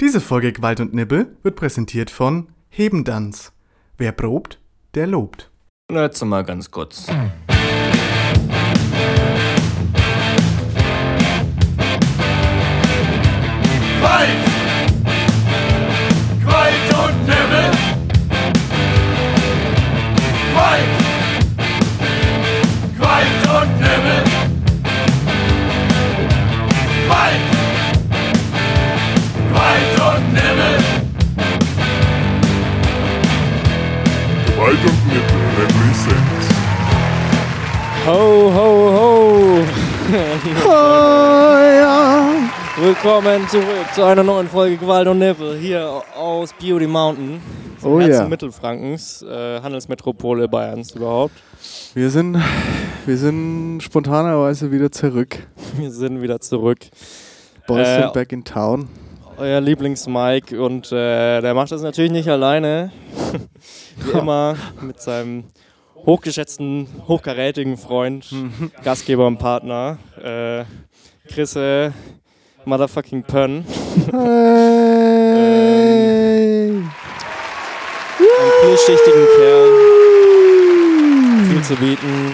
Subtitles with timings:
[0.00, 3.52] Diese Folge Gewalt und Nibbel wird präsentiert von Hebendanz.
[3.96, 4.58] Wer probt,
[4.94, 5.50] der lobt.
[5.88, 7.06] Na, Jetzt mal ganz kurz.
[14.00, 14.53] Qualt!
[38.06, 39.64] Ho, ho, ho!
[42.76, 47.40] Willkommen zurück zu einer neuen Folge Gewalt und Nippel hier aus Beauty Mountain.
[47.82, 48.28] Im Oh Herzen ja.
[48.28, 51.32] Mittelfrankens, äh, Handelsmetropole Bayerns überhaupt.
[51.94, 52.36] Wir sind,
[53.06, 55.38] wir sind spontanerweise wieder zurück.
[55.78, 56.80] Wir sind wieder zurück.
[57.66, 58.86] Boys Äh, sind back in town.
[59.38, 62.92] Euer Lieblings-Mike und äh, der macht das natürlich nicht alleine.
[63.96, 65.44] Wie immer mit seinem
[66.06, 68.70] hochgeschätzten, hochkarätigen Freund, Mhm.
[68.82, 70.64] Gastgeber und Partner, äh,
[71.32, 71.92] Chrisse
[72.64, 73.64] Motherfucking Pön.
[75.46, 76.90] Ähm,
[78.18, 79.68] Einen vielschichtigen Kerl,
[81.48, 82.32] viel zu bieten,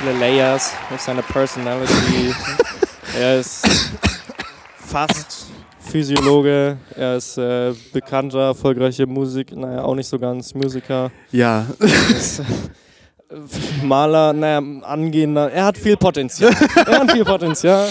[0.00, 2.34] viele Layers auf seiner Personality.
[3.18, 3.66] er ist
[4.86, 5.43] fast
[5.98, 11.12] Physiologe, er ist äh, bekannter, erfolgreicher Musik, naja, auch nicht so ganz Musiker.
[11.30, 12.40] Ja, Ist,
[13.30, 16.52] äh, Maler, naja, angehender, er hat viel Potenzial.
[16.84, 17.88] Er hat viel Potenzial.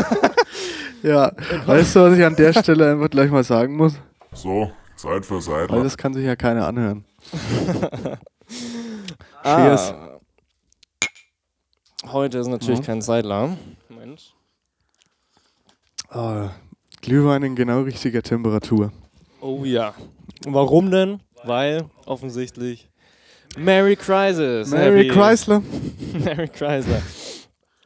[1.02, 1.32] ja.
[1.64, 3.94] Weißt du, was ich an der Stelle einfach gleich mal sagen muss?
[4.34, 5.82] So, Zeit für Weil Seidler.
[5.84, 7.06] das kann sich ja keiner anhören.
[9.42, 9.94] Ah, Cheers.
[12.12, 12.84] heute ist natürlich Mhm.
[12.84, 13.56] kein Seidler.
[13.88, 14.34] Moment.
[16.12, 16.48] Oh,
[17.06, 18.90] Glühwein in genau richtiger Temperatur.
[19.40, 19.94] Oh ja.
[20.44, 21.20] Warum denn?
[21.44, 22.90] Weil offensichtlich
[23.56, 24.70] Merry Crisis.
[24.72, 25.62] Mary Chrysler.
[26.24, 27.00] Merry Chrysler.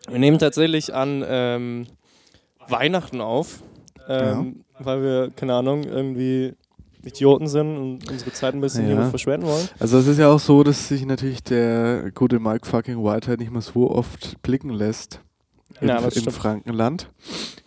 [0.08, 1.86] Wir nehmen tatsächlich an ähm,
[2.66, 3.62] Weihnachten auf,
[4.08, 6.54] ähm, weil wir, keine Ahnung, irgendwie
[7.04, 8.94] Idioten sind und unsere Zeit ein bisschen Ja.
[9.02, 9.68] hier verschwenden wollen.
[9.78, 13.52] Also es ist ja auch so, dass sich natürlich der gute Mike fucking Whitehead nicht
[13.52, 15.20] mehr so oft blicken lässt
[15.80, 16.32] Ja, im stimmt.
[16.32, 17.10] Frankenland.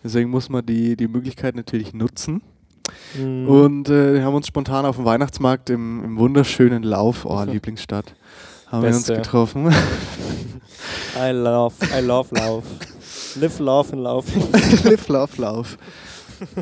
[0.02, 2.42] Deswegen muss man die, die Möglichkeit natürlich nutzen.
[3.18, 3.48] Mhm.
[3.48, 8.14] Und äh, wir haben uns spontan auf dem Weihnachtsmarkt im, im wunderschönen Lauf, oh Lieblingsstadt,
[8.66, 9.16] haben wir uns Beste.
[9.16, 9.66] getroffen.
[11.16, 12.64] I love, I love love.
[13.36, 14.26] Live, love and love.
[14.88, 15.78] Live, Lauf, Lauf.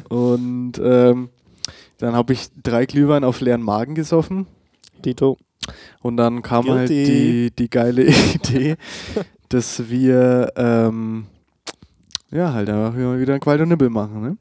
[0.08, 1.31] Und ähm,
[1.98, 4.47] dann habe ich drei Glühwein auf leeren Magen gesoffen.
[5.04, 5.36] Dito.
[6.00, 7.04] Und dann kam halt Guilty.
[7.04, 8.04] die, die geile
[8.34, 8.76] Idee,
[9.52, 11.26] dass wir ähm,
[12.30, 14.22] ja halt einfach wieder ein Qualt und Nibbel machen.
[14.22, 14.36] Ne?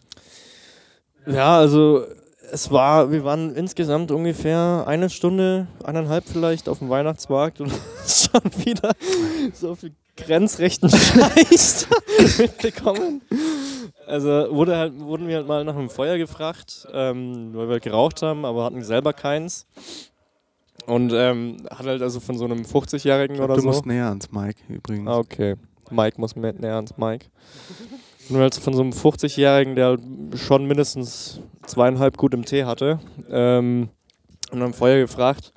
[1.34, 2.06] Ja, also
[2.52, 7.72] es war, wir waren insgesamt ungefähr eine Stunde, eineinhalb vielleicht auf dem Weihnachtsmarkt und
[8.08, 8.92] schon wieder
[9.54, 11.88] so viel grenzrechten Scheiß
[12.38, 13.22] mitbekommen.
[14.08, 17.84] Also wurde halt, wurden wir halt mal nach einem Feuer gefragt, ähm, weil wir halt
[17.84, 19.66] geraucht haben, aber hatten selber keins.
[20.88, 23.68] Und ähm, hat halt also von so einem 50-Jährigen oder du so.
[23.68, 25.08] musst näher ans Mike übrigens.
[25.08, 25.56] Ah, okay.
[25.90, 27.28] Mike muss näher ans Mike.
[28.30, 30.02] Nur als von so einem 50-Jährigen, der halt
[30.36, 33.00] schon mindestens zweieinhalb gut im Tee hatte,
[33.30, 33.90] ähm,
[34.52, 35.54] und am Feuer gefragt,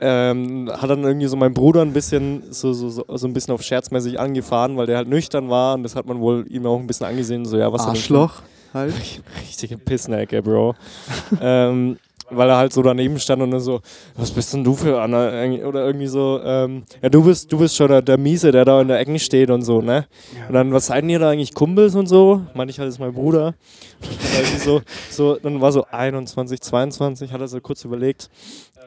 [0.00, 3.54] ähm, hat dann irgendwie so mein Bruder ein bisschen so, so, so, so ein bisschen
[3.54, 6.78] auf scherzmäßig angefahren, weil der halt nüchtern war und das hat man wohl ihm auch
[6.78, 8.42] ein bisschen angesehen, so ja, was Arschloch
[8.74, 8.94] halt.
[9.40, 10.74] Richtige Pissnecke, Bro.
[11.40, 11.98] ähm,
[12.30, 13.80] weil er halt so daneben stand und dann so,
[14.16, 15.28] was bist denn du für einer?
[15.66, 18.80] Oder irgendwie so, ähm, ja, du bist, du bist schon der, der Miese, der da
[18.80, 20.06] in der Ecke steht und so, ne?
[20.48, 22.42] Und dann, was seid ihr da eigentlich, Kumpels und so?
[22.54, 23.54] Meinte ich halt, das ist mein Bruder.
[24.38, 24.80] Irgendwie so,
[25.10, 28.30] so, dann war so 21, 22, hat er so kurz überlegt.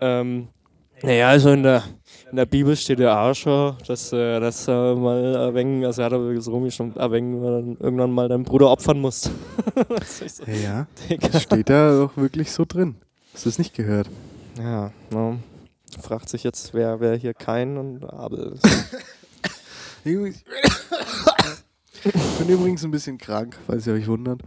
[0.01, 0.47] Ähm,
[1.03, 1.83] naja, also in der,
[2.31, 6.13] in der Bibel steht der Arscher, dass, äh, dass er mal erwähnen, also er hat
[6.13, 9.29] aber so rumgestimmt, erwähnen, weil er dann irgendwann mal deinen Bruder opfern muss.
[9.89, 10.87] Das ist so, Ja.
[11.07, 11.27] Digga.
[11.27, 12.95] Das steht da doch wirklich so drin.
[13.37, 14.09] Hast du es nicht gehört?
[14.57, 15.37] Ja, ne?
[16.01, 18.63] Fragt sich jetzt, wer, wer hier kein und Abel ist.
[20.03, 20.43] Ich
[22.39, 24.41] bin übrigens ein bisschen krank, falls ihr euch wundert.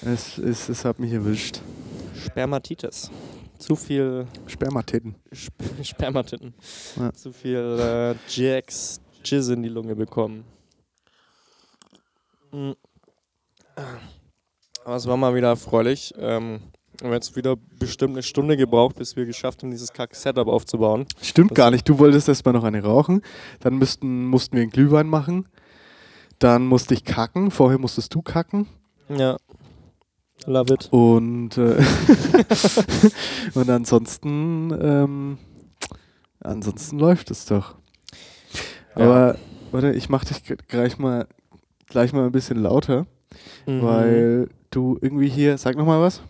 [0.00, 1.60] Es, es, es hat mich erwischt.
[2.14, 3.10] Spermatitis.
[3.58, 5.16] Zu viel Spermatitten.
[5.36, 6.54] Sp Spermatitten.
[6.96, 7.12] Ja.
[7.12, 10.44] Zu viel äh, Jacks Jizz in die Lunge bekommen.
[12.50, 12.72] Mm.
[14.86, 16.14] Aber es war mal wieder erfreulich.
[16.16, 16.62] Ähm,
[17.00, 21.06] wir haben jetzt wieder bestimmt eine Stunde gebraucht, bis wir geschafft haben, dieses Kack-Setup aufzubauen.
[21.22, 21.88] Stimmt Das- gar nicht.
[21.88, 23.22] Du wolltest erstmal noch eine rauchen.
[23.60, 25.46] Dann müssten, mussten wir einen Glühwein machen.
[26.38, 27.50] Dann musste ich kacken.
[27.50, 28.66] Vorher musstest du kacken.
[29.08, 29.36] Ja.
[30.46, 30.88] Love it.
[30.90, 31.76] Und, äh,
[33.54, 35.38] und ansonsten, ähm,
[36.40, 37.74] ansonsten läuft es doch.
[38.96, 39.02] Ja.
[39.04, 39.38] Aber,
[39.70, 41.26] warte, ich mach dich gleich mal,
[41.88, 43.06] gleich mal ein bisschen lauter,
[43.66, 43.82] Mhm.
[43.82, 46.22] weil du irgendwie hier, sag nochmal was.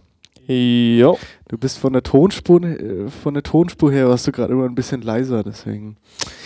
[0.47, 1.19] Jo.
[1.49, 2.61] Du bist von der Tonspur,
[3.23, 5.97] von der Tonspur her warst du gerade immer ein bisschen leiser, deswegen.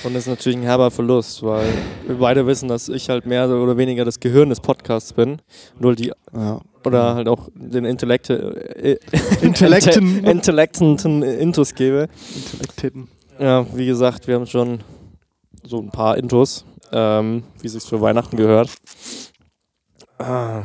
[0.03, 1.67] Und das ist natürlich ein herber Verlust, weil
[2.07, 5.41] wir beide wissen, dass ich halt mehr oder weniger das Gehirn des Podcasts bin.
[5.83, 6.61] Halt die, Ja.
[6.85, 8.99] oder halt auch den Intellekte, äh,
[9.41, 10.19] Intellekten.
[10.19, 12.09] Inte- intellektenden Intus gebe.
[12.35, 13.09] Intellektitten.
[13.39, 14.81] Ja, wie gesagt, wir haben schon
[15.65, 18.71] so ein paar Intus, ähm, wie sich's für Weihnachten gehört.
[20.19, 20.63] Ah,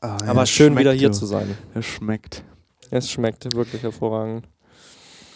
[0.00, 1.14] Ah, ja, aber schön schmeckt, wieder hier du.
[1.14, 1.56] zu sein.
[1.74, 2.44] Es schmeckt.
[2.90, 4.46] Es schmeckt wirklich hervorragend.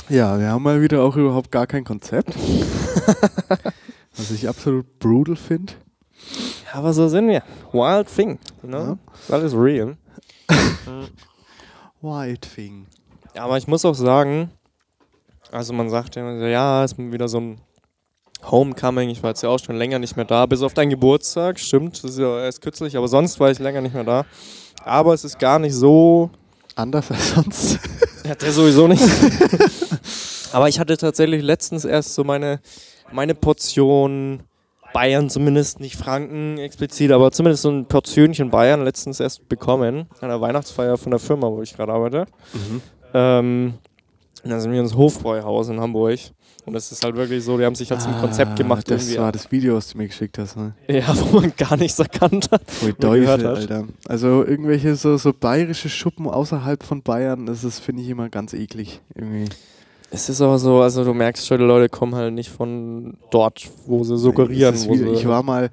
[0.09, 2.35] Ja, wir haben mal wieder auch überhaupt gar kein Konzept.
[4.17, 5.73] was ich absolut brutal finde.
[6.73, 7.43] Aber so sind wir.
[7.73, 8.79] Wild thing, you know?
[8.79, 8.99] Ja.
[9.15, 9.97] Ist alles real.
[12.01, 12.87] Wild Thing.
[13.35, 14.51] Aber ich muss auch sagen,
[15.53, 17.61] also man sagt ja, immer so, ja, ist wieder so ein
[18.45, 19.11] Homecoming.
[19.11, 22.03] Ich war jetzt ja auch schon länger nicht mehr da, bis auf deinen Geburtstag, stimmt.
[22.03, 24.25] Das ist ja erst kürzlich, aber sonst war ich länger nicht mehr da.
[24.85, 26.31] Aber es ist gar nicht so.
[26.77, 27.79] Anders als sonst.
[28.23, 29.03] Ja, der sowieso nicht.
[30.53, 32.61] aber ich hatte tatsächlich letztens erst so meine,
[33.11, 34.43] meine Portion
[34.93, 40.07] Bayern, zumindest nicht Franken explizit, aber zumindest so ein Portionchen Bayern letztens erst bekommen.
[40.21, 42.27] An der Weihnachtsfeier von der Firma, wo ich gerade arbeite.
[43.15, 43.75] Ähm,
[44.45, 46.19] und dann sind wir ins Hofbräuhaus in Hamburg.
[46.67, 48.85] Und das ist halt wirklich so, die haben sich halt zum Konzept gemacht.
[48.87, 49.21] Ah, Das irgendwie.
[49.21, 50.57] war das Video, was du mir geschickt hast.
[50.57, 50.75] Ne?
[50.89, 52.63] Ja, wo man gar nichts erkannt hat.
[52.71, 53.45] Voll Teufel, hat.
[53.45, 53.85] Alter.
[54.07, 58.53] Also irgendwelche so, so bayerische Schuppen außerhalb von Bayern, das ist, finde ich, immer ganz
[58.53, 59.01] eklig.
[59.15, 59.47] Irgendwie.
[60.11, 63.69] Es ist aber so, also du merkst schon, die Leute kommen halt nicht von dort,
[63.87, 64.75] wo sie suggerieren.
[64.75, 65.71] Es Wo wieder, sie ich war mal,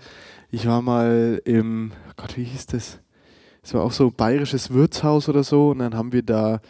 [0.52, 3.00] ich war mal im, Gott, wie hieß das?
[3.64, 6.62] Es war auch so ein bayerisches Wirtshaus oder so und dann haben wir da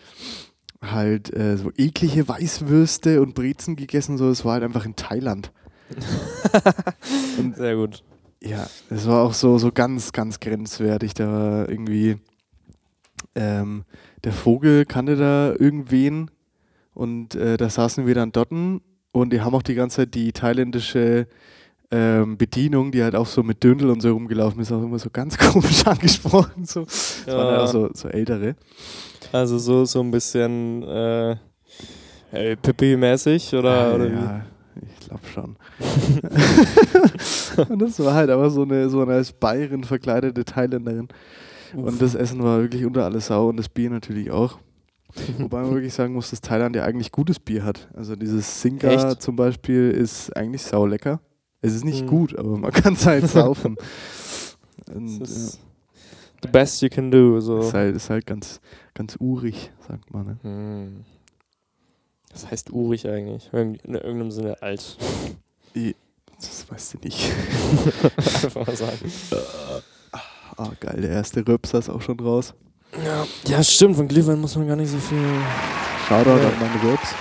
[0.81, 5.51] halt äh, so eklige Weißwürste und Brezen gegessen, so es war halt einfach in Thailand.
[7.55, 8.03] Sehr gut.
[8.41, 11.13] Ja, es war auch so, so ganz, ganz grenzwertig.
[11.13, 12.17] Da war irgendwie
[13.35, 13.85] ähm,
[14.23, 16.29] der Vogel kannte da irgendwen
[16.93, 20.33] und äh, da saßen wir dann dort und die haben auch die ganze Zeit die
[20.33, 21.27] thailändische
[21.91, 25.09] ähm, Bedienung, die halt auch so mit Döndel und so rumgelaufen ist, auch immer so
[25.09, 26.65] ganz komisch angesprochen.
[26.65, 26.81] So.
[26.85, 28.55] Das waren ja auch so, so ältere.
[29.31, 31.35] Also so, so ein bisschen äh,
[32.31, 34.15] hey, Pippi-mäßig oder, Ah, oder wie?
[34.15, 34.45] ja,
[34.81, 35.55] ich glaube schon.
[37.69, 41.07] und das war halt aber so eine, so eine als Bayerin verkleidete Thailänderin.
[41.75, 44.57] Und das Essen war wirklich unter alle Sau und das Bier natürlich auch.
[45.37, 47.89] Wobei man wirklich sagen muss, dass Thailand ja eigentlich gutes Bier hat.
[47.93, 49.21] Also dieses Singa Echt?
[49.21, 51.19] zum Beispiel ist eigentlich saulecker.
[51.61, 52.07] Es ist nicht Hm.
[52.07, 53.75] gut, aber man kann es halt saufen.
[54.93, 55.59] Und, Das ja, ist
[56.43, 57.39] the best you can do.
[57.39, 57.59] So.
[57.59, 58.59] ist, halt, ist halt ganz,
[58.93, 60.25] ganz urig, sagt man.
[60.25, 60.37] Ne?
[60.43, 61.05] Hm.
[62.31, 63.49] Das heißt urig eigentlich.
[63.53, 64.97] In irgendeinem Sinne alt.
[66.39, 67.31] Das weißt du nicht.
[68.17, 69.11] Einfach mal sagen.
[70.57, 72.53] Ah, geil, der erste Röpser ist auch schon raus.
[73.03, 73.25] Ja.
[73.47, 73.95] ja, stimmt.
[73.95, 75.17] Von Glühwein muss man gar nicht so viel.
[76.07, 76.47] Shoutout Ja.
[76.49, 77.15] an meine Röps.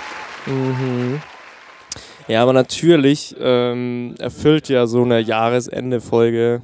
[0.45, 1.21] Mhm.
[2.27, 6.61] Ja, aber natürlich ähm, erfüllt ja so eine Jahresende-Folge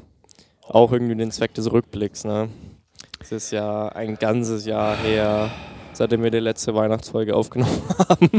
[0.67, 2.25] auch irgendwie den Zweck des Rückblicks.
[2.25, 2.50] Ne?
[3.22, 5.50] Es ist ja ein ganzes Jahr her,
[5.93, 8.29] seitdem wir die letzte Weihnachtsfolge aufgenommen haben.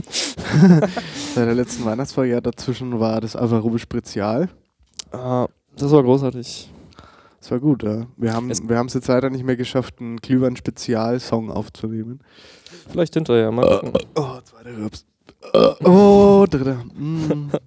[1.35, 4.49] Seit der letzten Weihnachtsfolge, ja, dazwischen war das Alvarobe Spezial.
[5.11, 6.71] Ah, das war großartig.
[7.41, 8.07] Das war gut, ja.
[8.17, 12.21] Wir haben Es- wir jetzt leider nicht mehr geschafft, einen Glühwein-Spezial-Song aufzunehmen.
[12.91, 13.93] Vielleicht hinterher, mal gucken.
[14.15, 15.07] Oh, zweiter Röps.
[15.53, 16.85] Oh, dritter.
[16.95, 17.51] Mm.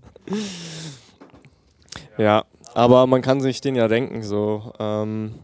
[2.17, 4.73] Ja, aber man kann sich den ja denken, so.
[4.79, 5.35] Ähm,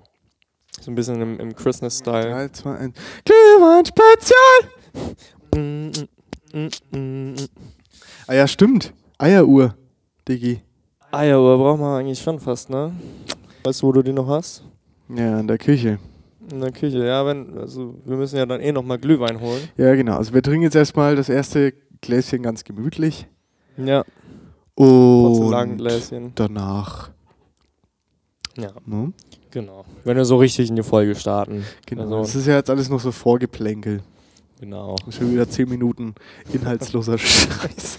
[0.81, 2.31] so ein bisschen im, im Christmas-Style.
[2.31, 2.93] 3, 2, 1.
[3.25, 4.35] Glühwein-Spezial!
[5.55, 5.91] Mm,
[6.91, 7.35] mm.
[8.27, 8.93] Ah ja, stimmt.
[9.19, 9.75] Eieruhr,
[10.27, 10.61] Diggi.
[11.11, 12.91] Eieruhr braucht man eigentlich schon fast, ne?
[13.63, 14.63] Weißt du, wo du die noch hast?
[15.09, 15.99] Ja, in der Küche.
[16.51, 19.69] In der Küche, ja, wenn, also wir müssen ja dann eh nochmal Glühwein holen.
[19.77, 20.17] Ja, genau.
[20.17, 23.27] Also wir trinken jetzt erstmal das erste Gläschen ganz gemütlich.
[23.77, 24.03] Ja,
[24.75, 27.09] Und danach.
[28.57, 29.13] Ja, Ne?
[29.49, 29.83] genau.
[30.03, 31.63] Wenn wir so richtig in die Folge starten.
[31.87, 32.03] Genau.
[32.03, 34.01] Also- das ist ja jetzt alles noch so Vorgeplänkel.
[34.59, 34.95] Genau.
[35.09, 36.13] Schon wieder 10 Minuten
[36.53, 37.97] inhaltsloser Scheiß.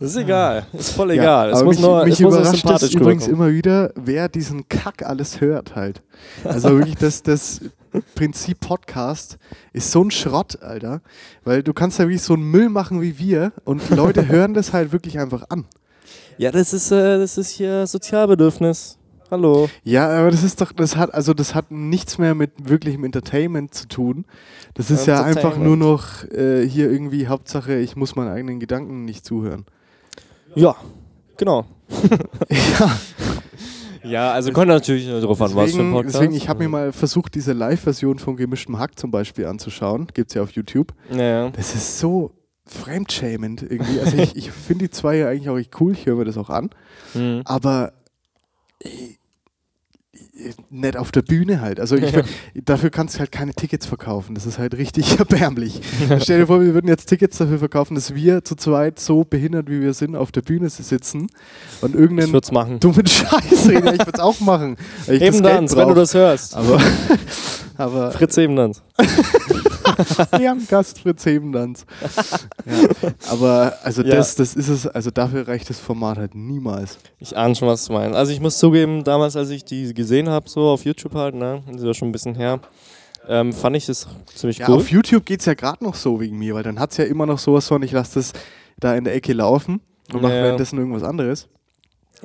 [0.00, 0.66] Das ist egal.
[0.72, 1.50] Ist voll Ja, egal.
[1.50, 4.28] es aber muss mich, nur, mich es muss überrascht es sympathisch übrigens immer wieder, wer
[4.28, 6.02] diesen Kack alles hört halt.
[6.44, 7.60] Also wirklich, das, das
[8.14, 9.38] Prinzip Podcast
[9.72, 11.00] ist so ein Schrott, Alter.
[11.44, 14.72] Weil du kannst ja wirklich so einen Müll machen wie wir und Leute hören das
[14.72, 15.66] halt wirklich einfach an.
[16.38, 18.98] Ja, das ist, äh, das ist hier Sozialbedürfnis.
[19.30, 19.68] Hallo.
[19.82, 23.74] Ja, aber das ist doch, das hat, also das hat nichts mehr mit wirklichem Entertainment
[23.74, 24.26] zu tun.
[24.74, 29.04] Das ist ja einfach nur noch äh, hier irgendwie Hauptsache, ich muss meinen eigenen Gedanken
[29.04, 29.64] nicht zuhören.
[30.54, 30.76] Ja,
[31.36, 31.64] genau.
[32.50, 32.96] ja,
[34.04, 36.14] Ja, also kommt natürlich darauf an, was für ein deswegen, Podcast.
[36.16, 40.08] deswegen, ich habe mir mal versucht, diese Live-Version von gemischtem Hack zum Beispiel anzuschauen.
[40.12, 40.92] Gibt es ja auf YouTube.
[41.10, 41.50] Naja.
[41.50, 42.32] Das ist so
[42.66, 44.00] fremdschämend irgendwie.
[44.00, 46.36] Also ich, ich finde die zwei ja eigentlich auch echt cool, ich höre mir das
[46.38, 46.70] auch an.
[47.14, 47.42] Mhm.
[47.44, 47.92] aber
[48.80, 48.88] äh,
[50.70, 51.78] nicht auf der Bühne halt.
[51.78, 52.12] Also ich,
[52.54, 54.34] dafür kannst du halt keine Tickets verkaufen.
[54.34, 55.80] Das ist halt richtig erbärmlich.
[56.20, 59.70] Stell dir vor, wir würden jetzt Tickets dafür verkaufen, dass wir zu zweit so behindert,
[59.70, 61.28] wie wir sind, auf der Bühne sitzen
[61.80, 63.94] und irgendeinen dummen Scheiß reden.
[63.94, 64.76] Ich würde es auch machen.
[65.08, 66.56] Eben dann, wenn du das hörst.
[66.56, 66.80] Aber,
[67.76, 68.82] aber Fritz Ebendanz.
[70.38, 71.84] wir haben Gast Fritz Hebendanz.
[72.66, 73.10] ja.
[73.30, 74.16] Aber also Ja.
[74.16, 76.98] das, das ist es, also dafür reicht das Format halt niemals.
[77.18, 78.16] Ich ahne schon, was du meinst.
[78.16, 81.62] Also ich muss zugeben, damals, als ich die gesehen habe, so auf YouTube halt, ne,
[81.66, 82.60] das ist ja schon ein bisschen her,
[83.28, 84.76] ähm, fand ich das ziemlich Ja, cool.
[84.76, 87.04] auf YouTube geht es ja gerade noch so wegen mir, weil dann hat es ja
[87.04, 88.32] immer noch sowas von, ich lasse das
[88.78, 89.80] da in der Ecke laufen
[90.12, 90.42] und mache Ja.
[90.42, 91.48] währenddessen irgendwas anderes.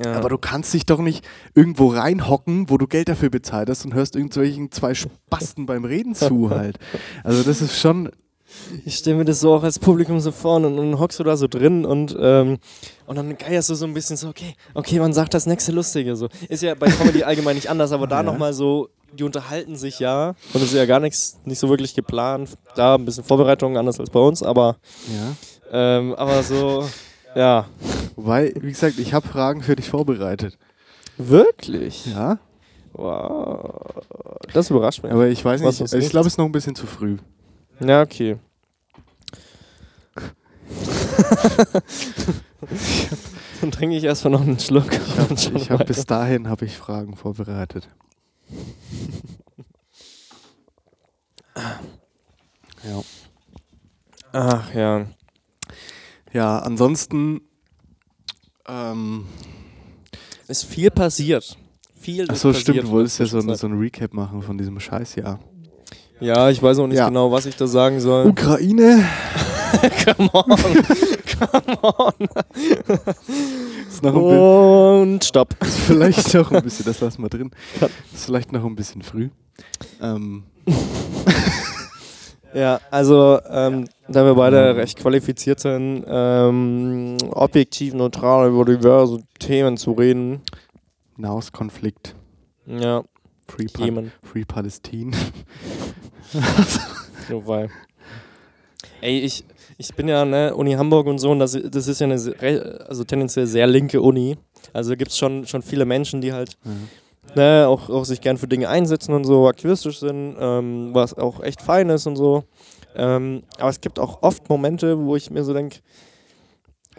[0.04, 0.14] Ja.
[0.14, 1.26] Aber du kannst dich doch nicht
[1.56, 6.16] irgendwo reinhocken, wo du Geld dafür bezahlt hast und hörst irgendwelchen zwei Spasten beim Reden
[6.16, 6.78] zu halt.
[7.24, 8.10] Also das ist schon,
[8.86, 11.38] Ich stelle mir das so auch als Publikum so vor und dann hockst du da
[11.38, 12.58] so drin und, ähm,
[13.06, 16.16] und dann geierst du so ein bisschen so, okay, okay, man sagt das nächste Lustige.
[16.16, 16.30] So.
[16.48, 18.24] Ist ja bei Comedy allgemein nicht anders, aber da Ja.
[18.24, 21.94] nochmal so, die unterhalten sich ja und es ist ja gar nichts, nicht so wirklich
[21.96, 22.50] geplant.
[22.76, 24.78] Da ein bisschen Vorbereitung anders als bei uns, aber,
[25.08, 25.36] ja.
[25.72, 26.88] ähm, aber so,
[27.36, 27.68] ja.
[28.16, 30.58] Wobei, wie gesagt, ich habe Fragen für dich vorbereitet.
[31.18, 32.06] Wirklich?
[32.08, 32.40] Ja,
[32.94, 34.04] Wow.
[34.54, 35.12] Das überrascht mich.
[35.12, 37.18] aber ich weiß Was nicht, uns ich glaube, es ist noch ein bisschen zu früh.
[37.80, 38.38] Ja, okay.
[43.62, 44.88] Dann trinke ich erstmal noch einen Schluck.
[44.92, 47.88] Ich habe hab bis dahin habe ich Fragen vorbereitet.
[52.82, 53.02] Ja.
[54.32, 55.06] Ach ja.
[56.34, 57.42] Ja, ansonsten
[58.68, 59.26] ähm,
[60.48, 61.58] Ist viel passiert.
[62.00, 64.80] Viel ist Achso, passiert stimmt, wolltest ja so, ein- so ein Recap machen von diesem
[64.80, 65.40] Scheißjahr.
[66.22, 67.08] Ja, ich weiß auch nicht Ja.
[67.08, 68.28] genau, was ich da sagen soll.
[68.28, 69.06] Ukraine
[70.06, 70.58] Come on.
[71.40, 72.14] Come on.
[75.02, 75.56] Und stopp.
[75.62, 77.52] ist vielleicht noch ein bisschen, das lassen wir drin.
[78.14, 79.30] Ist vielleicht noch ein bisschen früh.
[80.02, 80.44] Ähm,
[82.54, 89.78] Ja, also, ähm, da wir beide recht qualifiziert sind, ähm, objektiv, neutral über diverse Themen
[89.78, 90.42] zu reden.
[91.18, 92.16] Nahostkonflikt,
[92.66, 93.04] Ja,
[93.48, 94.12] Free, pa Themen.
[94.24, 95.12] Free Palestine.
[97.30, 97.70] Nur weil.
[99.02, 99.44] Ey, ich,
[99.78, 103.04] ich bin ja, ne, Uni Hamburg und so, und das, das ist ja eine also
[103.04, 104.38] tendenziell sehr linke Uni.
[104.74, 106.58] Also gibt es schon, schon viele Menschen, die halt
[107.36, 111.42] ne, auch, auch sich gern für Dinge einsetzen und so aktivistisch sind, ähm, was auch
[111.42, 112.44] echt fein ist und so.
[112.96, 115.80] Ähm, aber es gibt auch oft Momente, wo ich mir so denke,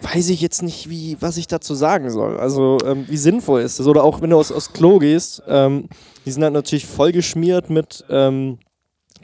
[0.02, 2.38] weiß ich jetzt nicht, wie, was ich dazu sagen soll.
[2.38, 3.87] Also ähm, wie sinnvoll ist das?
[3.87, 5.88] Oder auch wenn du aus, aus Klo gehst, ähm,
[6.25, 8.59] die sind halt natürlich vollgeschmiert mit, ähm,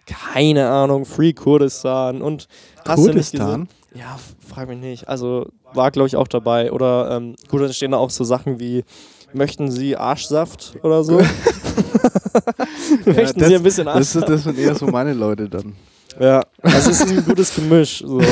[0.06, 2.46] keine Ahnung, Free Kurdistan und
[2.86, 3.68] hast du nicht Kurdistan?
[3.94, 5.08] Ja, frag mich nicht.
[5.08, 6.70] Also war, glaube ich, auch dabei.
[6.70, 8.84] Oder ähm, gut, dann stehen da auch so Sachen wie,
[9.32, 11.20] möchten Sie Arschsaft oder so?
[13.06, 14.28] möchten das- Sie ein bisschen Das, Arschsaft?
[14.28, 15.74] ist, das sind eher so meine Leute dann.
[16.18, 17.98] Ja, also es ist ein gutes Gemisch.
[17.98, 18.20] So.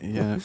[0.00, 0.38] Ja,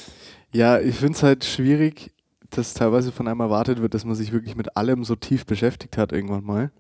[0.51, 2.11] ja ich finde es halt schwierig,
[2.49, 5.97] dass teilweise von einem erwartet wird, dass man sich wirklich mit allem so tief beschäftigt
[5.97, 6.71] hat irgendwann mal.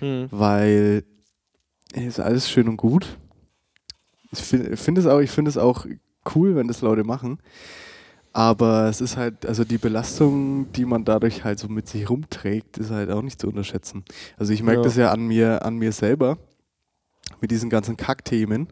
[0.00, 0.28] Hm.
[0.30, 1.04] weil
[1.94, 3.18] ist alles schön und gut.
[4.32, 5.86] Ich finde find es auch, ich finde es auch
[6.34, 7.38] cool, wenn das Leute machen.
[8.34, 12.78] Aber es ist halt, also die Belastung, die man dadurch halt so mit sich rumträgt,
[12.78, 14.04] ist halt auch nicht zu unterschätzen.
[14.38, 14.84] Also ich merke Ja.
[14.84, 16.38] das ja an mir, an mir selber
[17.40, 18.68] mit diesen ganzen Kackthemen,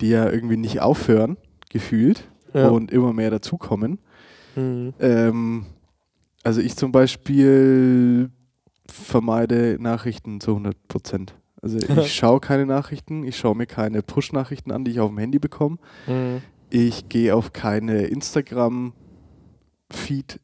[0.00, 1.36] die ja irgendwie nicht aufhören,
[1.70, 2.68] gefühlt, Ja.
[2.68, 3.98] und immer mehr dazukommen.
[4.54, 4.94] Hm.
[5.00, 5.66] Ähm,
[6.44, 8.30] also ich zum Beispiel
[8.90, 11.34] vermeide Nachrichten zu 100 Prozent.
[11.60, 15.18] Also ich schaue keine Nachrichten, ich schaue mir keine Push-Nachrichten an, die ich auf dem
[15.18, 15.76] Handy bekomme.
[16.06, 16.40] Hm.
[16.70, 20.40] Ich gehe auf keine Instagram-Feed,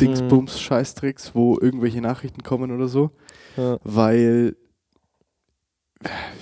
[0.00, 3.10] Dingsbums, Scheißtricks, wo irgendwelche Nachrichten kommen oder so,
[3.56, 3.78] Ja.
[3.84, 4.56] weil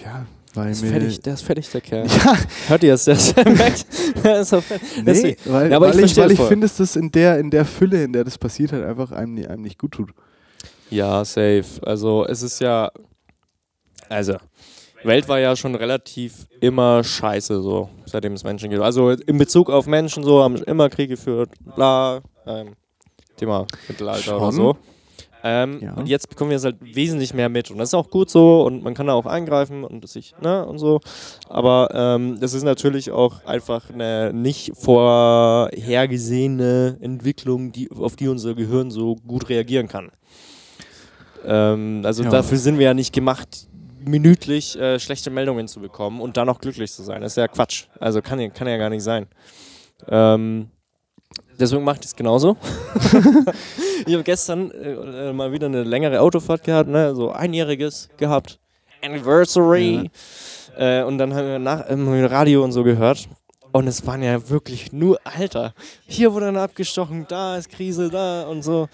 [0.02, 2.06] ja, weil Der ist fertig, der ist fertig, der Kerl.
[2.06, 3.04] ja, Hört ihr es?
[3.04, 3.36] Der ist,
[4.24, 4.62] der ist so
[5.04, 7.50] nee, weil, Ja, aber ich weil ich, weil ich finde, dass das in der, in
[7.50, 10.10] der Fülle, in der das passiert, halt einfach einem, einem nicht gut tut.
[10.90, 11.64] Ja, safe.
[11.82, 12.90] Also es ist ja,
[14.08, 14.36] also
[15.02, 18.82] Welt war ja schon relativ immer scheiße so, seitdem es Menschen gibt.
[18.82, 22.74] Also in Bezug auf Menschen so haben immer Krieg geführt, bla, ähm,
[23.36, 24.54] Thema Mittelalter oder Schon.
[24.54, 24.76] so.
[25.46, 25.92] Ähm, Ja.
[25.94, 27.70] Und jetzt bekommen wir es halt wesentlich mehr mit.
[27.70, 30.64] Und das ist auch gut so und man kann da auch eingreifen und sich, ne,
[30.64, 31.00] und so.
[31.50, 38.54] Aber ähm, das ist natürlich auch einfach eine nicht vorhergesehene Entwicklung, die, auf die unser
[38.54, 40.10] Gehirn so gut reagieren kann.
[41.44, 42.30] Ähm, also Ja.
[42.30, 43.68] dafür sind wir ja nicht gemacht,
[44.02, 47.20] minütlich äh, schlechte Meldungen zu bekommen und dann auch glücklich zu sein.
[47.22, 47.86] Das ist ja Quatsch.
[48.00, 49.26] Also kann, ja- kann ja gar nicht sein.
[50.08, 50.68] Ähm,
[51.58, 52.56] deswegen mache ich es genauso.
[54.06, 57.14] ich habe gestern äh, mal wieder eine längere Autofahrt gehabt, ne?
[57.14, 58.58] so einjähriges gehabt.
[59.02, 60.10] Anniversary.
[60.76, 63.28] Äh, und dann haben wir nach, ähm, Radio und so gehört.
[63.72, 65.74] Und es waren ja wirklich nur, Alter,
[66.06, 68.88] hier wurde dann abgestochen, da ist Krise, da und so.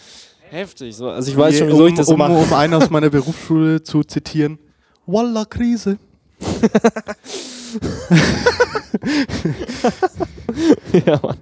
[0.50, 0.96] Heftig.
[0.96, 1.10] So.
[1.10, 2.32] Also ich weiß schon, wieso um, ich das um, mache.
[2.32, 4.58] Um einen aus meiner Berufsschule zu zitieren.
[5.06, 5.98] Walla Krise.
[11.06, 11.36] ja, Mann.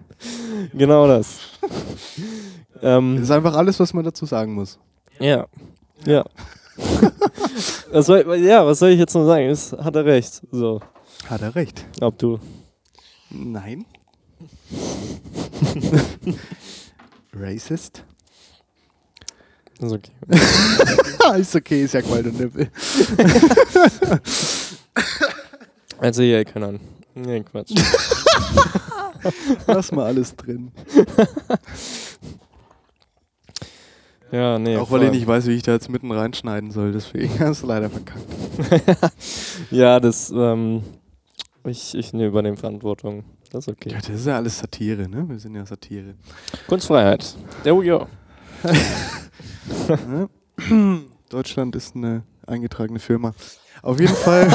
[0.74, 1.38] Genau das.
[1.60, 4.78] Das ähm, ist einfach alles, was man dazu sagen muss.
[5.18, 5.46] ja.
[6.06, 6.24] Ja.
[7.90, 9.48] was soll, ja, was soll ich jetzt noch sagen?
[9.48, 10.42] Das hat er recht.
[10.52, 10.80] So,
[11.28, 11.84] Hat er recht.
[12.00, 12.38] ob du.
[13.30, 13.84] Nein.
[17.32, 18.04] Racist?
[19.80, 20.12] Ist okay.
[21.40, 22.70] ist okay, sag mal, du Nippel.
[25.98, 26.80] Also hier, keine Ahnung.
[27.24, 27.72] Nee, Quatsch.
[29.66, 30.70] Lass mal alles drin.
[34.30, 34.76] Ja, nee.
[34.76, 35.16] Auch weil ich voll.
[35.16, 36.92] nicht weiß, wie ich da jetzt mitten reinschneiden soll.
[36.92, 38.24] Deswegen hast du leider verkackt.
[39.70, 40.82] Ja, das, ähm,
[41.64, 43.24] ich, ich ne, übernehme Verantwortung.
[43.50, 43.90] Das ist okay.
[43.90, 45.28] Ja, das ist ja alles Satire, ne?
[45.28, 46.14] Wir sind ja Satire.
[46.66, 47.34] Kunstfreiheit.
[47.62, 48.06] There we go.
[51.30, 53.34] Deutschland ist eine eingetragene Firma.
[53.82, 54.48] Auf jeden Fall.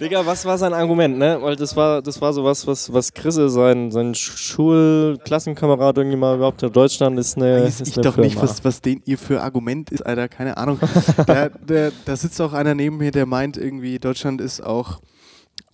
[0.00, 1.38] Digga, was war sein Argument, ne?
[1.40, 6.62] Weil das war, das war sowas, was, was Chrisse, sein, sein Schulklassenkamerad irgendwie mal überhaupt
[6.62, 6.76] hat.
[6.76, 8.48] Deutschland ist eine, Weiß ist ich eine doch nicht, Firma.
[8.48, 10.28] was, was den ihr für Argument ist, Alter.
[10.28, 10.78] Keine Ahnung.
[11.26, 15.00] da, der, da sitzt auch einer neben mir, der meint irgendwie, Deutschland ist auch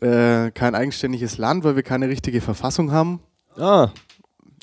[0.00, 3.20] äh, kein eigenständiges Land, weil wir keine richtige Verfassung haben.
[3.58, 3.90] Ah,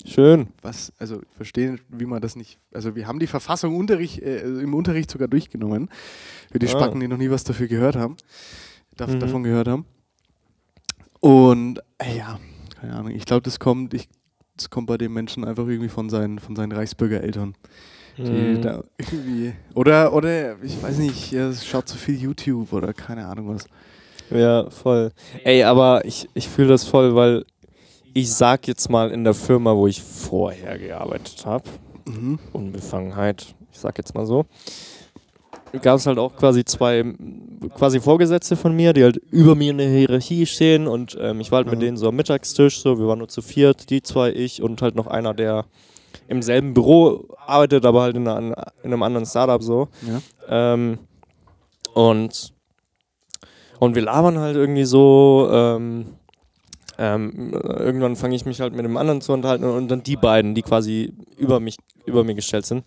[0.04, 0.48] schön.
[0.60, 2.58] Was, also ich verstehe, wie man das nicht.
[2.74, 5.88] Also wir haben die Verfassung Unterricht, äh, im Unterricht sogar durchgenommen.
[6.50, 6.70] Für die Ah.
[6.70, 8.16] Spacken, die noch nie was dafür gehört haben.
[8.96, 9.20] Dav Mhm.
[9.20, 9.84] Davon gehört haben.
[11.20, 12.38] Und äh, ja,
[12.80, 13.12] keine Ahnung.
[13.12, 14.08] Ich glaube, das kommt, ich,
[14.56, 17.54] das kommt bei den Menschen einfach irgendwie von seinen, von seinen Reichsbürgereltern.
[18.18, 18.60] Die Mhm.
[18.60, 19.54] da irgendwie.
[19.74, 23.64] Oder, oder, ich weiß nicht, er schaut zu viel YouTube oder keine Ahnung was.
[24.30, 25.12] Ja, voll.
[25.44, 27.44] Ey, aber ich, ich fühle das voll, weil
[28.14, 31.64] ich sag jetzt mal in der Firma, wo ich vorher gearbeitet habe,
[32.04, 32.38] Mhm.
[32.52, 34.44] Unbefangenheit, ich sag jetzt mal so,
[35.80, 37.04] gab es halt auch quasi zwei
[37.74, 41.50] quasi Vorgesetzte von mir, die halt über mir in der Hierarchie stehen und ähm, ich
[41.50, 41.80] war halt mit Mhm.
[41.80, 44.94] denen so am Mittagstisch, so wir waren nur zu viert, die zwei, ich und halt
[44.94, 45.64] noch einer, der
[46.28, 49.88] im selben Büro arbeitet, aber halt in, einer, in einem anderen Startup so.
[50.06, 50.74] Ja.
[50.74, 50.98] Ähm,
[51.94, 52.52] und,
[53.78, 55.48] und wir labern halt irgendwie so.
[55.50, 56.06] Ähm,
[56.98, 60.54] ähm, irgendwann fange ich mich halt mit dem anderen zu unterhalten und dann die beiden,
[60.54, 62.84] die quasi über mich, über mir gestellt sind.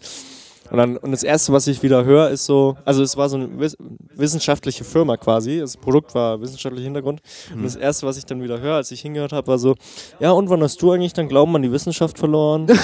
[0.72, 3.38] Und, dann, und das erste, was ich wieder höre, ist so, also es war so
[3.38, 3.78] eine wiss
[4.16, 7.22] wissenschaftliche Firma quasi, das Produkt war wissenschaftlicher Hintergrund.
[7.54, 9.76] Und das erste, was ich dann wieder höre, als ich hingehört habe, war so,
[10.20, 12.68] ja und wann hast du eigentlich dann Glauben an die Wissenschaft verloren?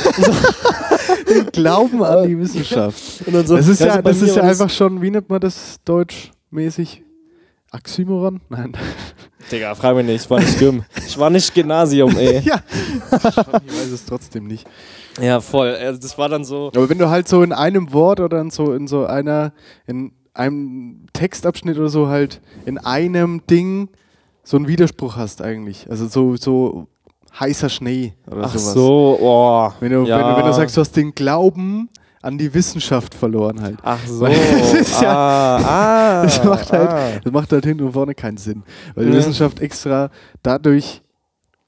[1.53, 3.25] Glauben an die Wissenschaft.
[3.25, 5.39] Und dann so, Das ist ja, also das ist ja einfach schon, wie nennt man
[5.39, 7.03] das deutschmäßig?
[7.73, 8.41] Oxymoron?
[8.49, 8.73] Nein.
[9.49, 10.83] Digga, frag mich nicht, ich war nicht dumm.
[11.07, 12.39] Ich war nicht Gymnasium, ey.
[12.45, 12.61] ja.
[13.11, 14.67] Ich weiß es trotzdem nicht.
[15.19, 15.75] Ja, voll.
[15.75, 16.71] Also das war dann so.
[16.75, 19.51] Aber wenn du halt so in einem Wort oder in so, in so einer,
[19.87, 23.89] in einem Textabschnitt oder so halt in einem Ding
[24.43, 25.89] so einen Widerspruch hast eigentlich.
[25.89, 26.87] Also so, so
[27.39, 28.73] heißer Schnee oder Ach sowas.
[28.73, 29.69] so, oh.
[29.79, 30.19] Wenn du, ja.
[30.19, 31.89] wenn, du, wenn du sagst, du hast den Glauben
[32.21, 33.77] an die Wissenschaft verloren halt.
[33.83, 34.25] Ach so.
[34.27, 37.09] Das ist ja- ah, ah, Das macht halt, ah.
[37.23, 38.63] das macht halt hinten und vorne keinen Sinn.
[38.95, 39.17] Weil die Ja.
[39.17, 40.09] Wissenschaft extra
[40.43, 41.01] dadurch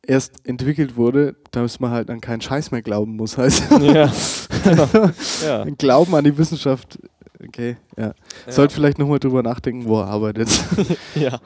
[0.06, 3.38] erst entwickelt wurde, dass man halt an keinen Scheiß mehr glauben muss.
[3.38, 4.12] Heißt Ja.
[5.46, 5.66] Ja.
[5.78, 7.00] Glauben an die Wissenschaft.
[7.46, 8.14] Okay, ja.
[8.48, 10.50] Sollte vielleicht nochmal drüber nachdenken, wo er arbeitet.
[11.16, 11.40] ja.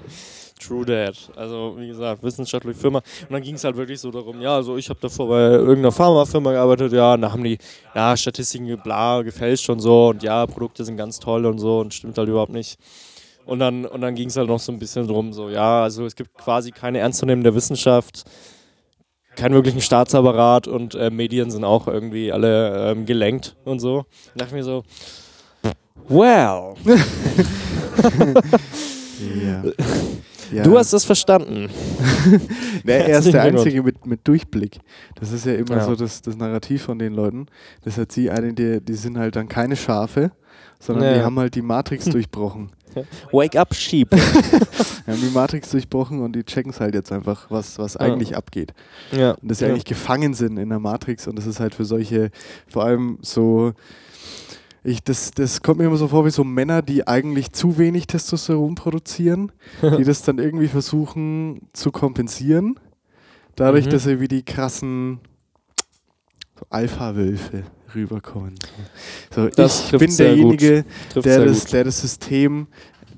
[0.59, 1.15] True that.
[1.35, 2.99] Also, wie gesagt, wissenschaftliche Firma.
[2.99, 5.91] Und dann ging es halt wirklich so darum, ja, also ich habe davor bei irgendeiner
[5.91, 7.57] Pharmafirma gearbeitet, ja, und da haben die,
[7.93, 11.93] ja, Statistiken bla, gefälscht und so und ja, Produkte sind ganz toll und so und
[11.93, 12.79] stimmt halt überhaupt nicht.
[13.47, 16.05] Und dann, und dann ging es halt noch so ein bisschen drum, so, ja, also
[16.05, 18.25] es gibt quasi keine ernstzunehmende Wissenschaft,
[19.37, 23.99] keinen wirklichen Staatsapparat und äh, Medien sind auch irgendwie alle ähm, gelenkt und so.
[23.99, 24.05] Und
[24.35, 24.83] dachte ich mir so,
[26.09, 26.73] well.
[29.45, 29.63] ja.
[30.49, 30.63] Ja.
[30.63, 31.69] Du hast es verstanden.
[32.85, 33.41] Nee, er ist der.
[33.41, 34.79] Einzige mit, mit Durchblick.
[35.15, 35.83] Das ist ja immer Ja.
[35.85, 37.47] so das, das Narrativ von den Leuten.
[37.83, 40.31] Das hat sie eine, die, die sind halt dann keine Schafe,
[40.79, 41.13] sondern Ja.
[41.15, 42.71] die haben halt die Matrix durchbrochen.
[43.31, 44.09] Wake up, Sheep.
[45.07, 48.01] Die haben die Matrix durchbrochen und die checken es halt jetzt einfach, was, was Ja.
[48.01, 48.73] eigentlich abgeht.
[49.11, 49.31] ja.
[49.33, 52.29] Und dass sie eigentlich gefangen sind in der Matrix und das ist halt für solche,
[52.67, 53.71] vor allem so,
[54.83, 58.07] ich, das, das kommt mir immer so vor wie so Männer, die eigentlich zu wenig
[58.07, 59.51] Testosteron produzieren,
[59.97, 62.77] die das dann irgendwie versuchen zu kompensieren,
[63.55, 63.89] dadurch, Mhm.
[63.91, 65.19] dass sie wie die krassen
[66.69, 67.63] Alpha-Wölfe
[67.95, 68.55] rüberkommen.
[69.33, 72.67] So, Das ich bin derjenige, der das, der das System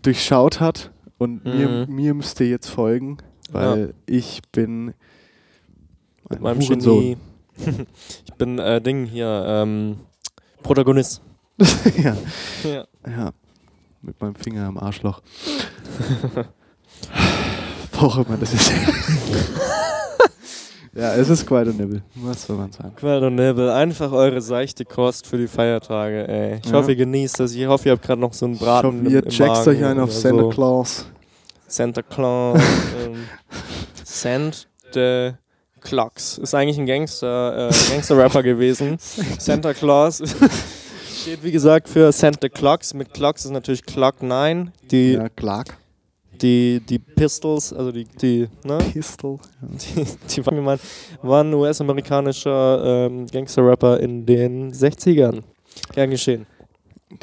[0.01, 1.95] durchschaut hat und mir, Mhm.
[1.95, 3.17] mir müsst ihr jetzt folgen,
[3.51, 4.95] weil ich bin Mit
[6.32, 6.60] ein meinem.
[6.60, 7.17] Genie.
[8.25, 9.97] ich bin äh, Ding hier, ähm,
[10.63, 11.21] Protagonist.
[12.01, 12.15] ja,
[12.63, 12.86] Ja.
[13.05, 13.32] ja,
[14.01, 15.21] mit meinem Finger am Arschloch.
[17.99, 18.71] Auch immer das ist.
[21.00, 22.02] Ja, es ist quite a nibble.
[22.16, 22.94] Was soll man sagen?
[22.96, 26.60] Quell und Nebel, einfach eure seichte Kost für die Feiertage, ey.
[26.64, 26.74] Ich Ja.
[26.78, 27.54] hoffe, ihr genießt das.
[27.54, 28.88] Ich hoffe, ihr habt gerade noch so einen Ich Braten.
[28.88, 30.50] hoffe, ihr im, im checkt Magen euch ein auf Santa so.
[30.50, 31.06] Claus.
[31.68, 32.60] Santa Claus.
[33.06, 33.16] ähm,
[34.04, 35.32] Sand the
[35.82, 36.38] Clocks.
[36.40, 38.98] Ist eigentlich ein Gangster, äh, Gangster-Rapper gewesen.
[39.38, 40.22] Santa Claus
[41.22, 42.94] steht, wie gesagt, für Santa Clocks.
[42.94, 44.72] Mit Clocks ist natürlich Clock 9.
[44.92, 45.78] Die, Ja, Clark.
[46.41, 48.78] Die, die Pistols, also die, die, ne?
[48.93, 49.39] Pistol.
[49.62, 49.67] Ja.
[49.95, 50.82] Die, die waren, gemeint,
[51.21, 55.43] war ein US-amerikanischer ähm, Gangster-Rapper in den 60ern.
[55.93, 56.45] Gern geschehen.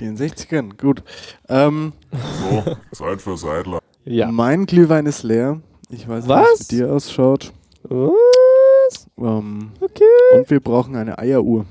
[0.00, 1.02] Den 60ern, gut.
[1.48, 3.78] Ähm, So, Zeit für Seidler.
[4.04, 4.30] Ja.
[4.30, 5.60] Mein Glühwein ist leer.
[5.90, 7.52] Ich weiß nicht, wie es dir ausschaut.
[7.84, 9.06] Was?
[9.18, 10.04] Ähm, Okay.
[10.34, 11.66] und wir brauchen eine Eieruhr.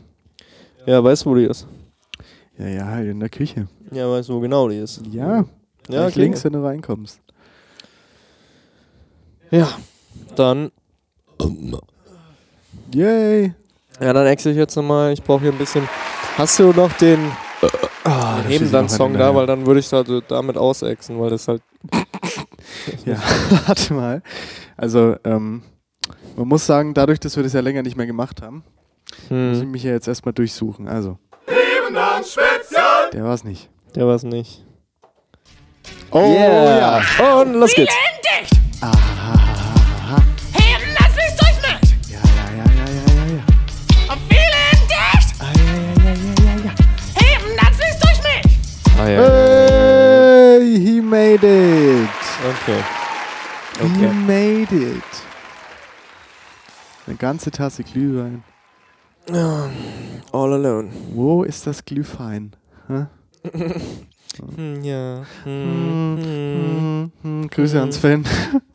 [0.86, 1.68] Ja, weißt du, wo die ist?
[2.58, 3.68] Ja, ja, halt in der Küche.
[3.92, 5.02] Ja, weißt du, wo genau die ist?
[5.12, 5.46] Ja,
[5.90, 6.20] Ja, okay.
[6.22, 7.20] links, wenn du reinkommst.
[9.52, 9.70] Ja.
[10.36, 10.72] Dann,
[12.94, 13.54] Yay!
[14.00, 15.14] ja, dann exe ich jetzt nochmal.
[15.14, 15.88] Ich brauche hier ein bisschen.
[16.38, 17.32] Hast du noch den
[18.04, 21.48] Ah, Wir nehmen dann Song da, weil dann würde ich da, damit ausexen, weil das
[21.48, 21.62] halt.
[23.06, 23.18] Ja,
[23.68, 24.22] warte mal.
[24.78, 25.62] Also, ähm,
[26.36, 28.64] man muss sagen, dadurch, dass wir das ja länger nicht mehr gemacht haben,
[29.30, 30.88] muss ich Hm, mich ja jetzt erstmal durchsuchen.
[30.88, 33.10] Also, Ebenang Spezial.
[33.14, 33.70] der war's nicht.
[33.96, 34.64] der war's nicht.
[36.12, 37.02] Oh yeah.
[37.42, 37.94] Und los geht's.
[38.42, 38.52] Dicht!
[38.82, 39.15] Heben,
[51.36, 52.10] made it.
[52.46, 52.84] Okay.
[53.82, 54.14] Okay.
[54.26, 55.04] made it.
[57.08, 58.44] Eine ganze Tasse Glühwein.
[59.30, 60.90] All alone.
[61.14, 62.56] Wo ist das Glühwein?
[62.88, 63.08] Hä?
[64.58, 65.24] Hm, ja.
[65.46, 67.12] Hm, Hm, hm.
[67.22, 67.48] hm, hm.
[67.50, 68.26] Grüße an Sven.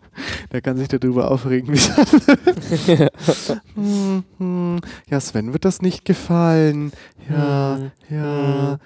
[0.53, 1.90] Der kann sich darüber aufregen, wie es
[4.38, 4.81] hm.
[5.11, 6.92] Ja, Sven wird das nicht gefallen.
[7.29, 8.79] Ja, ja.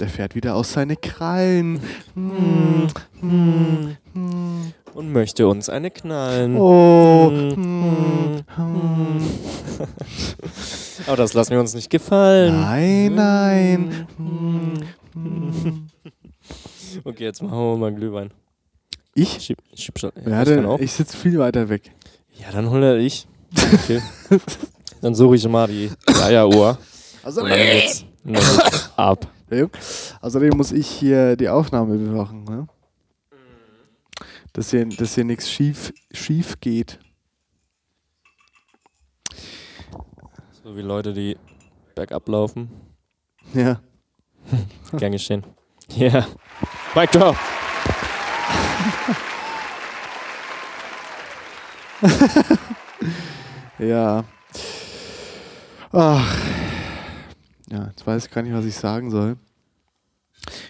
[0.00, 1.80] Der fährt wieder aus seine Krallen.
[2.14, 2.88] Hm,
[3.20, 4.72] hm, hm.
[4.94, 6.56] Und möchte uns eine knallen.
[6.56, 7.30] Oh.
[7.30, 9.20] Hm, Hm, hm.
[11.06, 12.60] Aber das lassen wir uns nicht gefallen.
[12.60, 14.06] Nein, nein.
[14.16, 14.72] Hm,
[15.14, 15.86] hm.
[17.04, 18.30] Okay, jetzt machen wir mal Glühwein.
[19.14, 19.40] Ich?
[19.42, 20.12] Schieb, schieb schon.
[20.26, 20.78] Ja, denn auch.
[20.78, 21.90] ich sitze viel weiter weg.
[22.38, 23.26] Ja, dann hol er ich.
[23.72, 24.02] Okay.
[25.00, 25.90] dann suche ich mal die
[26.22, 26.78] Eieruhr.
[27.22, 28.04] Also, dann und dann geht's
[28.96, 29.26] ab.
[30.20, 32.66] Außerdem muss ich hier die Aufnahme bewachen, ne?
[34.52, 36.98] Dass hier, dass hier nichts schief, schief geht.
[40.64, 41.36] So wie Leute, die
[41.94, 42.70] bergab laufen.
[43.54, 43.80] Ja.
[44.92, 45.44] Gern geschehen.
[45.90, 46.12] Ja.
[46.12, 46.26] Yeah.
[46.94, 47.36] Mic drop.
[53.78, 54.24] Ja.
[55.92, 56.55] Ach.
[57.70, 59.36] Ja, jetzt weiß ich gar nicht, was ich sagen soll.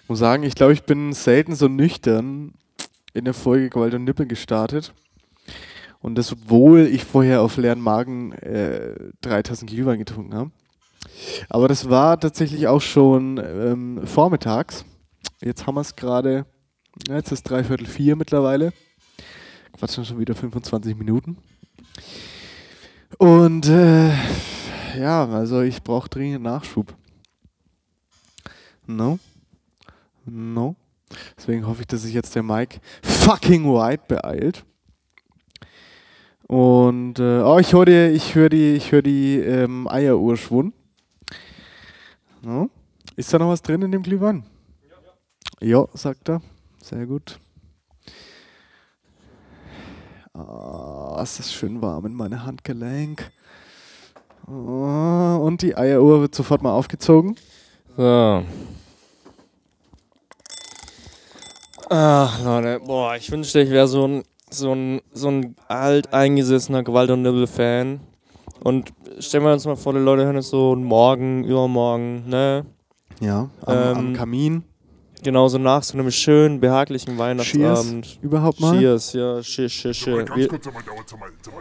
[0.03, 2.55] Ich muss sagen, ich glaube, ich bin selten so nüchtern
[3.13, 4.93] in der Folge Gewalt und Nippel gestartet.
[6.01, 10.51] Und das, obwohl ich vorher auf leeren Magen äh, drei Tassen Glühwein getrunken habe.
[11.49, 14.85] Aber das war tatsächlich auch schon ähm, vormittags.
[15.41, 16.47] Jetzt haben wir es gerade,
[17.09, 18.73] ja, jetzt ist dreiviertel vier mittlerweile.
[19.73, 21.39] Quatschen schon wieder 25 Minuten.
[23.19, 24.13] Und äh,
[24.97, 26.95] ja, also ich brauche dringend Nachschub.
[28.87, 29.19] No?
[30.25, 30.77] No?
[31.37, 34.65] Deswegen hoffe ich, dass sich jetzt der Mike fucking White beeilt.
[36.49, 40.75] Und äh, oh, ich höre die, ich höre die, ich höre die ähm, Eieruhr schwund.
[42.43, 42.71] No?
[43.17, 44.45] Ist da noch was drin in dem Glühwein?
[45.61, 46.43] Ja, sagt er.
[46.83, 47.41] Sehr gut.
[50.35, 53.33] Ah, ist das schön warm in meine Handgelenk.
[54.47, 57.37] Und die Eieruhr wird sofort mal aufgezogen.
[57.97, 58.43] So.
[61.89, 67.11] Ach, Leute, boah, ich wünschte, ich wäre so ein, so ein, so ein alteingesessener Gewalt-
[67.11, 68.01] und Nibbel-Fan.
[68.61, 72.67] Und stellen wir uns mal vor, die Leute hören es so morgen, übermorgen, ne?
[73.21, 74.65] Ja, am, am Ähm, Kamin.
[75.23, 78.19] Genauso nach so einem schönen, behaglichen Weihnachtsabend.
[78.23, 78.79] Überhaupt mal.
[78.79, 80.27] Cheers, ja, cheers, cheers, cheers.
[80.27, 80.83] ganz kurz, mal,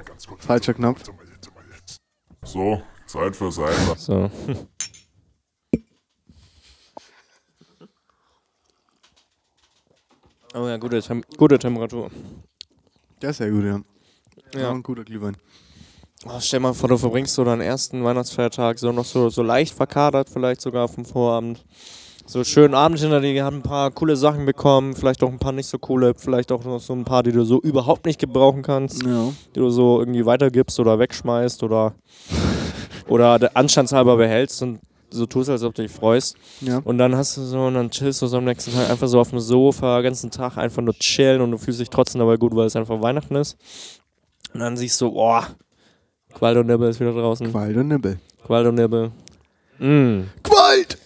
[0.03, 0.45] ganz kurz.
[0.45, 1.03] Falscher Knopf.
[1.05, 1.97] Sag mal, sag mal jetzt.
[2.45, 3.95] So, Zeit für Seidler.
[3.97, 4.29] so.
[10.53, 12.09] Oh ja, gute, Tem gute Temperatur.
[13.21, 13.81] Der ist sehr gut, ja.
[14.53, 14.71] Ja, Ja.
[14.71, 15.35] ein guter Glühwein.
[16.25, 19.73] Oh, stell mal vor, du verbringst so deinen ersten Weihnachtsfeiertag so noch so, so leicht
[19.75, 21.65] verkadert, vielleicht sogar vom Vorabend.
[22.27, 25.51] So schönen Abend hinter dir, gehabt, ein paar coole Sachen bekommen, vielleicht auch ein paar
[25.51, 28.63] nicht so coole, vielleicht auch noch so ein paar, die du so überhaupt nicht gebrauchen
[28.63, 29.31] kannst, Ja.
[29.55, 31.93] die du so irgendwie weitergibst oder wegschmeißt oder,
[33.07, 34.79] oder der anstandshalber behältst und
[35.11, 36.35] so tust, als ob du dich freust.
[36.61, 36.81] Ja.
[36.83, 39.19] Und dann hast du so, und dann chillst du so am nächsten Tag einfach so
[39.19, 42.37] auf dem Sofa, den ganzen Tag einfach nur chillen und du fühlst dich trotzdem dabei
[42.37, 43.55] gut, weil es einfach Weihnachten ist.
[44.53, 45.45] Und dann siehst du, boah,
[46.33, 47.51] Qualdo Nibbel ist wieder draußen.
[47.51, 48.17] Qual und Nibbel.
[48.45, 49.11] Qualdo Nibbel.
[49.79, 50.23] Mm.
[50.43, 50.97] Qualt!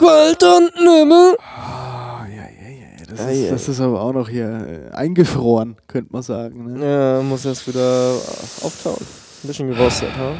[0.00, 1.36] Qualt und Nibbel.
[1.40, 3.04] Ah, ja, ja, ja.
[3.06, 6.72] Das, Ja, ist, das ist aber auch noch hier äh, eingefroren, könnte man sagen.
[6.72, 6.84] Ne?
[7.18, 8.14] Ja, muss erst wieder
[8.62, 8.96] auftauen.
[8.98, 10.32] Ein bisschen gerostet, ha?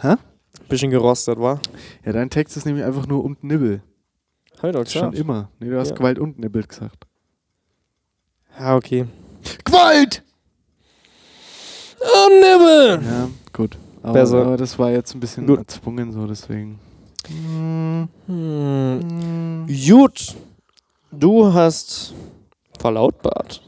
[0.00, 0.14] Hä?
[0.70, 1.60] Bisschen gerostet, wa?
[2.02, 3.82] Ja, dein Text ist nämlich einfach nur und Nibbel.
[4.62, 5.50] Halt doch Schon immer.
[5.60, 5.96] Nee, du hast Ja.
[5.96, 7.04] Qualt und Nibbel gesagt.
[8.58, 9.04] Ja, okay.
[9.66, 10.22] Qualt!
[12.00, 13.04] Oh, Nibbel!
[13.06, 13.76] Ja, gut.
[14.02, 14.40] Aber, Besser.
[14.46, 15.58] aber das war jetzt ein bisschen Gut.
[15.58, 16.78] erzwungen, so deswegen.
[17.28, 18.08] Hm.
[19.66, 20.34] Gut.
[21.10, 22.14] Du hast
[22.78, 23.62] verlautbart.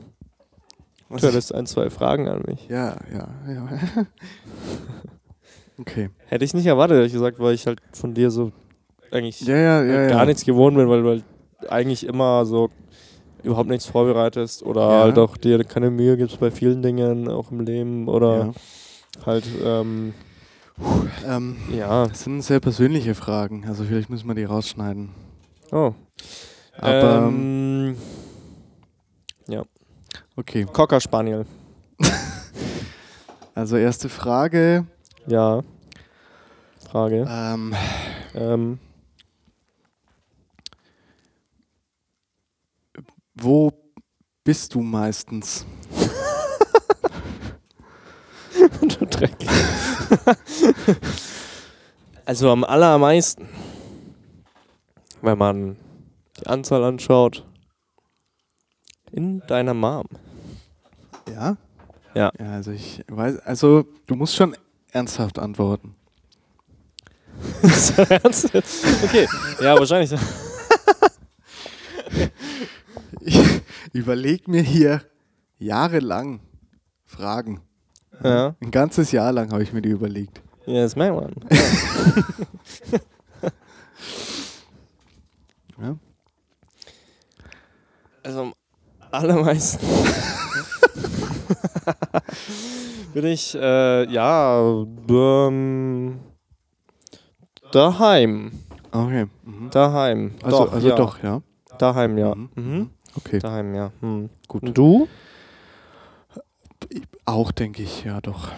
[1.11, 2.67] Du hattest ein, zwei Fragen an mich.
[2.69, 3.69] Ja, ja, ja.
[5.79, 6.11] okay.
[6.27, 8.53] Hätte ich nicht erwartet, ehrlich gesagt, weil ich halt von dir so
[9.11, 9.97] eigentlich Ja, ja, ja.
[9.99, 11.25] halt gar nichts gewohnt bin, weil du halt
[11.69, 12.71] eigentlich immer so
[13.43, 17.61] überhaupt nichts vorbereitest oder halt auch dir keine Mühe gibst bei vielen Dingen, auch im
[17.61, 18.55] Leben oder
[19.25, 20.15] halt, ähm,
[21.27, 22.07] Ähm, ja.
[22.07, 25.11] das sind sehr persönliche Fragen, also vielleicht müssen wir die rausschneiden.
[25.71, 25.95] Oh.
[26.79, 27.97] Aber ähm,
[30.37, 31.47] okay, Cocker Spaniel.
[33.55, 34.87] also erste Frage.
[35.27, 35.63] Ja.
[36.91, 37.27] Frage.
[37.29, 37.75] Ähm,
[38.35, 38.79] Ähm,
[43.35, 43.73] wo
[44.43, 45.65] bist du meistens?
[48.81, 49.37] du Dreck.
[52.25, 53.49] also am allermeisten,
[55.23, 55.77] wenn man
[56.41, 57.45] die Anzahl anschaut,
[59.13, 60.07] in deiner Mom.
[61.29, 61.57] Ja?
[62.15, 62.33] Ja.
[62.39, 64.57] Ja, also ich weiß, also du musst schon
[64.93, 65.95] ernsthaft antworten.
[69.05, 69.27] Okay,
[69.61, 70.19] ja, wahrscheinlich.
[73.27, 73.63] Ich
[73.95, 75.03] überleg mir hier
[75.59, 76.41] jahrelang
[77.05, 77.63] Fragen.
[78.23, 80.41] Ja, Ein ganzes Jahr lang habe ich mir die überlegt.
[80.67, 81.35] ja das merkt man.
[85.81, 85.97] Ja?
[88.23, 88.55] Also am
[89.11, 89.85] allermeisten
[93.13, 96.21] bin ich, äh, ja, ähm,
[97.73, 98.53] daheim.
[98.93, 99.27] Okay.
[99.45, 99.69] Mhm.
[99.71, 100.33] Daheim.
[100.43, 100.95] Also, doch, also ja.
[100.95, 101.43] doch, ja.
[101.79, 102.35] Daheim, ja.
[102.35, 102.49] Mhm.
[102.55, 102.91] Mhm.
[103.17, 103.39] Okay.
[103.41, 103.91] Daheim, ja.
[104.01, 104.31] Hm.
[104.49, 104.63] Gut.
[104.63, 105.09] Und du?
[107.25, 108.51] Auch denke ich, ja doch.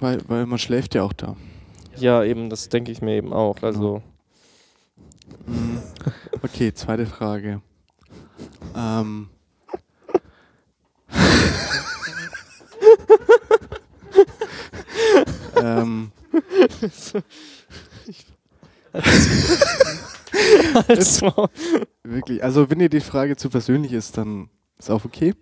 [0.00, 1.36] Weil, weil man schläft ja auch da.
[1.96, 3.62] Ja, eben, das denke ich mir eben auch.
[3.62, 4.02] Also,
[5.46, 5.82] Mhm.
[6.42, 7.60] Okay, zweite Frage.
[8.76, 9.28] Ähm.
[15.56, 16.10] ähm,
[21.00, 21.48] Frau.
[22.02, 25.34] wirklich, also wenn dir die Frage zu persönlich ist, dann ist auch okay.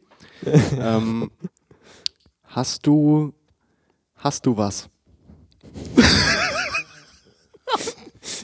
[0.78, 1.30] ähm,
[2.54, 3.32] hast du
[4.16, 4.88] hast du was?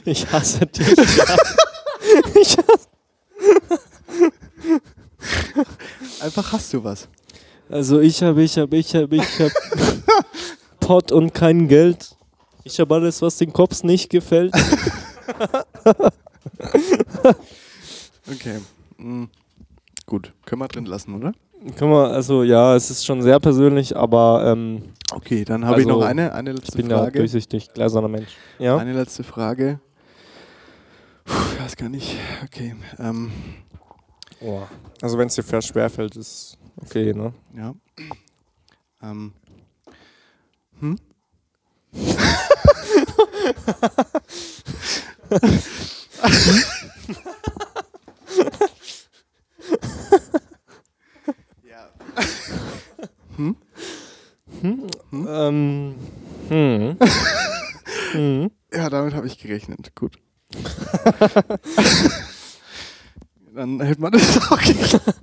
[0.05, 0.87] Ich hasse dich.
[2.41, 2.87] ich hasse
[6.21, 7.07] Einfach hast du was.
[7.69, 9.51] Also ich habe, ich habe, ich habe, ich habe
[10.79, 12.15] Pott und kein Geld.
[12.63, 14.53] Ich habe alles, was den Cops nicht gefällt.
[18.27, 18.59] Okay.
[18.97, 19.29] Mhm.
[20.05, 21.33] Gut, können wir drin lassen, oder?
[21.75, 25.87] Kann man, also ja, es ist schon sehr persönlich, aber ähm, Okay, dann habe ich
[25.87, 27.19] Also, noch eine, eine ich letzte bin ja Frage.
[27.19, 28.29] durchsichtig, gläserner Mensch.
[28.59, 28.77] Ja?
[28.77, 29.79] Eine letzte Frage.
[31.25, 32.15] Puh, ich weiß gar nicht.
[32.45, 32.75] Okay.
[32.99, 33.31] Ähm,
[35.01, 37.33] Also wenn es dir fair schwerfällt, ist Okay, ne?
[37.57, 37.73] Ja.
[39.01, 39.33] Ähm.
[40.79, 40.95] Hm?
[53.39, 53.55] Hm?
[55.13, 55.95] Ähm,
[56.49, 56.97] hm.
[58.11, 58.51] hm.
[58.71, 59.95] Ja, damit habe ich gerechnet.
[59.95, 60.19] Gut.
[63.55, 65.21] Dann hätte man das auch geklappt.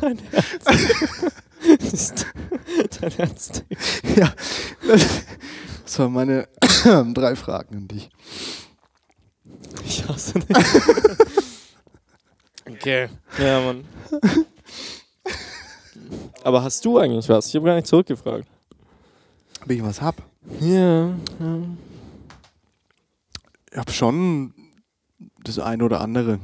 [0.00, 0.64] Dein Herz.
[1.92, 2.26] ist
[3.00, 3.64] dein Ernst?
[4.16, 4.32] Ja.
[5.84, 6.48] Das waren meine
[7.14, 8.08] drei Fragen an dich.
[9.84, 10.56] Ich hasse dich.
[12.68, 13.08] Okay.
[13.38, 13.84] Ja, Mann.
[16.44, 17.48] Aber hast du eigentlich was?
[17.48, 18.48] Ich habe gar nicht zurückgefragt.
[19.62, 20.16] Ob ich was hab?
[20.60, 21.08] Ja.
[21.08, 21.14] ja.
[23.70, 24.54] Ich hab schon
[25.44, 26.38] das eine oder andere.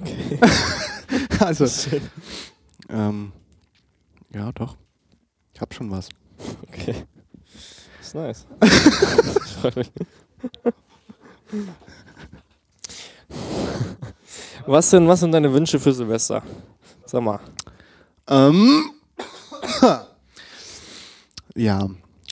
[0.00, 0.38] Okay.
[1.40, 1.66] Also,
[2.88, 3.32] ähm,
[4.32, 4.76] ja, doch.
[5.52, 6.08] Ich hab schon was.
[6.68, 7.04] Okay.
[8.00, 8.46] Ist nice.
[8.62, 9.90] ich freu mich.
[14.66, 16.42] Was sind, was sind deine Wünsche für Silvester?
[17.06, 17.40] Sag mal.
[18.28, 18.90] Ähm.
[21.56, 21.88] ja,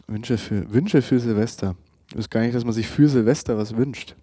[0.06, 1.74] Wünsche für, Wünsche für Silvester.
[2.10, 4.14] Ich weiß gar nicht, dass man sich für Silvester was wünscht.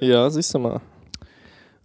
[0.00, 0.80] Ja, siehst du mal.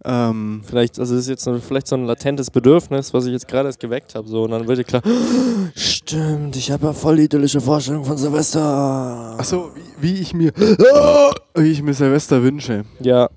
[0.02, 3.46] Ähm, Vielleicht, also das ist jetzt so, vielleicht so ein latentes Bedürfnis, was ich jetzt
[3.46, 4.26] gerade erst geweckt habe.
[4.28, 5.02] So, und dann wird dir klar,
[5.74, 9.36] stimmt, ich habe ja voll die idyllische Vorstellung von Silvester.
[9.38, 10.52] achso, wie, wie ich mir
[11.54, 12.84] wie ich mir Silvester wünsche.
[13.00, 13.28] Ja,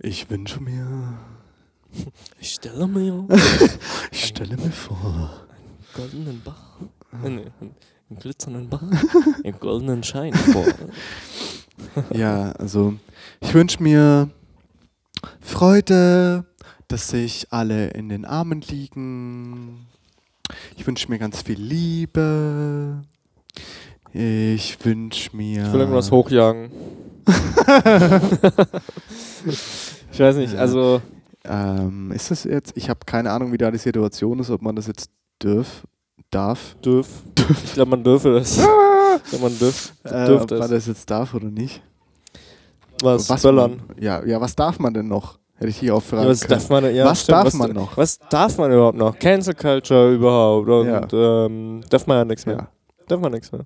[0.00, 1.18] Ich wünsche mir.
[2.38, 3.26] ich stelle mir
[4.12, 5.46] Ich stelle mir vor.
[5.94, 6.78] goldenen Bach,
[7.24, 8.82] äh, nee, einen glitzernden Bach,
[9.42, 10.64] im goldenen Schein vor.
[12.12, 12.94] Ja, also
[13.40, 14.28] ich wünsche mir
[15.40, 16.44] Freude,
[16.88, 19.86] dass sich alle in den Armen liegen.
[20.76, 23.02] Ich wünsche mir ganz viel Liebe.
[24.12, 25.66] Ich wünsche mir.
[25.66, 26.70] Ich will irgendwas hochjagen.
[30.12, 31.00] ich weiß nicht, also
[31.44, 32.72] Ähm, ist das jetzt?
[32.76, 35.10] Ich habe keine Ahnung, wie da die Situation ist, ob man das jetzt
[35.42, 35.84] dürf,
[36.30, 36.76] darf.
[36.84, 37.08] dürf.
[37.64, 38.58] Ich glaube, man dürfe das.
[38.58, 41.80] Ich glaube, man dürf, Äh, ob man das jetzt darf oder nicht.
[43.02, 43.30] Was?
[43.30, 43.80] was Böllern.
[43.88, 45.38] Man, ja, ja, was darf man denn noch?
[45.56, 46.50] Hätte ich dich auch fragen Ja, was können.
[46.60, 47.96] darf man, ja, Was stimmt, darf was, man noch?
[47.96, 49.18] Was darf man überhaupt noch?
[49.18, 50.68] Cancel Culture überhaupt.
[50.68, 51.46] Und Ja.
[51.46, 52.56] ähm, darf man ja nichts mehr.
[52.56, 52.68] Ja.
[53.08, 53.64] Darf man nichts mehr.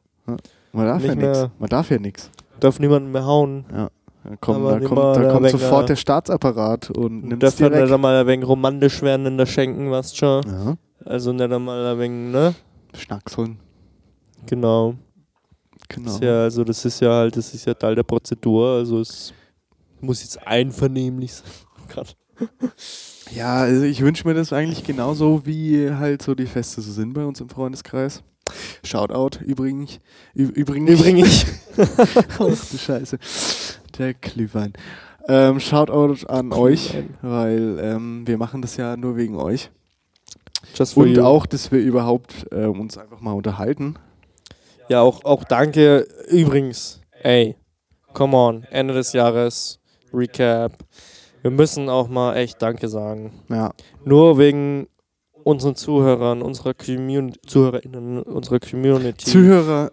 [0.73, 1.39] Man darf Nicht ja nichts.
[1.39, 2.31] mehr- Man darf ja nichts.
[2.63, 3.65] Darf niemanden mehr hauen.
[3.69, 7.57] Da kommt, Aber da kommt, mal da kommt sofort der Staatsapparat und nimmt es Darf
[7.57, 7.83] direkt.
[7.85, 10.43] nicht einmal ein wenig romantisch werden in der Schenken, du schon?
[10.47, 12.55] Ja, Also nicht einmal ein wenig, ne?
[12.97, 13.59] Schnackseln.
[14.47, 14.95] Genau.
[15.89, 16.11] Genau.
[16.11, 18.77] Ist ja, also das ist ja halt, das ist ja Teil der Prozedur.
[18.77, 19.35] Also es
[20.01, 22.05] muss jetzt einvernehmlich sein.
[23.35, 27.15] Ja, also ich wünsche mir das eigentlich genauso, wie halt so die Feste so sind
[27.15, 28.23] bei uns im Freundeskreis.
[28.85, 30.01] Shoutout übrigens.
[30.35, 30.91] Übrigens.
[30.91, 31.47] Übrigens.
[31.77, 33.19] Ach du Scheiße.
[33.99, 34.73] Der Glühwein.
[35.29, 39.71] Ähm, Shoutout an euch, weil ähm, wir machen das ja nur wegen euch.
[40.75, 41.23] Just for Und you.
[41.23, 43.97] auch, dass wir überhaupt ähm, uns einfach mal unterhalten.
[44.89, 46.07] Ja, auch, auch danke.
[46.29, 47.57] Übrigens, ey,
[48.13, 49.81] come on, Ende des Jahres,
[50.13, 50.73] Recap.
[51.43, 53.33] Wir müssen auch mal echt Danke sagen.
[53.49, 53.73] Ja,
[54.05, 54.87] Nur wegen
[55.45, 59.25] unseren Zuhörern, unserer Community, ZuhörerInnen, unserer Community.
[59.27, 59.91] Zuhörer.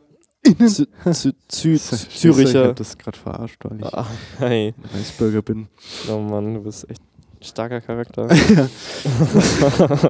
[0.57, 2.67] Zu, zu, zu, Ich Züricher.
[2.69, 4.07] hab das gerade verarscht, weil ich Ah,
[4.37, 5.67] hey, ein Reisbürger bin.
[6.09, 8.27] oh Mann, du bist echt ein starker Charakter.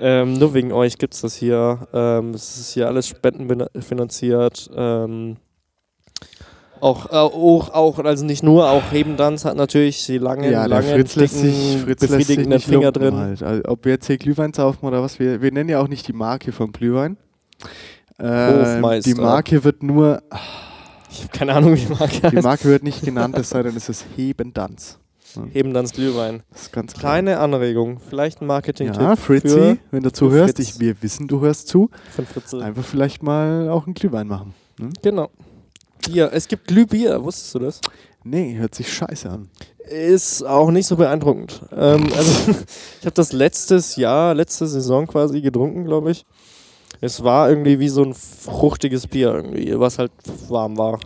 [0.00, 1.86] ähm, nur wegen euch gibt es das hier.
[1.92, 4.70] Ähm, es ist hier alles spendenfinanziert.
[4.74, 5.36] Ähm,
[6.80, 10.68] auch, äh, auch, auch, also nicht nur, auch Hebendanz hat natürlich die langen, Ja, der
[10.68, 13.16] langen, Fritz lässt sich, dicken, Fritz lässt sich befriedigenden Finger drin.
[13.16, 13.42] Halt.
[13.42, 16.06] Also, ob wir jetzt hier Glühwein saufen oder was, wir, wir nennen ja auch nicht
[16.08, 17.16] die Marke vom Glühwein.
[18.18, 19.10] Hofmeister.
[19.10, 20.22] die Marke wird nur,
[21.10, 22.42] Ich habe keine Ahnung, wie die Marke die heißt.
[22.42, 24.98] Marke wird nicht genannt, es sei denn, es ist Hebendanz.
[25.52, 26.42] Hebendanz Glühwein.
[26.50, 27.12] Das ist ganz klar.
[27.12, 31.68] Kleine Anregung, vielleicht ein Marketing-Tipp Ja, Fritzi, wenn du zuhörst, ich, wir wissen, du hörst
[31.68, 32.60] zu, von Fritzl.
[32.62, 34.54] einfach vielleicht mal auch einen Glühwein machen.
[34.78, 34.90] Ne?
[35.02, 35.30] Genau.
[36.06, 36.30] Bier.
[36.32, 37.80] Es gibt Glühbier, wusstest du das?
[38.24, 39.48] Nee, hört sich scheiße an.
[39.88, 41.62] Ist auch nicht so beeindruckend.
[41.72, 42.50] Ähm, also,
[43.00, 46.26] ich habe das letztes Jahr, letzte Saison quasi getrunken, glaube ich.
[47.00, 50.12] Es war irgendwie wie so ein fruchtiges Bier irgendwie, was halt
[50.48, 51.00] warm war.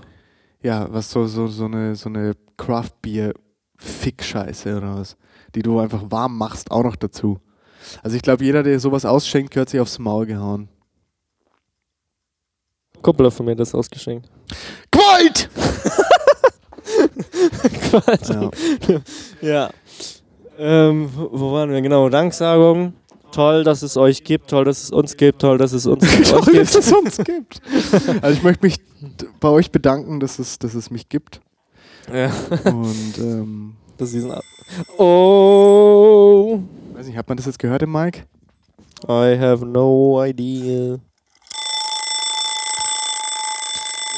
[0.62, 5.16] Ja, was so, so, so eine, so eine Craft-Bier-Fick-Scheiße oder was,
[5.54, 7.38] die du einfach warm machst, auch noch dazu.
[8.02, 10.68] Also ich glaube, jeder, der sowas ausschenkt, gehört sich aufs Maul gehauen.
[13.04, 14.28] Kumpel hat von mir das ausgeschenkt.
[14.90, 15.48] Gewalt!
[17.90, 18.48] Quasi.
[19.40, 19.70] Ja.
[20.58, 21.80] Ähm, wo waren wir?
[21.82, 22.94] Genau, Danksagung.
[23.32, 26.30] Toll, dass es euch gibt, toll, dass es uns gibt, toll, dass es uns euch
[26.30, 26.86] Toll, dass gibt.
[26.86, 27.60] es uns gibt.
[28.22, 28.76] Also ich möchte mich
[29.40, 31.40] bei euch bedanken, dass es, dass es mich gibt.
[32.12, 32.30] Ja,
[32.64, 34.42] Und ähm, dass diesen Ab
[34.98, 36.60] Oh,
[36.94, 38.20] weiß nicht, hat man das jetzt gehört im Mike?
[39.08, 40.98] I have no idea.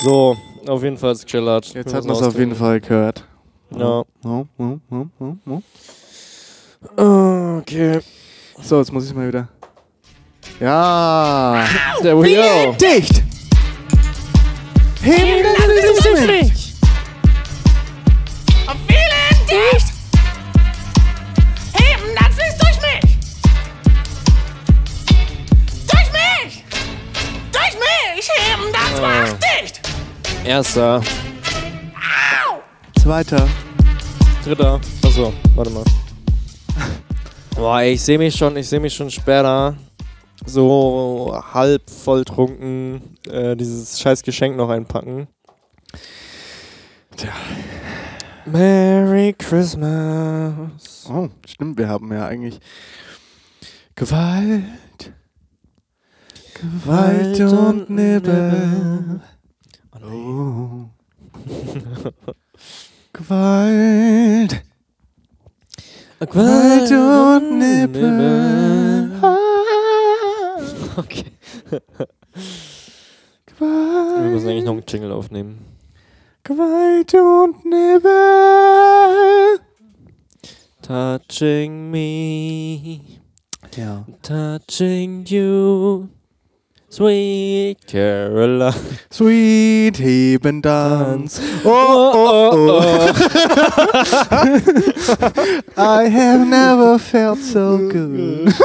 [0.02, 0.36] So,
[0.68, 1.72] auf jeden Fall ist gechillert.
[1.74, 2.54] Jetzt hat man es auf jeden.
[2.54, 3.24] Fall gehört.
[3.70, 4.04] Ja.
[4.24, 4.78] Oh, oh,
[6.96, 7.58] oh.
[7.60, 8.00] Okay.
[8.62, 9.48] So, jetzt muss ich mal wieder.
[10.60, 11.66] Ja!
[12.00, 12.72] There we go.
[12.80, 13.22] Dicht!
[15.02, 16.74] Heben, das ist durch mich.
[18.66, 19.88] Und vielen dicht.
[21.74, 23.18] Heben, das ist durch mich.
[25.86, 26.64] Durch mich.
[27.52, 28.28] Durch mich.
[28.36, 29.45] Heben, das macht.
[30.46, 31.02] Erster,
[33.02, 33.48] Zweiter.
[34.44, 34.80] dritter.
[35.04, 35.82] Achso, warte mal.
[37.56, 39.76] Boah, ich sehe mich schon, ich sehe mich schon später
[40.44, 45.26] so halb volltrunken äh, dieses scheiß Geschenk noch einpacken.
[47.16, 47.32] Tja.
[48.44, 51.08] Merry Christmas.
[51.10, 52.60] Oh, stimmt, wir haben ja eigentlich
[53.96, 54.62] Gewalt.
[56.54, 59.20] Gewalt und Nebel.
[60.02, 60.88] Oh.
[63.12, 64.62] Gewalt.
[66.20, 69.10] Gewalt und Nebel.
[70.96, 71.24] Okay.
[71.70, 71.80] Wir
[73.58, 74.46] müssen Gewalt.
[74.46, 75.58] eigentlich noch einen Jingle aufnehmen.
[76.42, 79.60] Gewalt und Nebel.
[80.82, 83.00] Touching me,
[83.76, 84.06] Ja.
[84.22, 86.06] touching you,
[86.96, 88.74] sweet Caroline.
[89.10, 91.40] Sweet Hebendanz.
[91.64, 93.12] Oh, oh, oh.
[95.76, 98.52] I have never felt so good.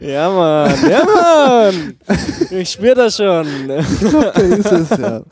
[0.00, 1.96] Ja, Mann, ja, Mann.
[2.50, 3.46] Ich spür das schon.
[3.68, 4.96] Da ist es, ja.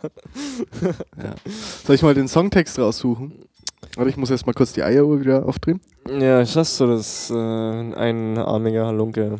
[1.16, 1.34] ja.
[1.84, 3.32] Soll ich mal den Songtext raussuchen?
[3.96, 5.80] Warte, ich muss erst mal kurz die Eieruhr wieder aufdrehen.
[6.08, 9.38] Ja, schaffst du das, äh, ein armiger Halunke.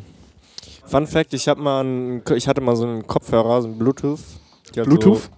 [0.91, 4.19] Fun Fact, ich, mal einen, ich hatte mal so einen Kopfhörer, so einen Bluetooth.
[4.73, 5.29] Bluetooth?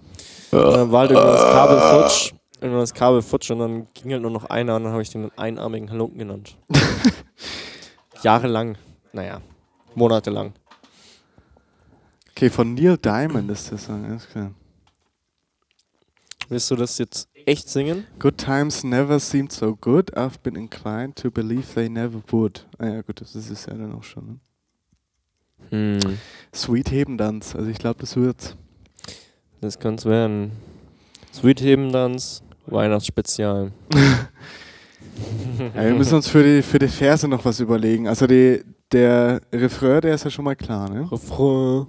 [0.50, 2.32] So, und dann war halt irgendwann das Kabel futsch.
[2.60, 5.30] Das Kabel futsch und dann ging halt nur noch einer und dann habe ich den
[5.38, 6.58] einarmigen Halunken genannt.
[8.22, 8.76] Jahrelang.
[9.12, 9.40] Naja,
[9.94, 10.54] monatelang.
[12.32, 14.50] Okay, von Neil Diamond ist der Song, alles klar.
[16.48, 18.08] Willst du das jetzt echt singen?
[18.18, 20.16] Good times never seemed so good.
[20.16, 22.66] I've been inclined to believe they never would.
[22.78, 24.26] Ah ja, gut, das ist es ja dann auch schon.
[24.26, 24.40] Ne?
[25.70, 25.98] Hm.
[26.54, 28.56] Sweet Hebendanz, also ich glaube, das wird's.
[29.60, 30.52] Das kann's werden.
[31.32, 33.72] Sweet Hebendanz, Weihnachtsspezial.
[35.76, 38.08] Ja, wir müssen uns für die, für die Verse noch was überlegen.
[38.08, 41.08] Also die, der Refrain, der ist ja schon mal klar, ne?
[41.10, 41.86] Refrain.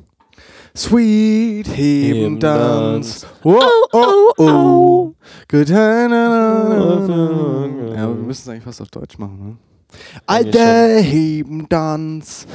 [0.76, 3.26] Sweet Hebendanz.
[3.26, 3.28] Hebendanz.
[3.43, 3.59] Oh,
[3.93, 5.13] oh, oh.
[5.47, 7.95] Good na, na, na.
[7.95, 9.57] Ja, aber wir müssen es eigentlich fast auf Deutsch machen, ne?
[10.26, 12.45] Alter Hebendanz.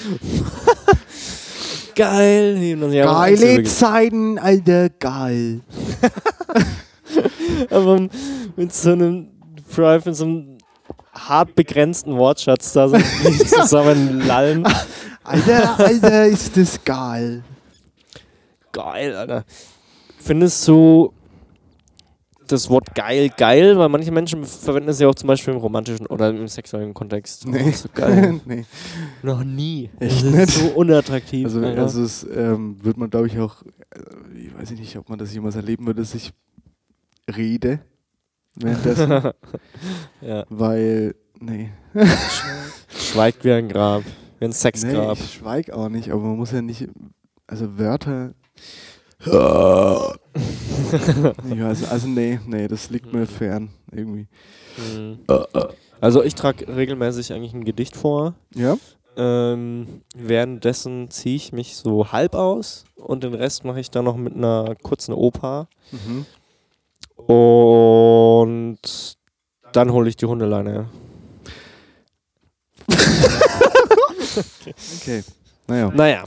[1.94, 2.76] Geil.
[2.90, 5.60] Geile Zeiten, Alter, geil.
[7.70, 8.08] Aber
[8.56, 9.28] mit so einem
[9.74, 10.58] Drive, mit so einem
[11.12, 14.66] hart begrenzten Wortschatz da so nicht zusammen lallen.
[15.24, 17.42] Alter, Alter, ist das geil.
[18.72, 19.44] Geil, Alter.
[20.18, 21.12] Findest du
[22.52, 23.78] das Wort geil geil?
[23.78, 27.46] Weil manche Menschen verwenden es ja auch zum Beispiel im romantischen oder im sexuellen Kontext.
[27.46, 27.64] Nee.
[27.68, 28.40] Oh, so geil.
[28.46, 28.64] nee.
[29.22, 29.90] Noch nie.
[29.98, 30.48] Echt das nicht?
[30.48, 31.46] ist so unattraktiv.
[31.46, 31.82] Also, Alter.
[31.82, 35.32] also es ähm, wird man, glaube ich, auch, äh, ich weiß nicht, ob man das
[35.32, 36.32] jemals erleben würde, dass ich
[37.36, 37.80] rede
[38.56, 39.10] währenddessen,
[40.20, 40.44] ja.
[40.48, 41.70] weil, nee.
[42.96, 44.02] Schweigt wie ein Grab.
[44.38, 45.18] Wie ein Nee, Sexgrab.
[45.18, 46.88] ich schweig auch nicht, aber man muss ja nicht,
[47.46, 48.34] also Wörter.
[51.56, 54.26] ja, also, also nee, nee, das liegt mir fern, irgendwie.
[54.76, 55.18] Mhm.
[56.00, 58.34] Also ich trage regelmäßig eigentlich ein Gedicht vor.
[58.54, 58.76] Ja?
[59.16, 64.16] Ähm, währenddessen ziehe ich mich so halb aus und den Rest mache ich dann noch
[64.16, 65.68] mit einer kurzen Oper.
[65.90, 66.26] Mhm.
[67.26, 68.78] Und
[69.72, 70.88] dann hole ich die Hundeleine.
[75.00, 75.24] Okay.
[75.70, 75.92] Naja.
[75.94, 76.24] Naja,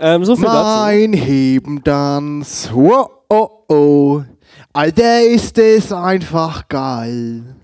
[0.00, 0.82] ähm, so viel dazu.
[0.82, 2.70] Mein Hebendanz.
[2.74, 4.22] Oh, oh, oh.
[4.72, 7.54] Alter, ist das einfach geil.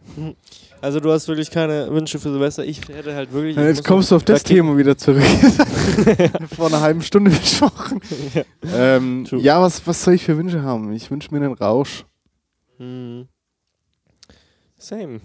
[0.80, 2.64] Also du hast wirklich keine Wünsche für Silvester.
[2.64, 3.56] Ich hätte halt wirklich.
[3.56, 5.22] Ja, ich Jetzt kommst du auf das Thema wieder zurück.
[6.56, 8.00] Vor einer halben Stunde besprochen.
[8.72, 9.40] Ähm, True.
[9.40, 10.92] ja, was, was soll ich für Wünsche haben?
[10.92, 12.04] Ich wünsche mir einen Rausch.
[12.78, 13.26] Hm.
[14.78, 15.20] Same.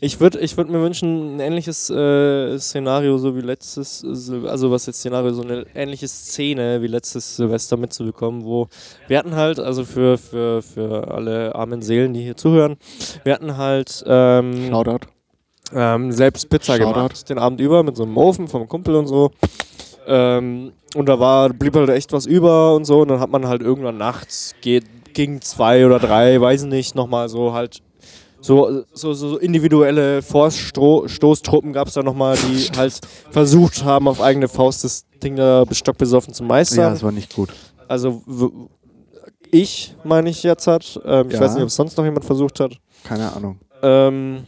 [0.00, 4.86] Ich würde ich würd mir wünschen, ein ähnliches äh, Szenario, so wie letztes, also was
[4.86, 8.68] jetzt Szenario, so eine ähnliche Szene wie letztes Silvester mitzubekommen, wo
[9.08, 12.76] wir hatten halt, also für, für, für alle armen Seelen, die hier zuhören,
[13.24, 15.06] wir hatten halt ähm, Shoutout.
[15.72, 16.92] ähm, selbst Pizza Shoutout.
[16.92, 19.30] gemacht, den Abend über mit so einem Ofen vom Kumpel und so.
[20.06, 23.00] Ähm, und da war, blieb halt echt was über und so.
[23.00, 27.28] Und dann hat man halt irgendwann nachts, geht, gegen zwei oder drei, weiß nicht, nochmal
[27.28, 27.82] so halt.
[28.46, 34.48] So, so, so individuelle Vorstoßtruppen gab es da nochmal, die halt versucht haben, auf eigene
[34.48, 36.92] Faust das Ding da stockbesoffen zu Ja, meistern.
[36.92, 37.50] es war nicht gut.
[37.88, 38.22] also
[39.50, 41.00] ich, meine ich jetzt hat.
[41.04, 41.40] Ähm, Ich Ja.
[41.40, 42.72] weiß nicht, ob es sonst noch jemand versucht hat.
[43.04, 43.58] Keine Ahnung.
[43.82, 44.44] Ähm,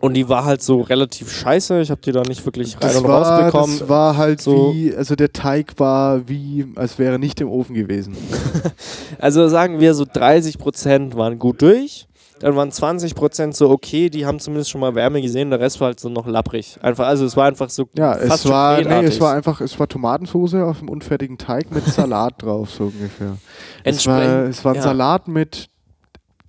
[0.00, 1.80] und die war halt so relativ scheiße.
[1.80, 3.78] Ich habe die da nicht wirklich rein Das und war, rausbekommen.
[3.78, 7.74] das war halt So- wie, also der Teig war wie, als wäre nicht im Ofen
[7.74, 8.16] gewesen.
[9.18, 12.06] Also sagen wir so 30% waren gut durch.
[12.40, 15.86] Dann waren 20% so okay, die haben zumindest schon mal Wärme gesehen, der Rest war
[15.88, 16.78] halt so noch lapprig.
[16.82, 19.78] Einfach, also es war einfach so Ja, fast es war, nee, es war einfach, es
[19.78, 23.38] war Tomatensoße auf dem unfertigen Teig mit Salat drauf, so ungefähr.
[23.84, 24.82] Es war, es war ein ja.
[24.82, 25.70] Salat mit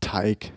[0.02, 0.52] Teig.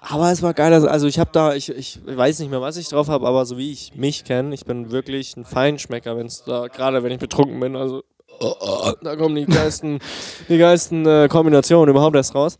[0.00, 0.72] Aber es war geil.
[0.72, 3.44] Also- Also ich habe da, ich, ich weiß nicht mehr, was ich drauf habe, aber
[3.46, 7.12] so wie ich mich kenne, ich bin wirklich ein Feinschmecker, wenn es da, gerade wenn
[7.12, 8.02] ich betrunken bin, also
[8.40, 9.98] oh, oh, da kommen die geilsten,
[10.48, 12.56] die geilsten äh, Kombinationen überhaupt erst raus.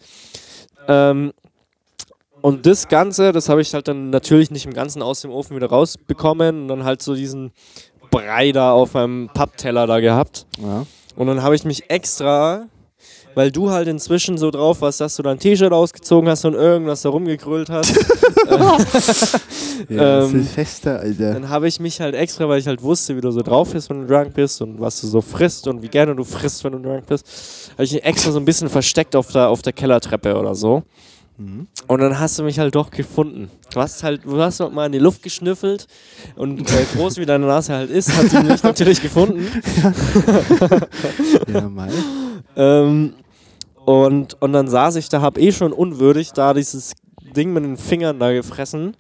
[0.87, 1.33] Ähm,
[2.43, 5.57] und das Ganze, das habe ich halt dann natürlich nicht im Ganzen aus dem Ofen
[5.57, 7.53] wieder rausbekommen und dann halt so diesen
[8.11, 10.47] Brei da auf meinem Pappteller da gehabt.
[10.61, 10.85] Ja.
[11.17, 12.67] Und dann habe ich mich extra,
[13.35, 17.03] weil du halt inzwischen so drauf warst, dass du dein T-Shirt ausgezogen hast und irgendwas
[17.03, 17.95] da rumgegrölt hast,
[19.89, 21.33] Ja, Ähm, Silvester, Alter.
[21.35, 23.91] dann habe ich mich halt extra, weil ich halt wusste, wie du so drauf bist,
[23.91, 26.73] wenn du drunk bist und was du so frisst und wie gerne du frisst, wenn
[26.73, 29.73] du drunk bist, habe ich mich extra so ein bisschen versteckt auf der, auf der
[29.73, 30.83] Kellertreppe oder so.
[31.43, 31.67] Mhm.
[31.89, 33.51] Und dann hast du mich halt doch gefunden.
[33.73, 35.87] Du hast halt, du hast mal in die Luft geschnüffelt
[36.37, 39.47] und äh, groß wie deine Nase halt ist, hat sie mich natürlich gefunden.
[41.53, 41.91] Ja, mal.
[42.55, 43.15] Ähm,
[43.85, 46.93] und, und dann saß ich da, hab eh schon unwürdig da dieses
[47.35, 48.97] Ding mit den Fingern da gefressen.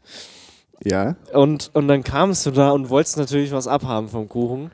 [0.85, 1.17] Ja.
[1.33, 4.71] Und, und dann kamst du da und wolltest natürlich was abhaben vom Kuchen.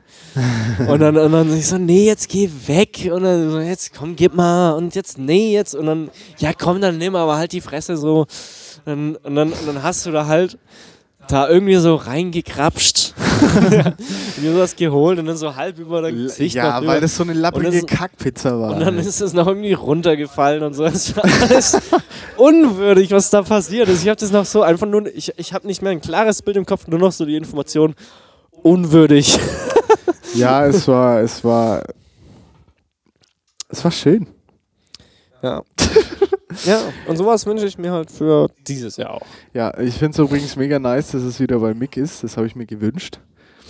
[0.87, 3.09] und dann, und dann ich so, nee, jetzt geh weg.
[3.11, 4.71] Und dann so, jetzt komm, gib mal.
[4.71, 5.75] Und jetzt, nee, jetzt.
[5.75, 8.25] Und dann, ja komm, dann nimm aber halt die Fresse so.
[8.85, 10.57] Und, und, dann, und dann hast du da halt
[11.29, 13.13] da irgendwie so reingekrapscht.
[13.41, 16.55] und dir sowas geholt und dann so halb über dein Gesicht.
[16.55, 18.73] Ja, weil das so eine lapprige das- Kackpizza war.
[18.73, 20.85] Und dann ist es noch irgendwie runtergefallen und so.
[20.89, 21.77] Es war alles
[22.35, 24.01] unwürdig, was da passiert ist.
[24.01, 26.57] Ich habe das noch so einfach nur, ich, ich habe nicht mehr ein klares Bild
[26.57, 27.95] im Kopf, nur noch so die Information
[28.63, 29.39] unwürdig.
[30.33, 31.83] ja, es war, es war,
[33.69, 34.27] es war schön.
[35.41, 35.61] Ja.
[36.65, 39.25] Ja, und sowas wünsche ich mir halt für dieses Jahr auch.
[39.53, 42.23] Ja, ich finde es übrigens mega nice, dass es wieder bei Mick ist.
[42.23, 43.19] Das habe ich mir gewünscht.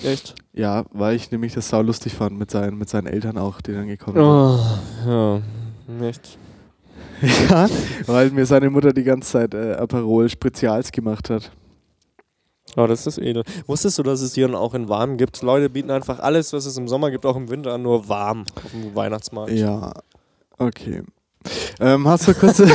[0.04, 0.36] Echt?
[0.54, 3.74] Ja, weil ich nämlich das sau lustig fand mit seinen, mit seinen Eltern auch, die
[3.74, 5.12] dann gekommen sind.
[5.12, 5.42] Oh,
[6.00, 6.08] ja.
[6.08, 6.38] Echt.
[7.50, 7.68] Ja,
[8.06, 11.52] weil mir seine Mutter die ganze Zeit äh, Aperol Spezials gemacht hat.
[12.78, 13.44] Oh, das ist edel.
[13.68, 15.42] Wusstest du, dass es hier auch in warm gibt?
[15.42, 18.46] Leute bieten einfach alles, was es im Sommer gibt, auch im Winter an, nur warm
[18.56, 19.52] auf dem Weihnachtsmarkt.
[19.52, 19.92] Ja,
[20.58, 21.04] okay.
[21.80, 22.62] Ähm, hast du kurz.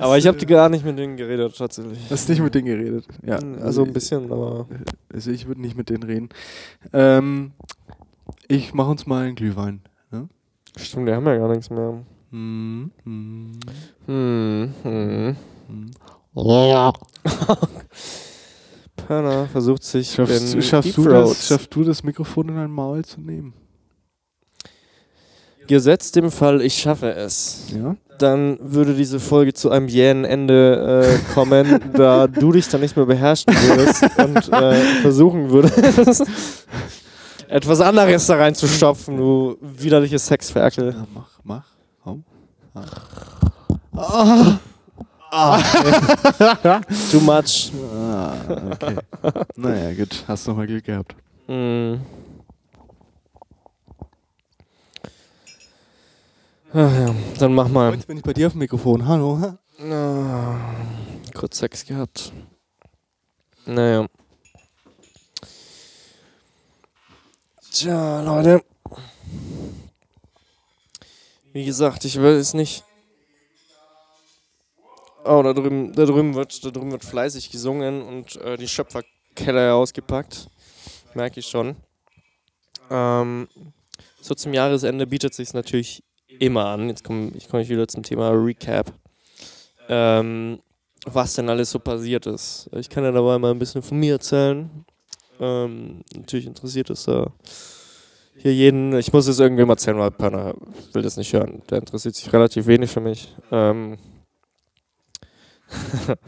[0.00, 1.98] Aber ich habe gar nicht mit denen geredet, tatsächlich.
[2.10, 3.06] Hast nicht mit denen geredet?
[3.24, 3.38] Ja.
[3.60, 4.66] Also ein bisschen, aber.
[5.12, 6.28] Also ich würde nicht mit denen reden.
[6.92, 7.52] Ähm,
[8.48, 9.80] ich mache uns mal einen Glühwein.
[10.10, 10.28] Ne?
[10.76, 12.04] Stimmt, die haben ja gar nichts mehr.
[12.30, 13.52] Hm, hm,
[14.06, 15.36] Hm, hm.
[15.68, 15.90] hm.
[18.96, 23.20] Perner versucht sich Schaffst, schaffst, du das, schaffst du das Mikrofon in dein Maul zu
[23.20, 23.54] nehmen?
[25.68, 27.64] Gesetzt dem Fall, ich schaffe es.
[27.78, 27.94] Ja?
[28.18, 32.96] Dann würde diese Folge zu einem jähen Ende äh, kommen, da du dich dann nicht
[32.96, 36.24] mehr beherrschen würdest und äh, versuchen würdest,
[37.48, 40.92] etwas anderes da reinzustopfen, du widerliches Sexferkel.
[40.92, 41.64] ja mach, mach.
[42.02, 42.24] Komm.
[43.92, 44.58] Ah.
[47.10, 47.70] Too much.
[47.94, 48.32] Ah,
[48.72, 48.96] okay.
[49.56, 50.24] naja, gut.
[50.26, 51.14] Hast nochmal Glück gehabt.
[51.46, 52.00] Hm.
[56.70, 57.94] Ach ja, dann mach mal.
[57.94, 59.08] Jetzt bin ich bei dir auf dem Mikrofon.
[59.08, 59.56] Hallo.
[59.90, 60.74] Ah,
[61.34, 62.30] kurz Sex gehabt.
[63.64, 64.06] Naja.
[67.72, 68.62] Tja, Leute.
[71.54, 72.84] Wie gesagt, ich will es nicht.
[75.24, 79.74] Oh, da drüben, da drüben, wird, da drüben wird fleißig gesungen und äh, die Schöpferkeller
[79.74, 80.50] ausgepackt.
[81.14, 81.76] Merke ich schon.
[82.90, 83.48] Ähm,
[84.20, 86.02] so zum Jahresende bietet sich natürlich
[86.38, 86.88] immer an.
[86.88, 88.92] Jetzt komme ich, komm wieder zum Thema Recap.
[89.88, 90.60] Ähm,
[91.06, 92.68] was denn alles so passiert ist.
[92.72, 94.84] Ich kann ja dabei mal ein bisschen von mir erzählen.
[95.40, 97.32] Ähm, natürlich interessiert es da
[98.36, 98.94] hier jeden.
[98.96, 100.54] Ich muss es irgendwem erzählen, weil Pönner
[100.92, 101.62] will das nicht hören.
[101.70, 103.34] Der interessiert sich relativ wenig für mich.
[103.50, 103.98] Ähm,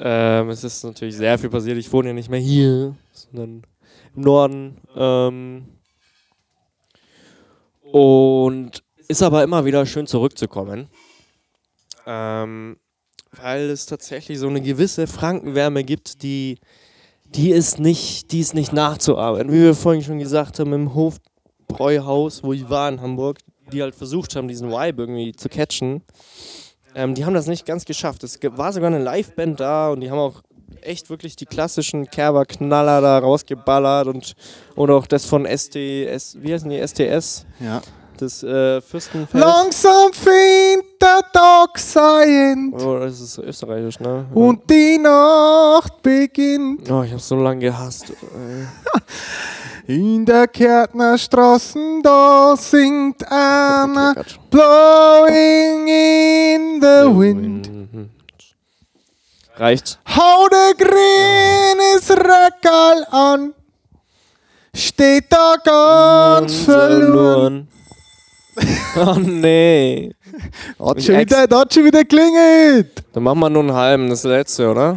[0.00, 1.78] ähm, es ist natürlich sehr viel passiert.
[1.78, 3.62] Ich wohne ja nicht mehr hier, sondern
[4.14, 4.76] im Norden.
[4.96, 5.68] Ähm,
[7.82, 10.88] und ist aber immer wieder schön zurückzukommen.
[12.06, 12.76] Ähm,
[13.32, 16.58] weil es tatsächlich so eine gewisse Frankenwärme gibt, die,
[17.24, 19.52] die, ist nicht, die ist nicht nachzuarbeiten.
[19.52, 23.38] Wie wir vorhin schon gesagt haben, im Hofbräuhaus, wo ich war in Hamburg,
[23.72, 26.02] die halt versucht haben, diesen Vibe irgendwie zu catchen.
[26.94, 28.24] Ähm, die haben das nicht ganz geschafft.
[28.24, 30.42] Es war sogar eine Liveband da und die haben auch
[30.80, 34.34] echt wirklich die klassischen Kerber-Knaller da rausgeballert und,
[34.74, 37.82] und auch das von STS, wie heißen die, STS, Ja.
[38.20, 39.34] Das äh, Fürstenfest.
[39.34, 44.26] Langsam fängt der Tag sein Oh, das ist österreichisch, ne?
[44.34, 46.90] und die Nacht beginnt.
[46.90, 48.12] Oh, ich hab so lange gehasst.
[49.86, 54.36] In der Kärtnerstraßen, da singt Quatsch.
[54.50, 57.70] Blowing in the wind.
[57.72, 58.10] Mhm.
[59.56, 59.98] Reicht.
[60.06, 63.54] Hau der grünes Reckerl an,
[64.74, 67.68] steht da ganz verloren.
[68.96, 70.12] Oh nee.
[70.78, 73.02] Hat schon wieder, hat schon wieder klingelt.
[73.12, 74.96] Dann machen wir nur einen halben, das letzte, oder?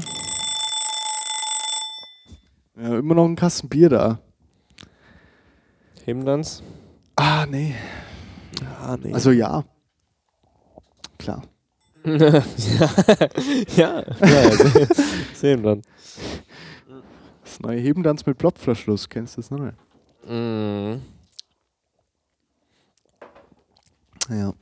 [2.81, 4.19] Ja, immer noch ein Kasten Bier da.
[6.05, 6.63] Heben dan's?
[7.15, 7.75] Ah, nee.
[8.81, 9.13] Ah, nee.
[9.13, 9.63] Also ja.
[11.19, 11.43] Klar.
[12.03, 12.43] ja,
[13.77, 14.87] ja, ja se-
[15.35, 15.81] sehen dann.
[17.43, 19.77] Das neue Hebendanz mit Plopverschluss, kennst du das noch nicht?
[20.27, 21.01] Mhm.
[24.31, 24.53] Ja.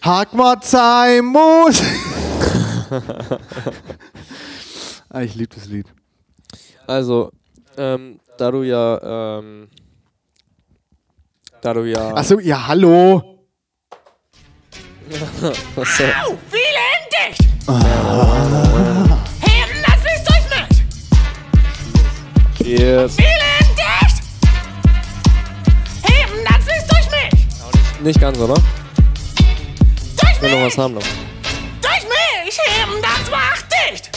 [0.00, 1.82] Hack mal sein muss.
[5.10, 5.86] ah, ich liebe das Lied.
[6.86, 7.30] Also,
[7.76, 9.68] ähm, da du ja, ähm,
[11.60, 13.40] da du ja, Achso, ja, hallo.
[15.74, 17.42] was, äh, Au, viele entdeckt!
[19.42, 20.68] Heben das Licht durch mich!
[22.56, 23.16] Cheers.
[23.16, 23.43] Viele
[28.04, 28.52] Nicht ganz, oder?
[28.54, 28.62] Durch
[30.34, 30.66] Ich will noch mich!
[30.66, 31.02] was haben noch.
[31.80, 32.58] Durch mich!
[32.66, 34.10] Heben das macht dicht!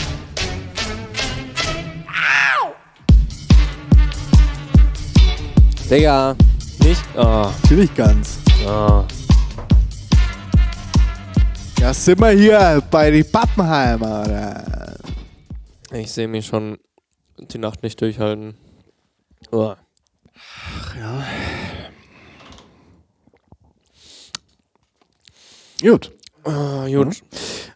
[2.09, 2.73] Au!
[5.89, 6.35] Digga,
[6.79, 8.39] nicht, ah, Natürlich ganz.
[8.67, 9.05] ah.
[11.79, 14.97] Ja, sind wir hier bei die Pappenheimer, oder?
[15.93, 16.77] Ich sehe mich schon
[17.39, 18.57] die Nacht nicht durchhalten.
[19.49, 19.75] Oh.
[25.81, 26.11] Gut.
[26.43, 27.21] Ah, gut.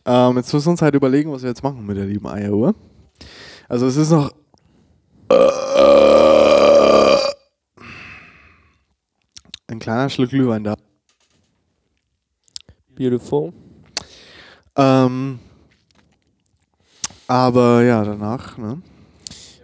[0.06, 2.74] Ähm, jetzt müssen wir uns halt überlegen, was wir jetzt machen mit der lieben Eieruhr.
[3.68, 4.32] Also es ist noch.
[9.68, 10.76] Ein kleiner Schluck Glühwein da.
[12.96, 13.54] Beautiful.
[14.76, 15.40] Ähm,
[17.28, 18.82] aber ja, danach, ne?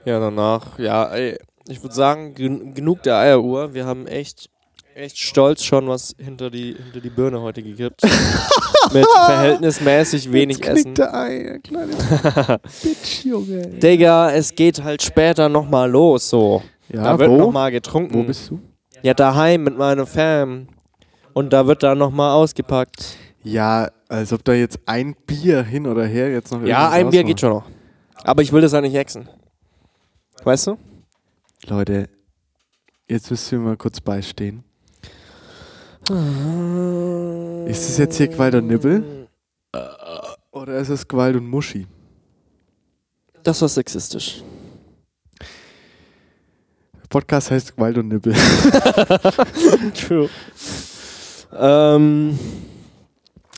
[0.05, 3.73] Ja, danach, ja, ey, ich würde sagen, gen genug der Eieruhr.
[3.73, 4.49] Wir haben echt,
[4.97, 8.01] echt stolz schon was hinter die, hinter die Birne heute gekippt.
[8.93, 10.95] Mit verhältnismäßig wenig Jetzt Essen.
[10.95, 11.93] der Ei, kleine
[12.83, 13.67] Bitch, Junge.
[13.67, 16.63] Digga, es geht halt später nochmal los, so.
[16.89, 18.13] Ja, da wird nochmal getrunken.
[18.13, 18.59] Wo bist du?
[19.03, 20.67] Ja, daheim mit meiner Fam.
[21.33, 23.17] Und da wird dann nochmal ausgepackt.
[23.43, 27.19] Ja, als ob da jetzt ein Bier hin oder her jetzt noch Ja, ein Bier
[27.21, 27.27] ausmacht.
[27.27, 27.65] geht schon noch.
[28.23, 29.29] Aber ich will das ja nicht hexen.
[30.43, 30.77] Weißt du?
[31.67, 32.09] Leute,
[33.07, 34.63] jetzt müsst ihr mal kurz beistehen.
[36.09, 39.27] Ist es jetzt hier Gewalt und Nibbel?
[40.53, 41.85] Oder ist es Gewalt und Muschi?
[43.43, 44.41] Das war sexistisch.
[46.93, 48.33] Der Podcast heißt Gewalt und Nibbel.
[49.95, 50.29] True.
[51.53, 52.39] ähm,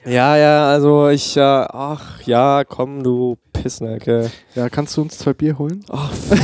[0.06, 4.32] ja, ja, also ich, äh, ach ja, komm, du Pissnacke.
[4.56, 5.84] Ja, kannst du uns zwei Bier holen?
[5.90, 6.40] Ach, dich.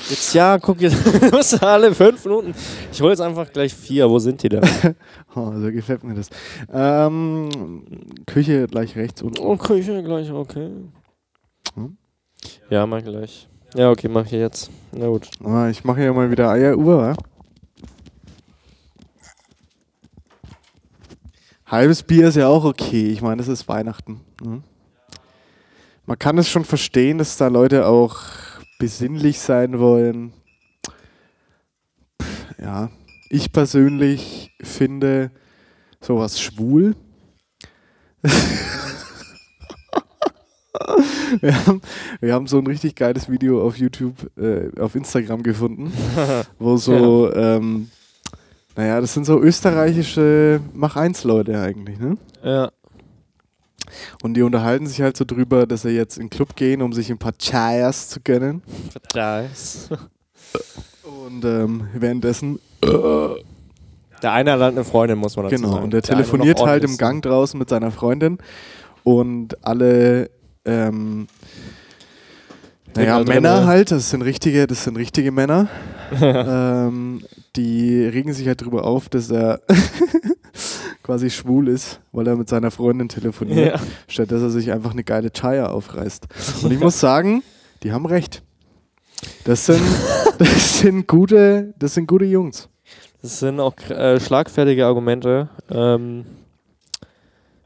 [0.10, 0.96] Jetzt, ja, guck, jetzt
[1.32, 2.54] musst alle fünf Minuten.
[2.92, 4.08] Ich hole jetzt einfach gleich vier.
[4.08, 4.62] Wo sind die denn?
[5.36, 6.28] Oh, so gefällt mir das.
[6.72, 7.84] Ähm,
[8.26, 9.38] Küche gleich rechts unten.
[9.38, 10.70] Oh, Küche gleich, okay.
[11.74, 11.96] Hm?
[12.68, 13.48] Ja, mach gleich.
[13.76, 14.72] Ja, okay, mach ich jetzt.
[14.90, 15.30] Na gut.
[15.44, 17.16] Ah, ich mache ja mal wieder Eieruhr, wa?
[21.70, 23.06] halbes Bier ist ja auch okay.
[23.10, 24.20] Ich meine, es ist Weihnachten.
[24.42, 24.62] Ne?
[26.10, 28.16] Man kann es schon verstehen, dass da Leute auch
[28.80, 30.32] besinnlich sein wollen.
[32.20, 32.90] Pff, ja,
[33.28, 35.30] ich persönlich finde
[36.00, 36.96] sowas schwul.
[41.40, 41.80] wir, haben,
[42.20, 45.92] wir haben so ein richtig geiles Video auf YouTube, äh, auf Instagram gefunden,
[46.58, 47.88] wo so, ähm,
[48.74, 52.16] naja, das sind so österreichische Mach-1-Leute eigentlich, ne?
[52.42, 52.72] Ja.
[54.22, 56.92] Und die unterhalten sich halt so drüber, dass sie jetzt in den Club gehen, um
[56.92, 58.62] sich ein paar Chayas zu gönnen.
[58.90, 59.88] Vertrags.
[61.02, 65.84] Und ähm, währenddessen, Der eine hat halt eine Freundin, muss man dazu genau, sagen.
[65.84, 66.96] und der Der telefoniert halt im.
[66.96, 68.38] Gang draußen mit seiner Freundin
[69.04, 70.30] und alle
[70.64, 71.26] ähm,
[72.96, 75.68] naja, Männer halt, das sind richtige, das sind richtige Männer.
[76.20, 77.22] ähm,
[77.56, 79.60] die regen sich halt drüber auf, dass er
[81.02, 83.80] quasi schwul ist, weil er mit seiner Freundin telefoniert, Ja.
[84.08, 86.26] statt dass er sich einfach eine geile Chaya aufreißt.
[86.62, 87.42] Und ich muss sagen,
[87.82, 88.42] die haben recht.
[89.44, 89.82] Das sind,
[90.38, 92.68] das sind gute, das sind gute Jungs.
[93.22, 95.50] Das sind auch äh, schlagfertige Argumente.
[95.70, 96.24] Ähm,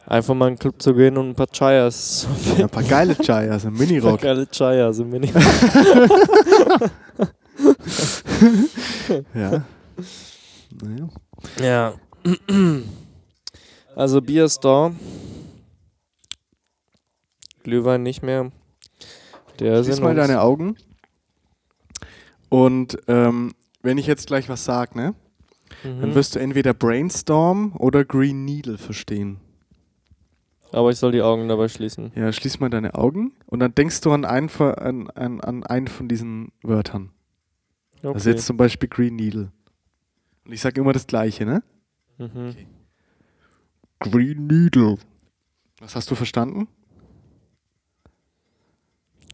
[0.06, 2.58] einfach mal in den Club zu gehen und ein paar Chayas zu finden.
[2.60, 4.20] Ja, ein paar geile Chayas im Minirock.
[4.20, 5.32] Geile Chayas im Mini.
[9.34, 9.62] Ja.
[10.82, 11.08] Naja.
[11.62, 11.92] ja.
[13.96, 14.92] Also Bier ist da.
[17.62, 18.50] Glühwein nicht mehr.
[19.58, 20.76] Der Schließ mal deine Augen.
[22.48, 23.52] Und ähm,
[23.82, 25.14] wenn ich jetzt gleich was sage, ne,
[25.82, 26.14] dann Mhm.
[26.14, 29.40] wirst du entweder Brainstorm oder Green Needle verstehen.
[30.72, 32.12] Aber ich soll die Augen dabei schließen.
[32.16, 35.62] Ja, schließ mal deine Augen und dann denkst du an einen, von- an, an, an
[35.64, 37.10] einen von diesen Wörtern.
[38.02, 38.12] Okay.
[38.14, 39.52] Also jetzt zum Beispiel Green Needle.
[40.44, 41.62] Und ich sage immer das Gleiche, ne?
[42.18, 42.54] Mhm.
[44.00, 44.98] Green Needle.
[45.80, 46.68] Was hast du verstanden?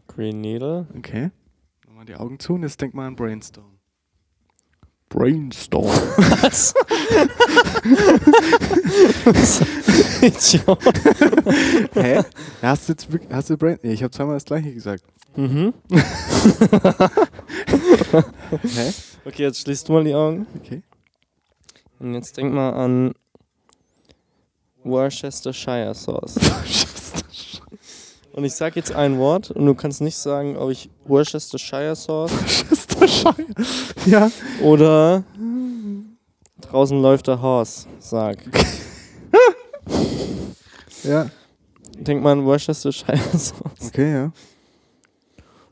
[0.07, 0.87] Green Needle.
[0.97, 1.31] Okay.
[1.85, 3.79] Nochmal die Augen zu und jetzt denk mal an Brainstorm.
[5.09, 5.87] Brainstorm.
[6.41, 6.73] Was?
[10.21, 10.79] Idiot.
[11.93, 12.23] Hä?
[12.61, 13.77] Hast du jetzt wirklich, hast du Brain?
[13.83, 15.03] Ich habe zweimal das gleiche gesagt.
[15.35, 15.73] Mhm.
[18.61, 18.93] Hä?
[19.25, 20.47] Okay, jetzt schließt du mal die Augen.
[20.55, 20.81] Okay.
[22.01, 23.13] Und jetzt denk mal an
[24.83, 26.35] Worcestershire Sauce.
[28.33, 32.31] Und ich sag jetzt ein Wort und du kannst nicht sagen, ob ich Worcestershire Sauce
[34.05, 34.31] ja.
[34.61, 35.25] oder
[36.61, 38.37] draußen läuft der Horse sag.
[41.03, 41.31] Ja.
[41.97, 43.53] Denk mal an Worcestershire Sauce.
[43.87, 44.31] Okay, ja.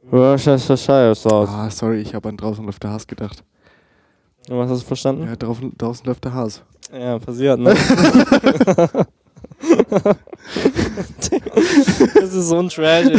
[0.10, 1.50] Worcestershire Sauce.
[1.50, 3.44] Ah, sorry, ich habe an draußen läuft der Haas gedacht.
[4.50, 5.28] Und was hast du verstanden?
[5.28, 6.64] Ja, draußen, draußen läuft der Haas.
[6.92, 7.76] Ja, passiert, ne?
[12.16, 13.10] das ist so ein Trash.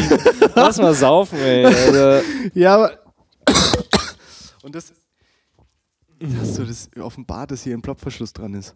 [0.56, 1.66] Lass mal saufen, ey.
[1.66, 2.98] Also, Ja, aber.
[4.64, 4.92] Und das.
[6.40, 8.74] Hast du das offenbart, dass hier ein Plopverschluss dran ist?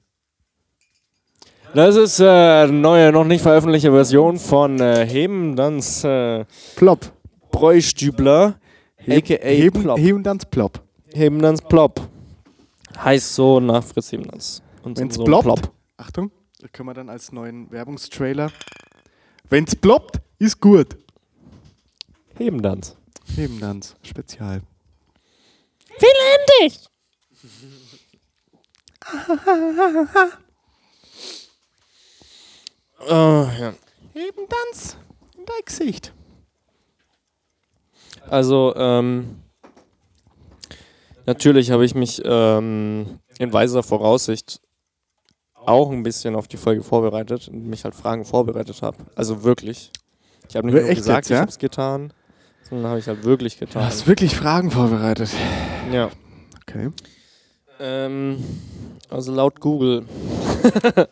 [1.74, 6.44] das ist äh, eine neue, noch nicht veröffentlichte Version von äh, Heben Danz äh,
[6.76, 7.11] Plop.
[7.50, 8.61] Bräustübler,
[9.09, 9.44] a.k.a.
[9.44, 9.98] Heben, Plop.
[9.98, 10.80] heben dan's Plop.
[11.12, 12.13] Heben Danz Plop.
[12.97, 14.12] Heißt so nach Fritz.
[14.12, 15.72] Und Wenn's so ein ploppt, Plop.
[15.97, 16.30] Achtung,
[16.61, 18.53] das können wir dann als neuen Werbungstrailer.
[19.49, 20.97] Wenn's ploppt, ist gut.
[22.36, 22.97] Heben Danz.
[23.36, 23.95] Heben dan's.
[24.03, 24.62] Spezial.
[25.99, 26.80] Finlandisch.
[33.07, 33.74] Oh, ja.
[34.12, 34.97] Heben dan's.
[35.36, 36.12] In dein Gesicht.
[38.28, 39.43] Also, ähm,
[41.26, 44.60] natürlich habe ich mich ähm, in weiser Voraussicht
[45.54, 48.98] auch ein bisschen auf die Folge vorbereitet und mich halt Fragen vorbereitet habe.
[49.16, 49.90] Also wirklich.
[50.48, 51.40] Ich habe nicht nur Echt gesagt, jetzt, ich ja?
[51.40, 52.12] habe es getan,
[52.68, 53.84] sondern habe ich halt wirklich Du getan.
[53.84, 55.30] hast wirklich Fragen vorbereitet.
[55.90, 56.10] Ja.
[56.68, 56.90] Okay.
[57.80, 58.44] Ähm,
[59.08, 60.04] also laut Google.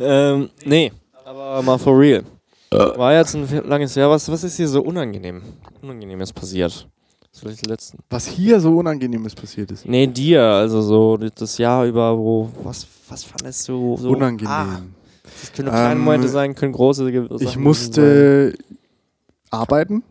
[0.00, 0.92] ähm, nee,
[1.24, 2.24] aber mal for real.
[2.70, 4.10] War jetzt ein langes Jahr.
[4.10, 5.42] Was, was ist hier so unangenehm?
[5.82, 6.86] Unangenehmes passiert?
[7.40, 7.98] Vielleicht die letzten.
[8.10, 9.86] Was hier so Unangenehmes passiert ist.
[9.86, 14.10] Nee, dir, also so das Jahr über, wo, was, was fandest du so?
[14.10, 14.50] Unangenehm.
[14.50, 14.80] Ah,
[15.22, 17.62] das können kleine Ähm, Momente sein, können große Sachen ich sein.
[17.62, 18.54] musste
[19.50, 20.02] arbeiten.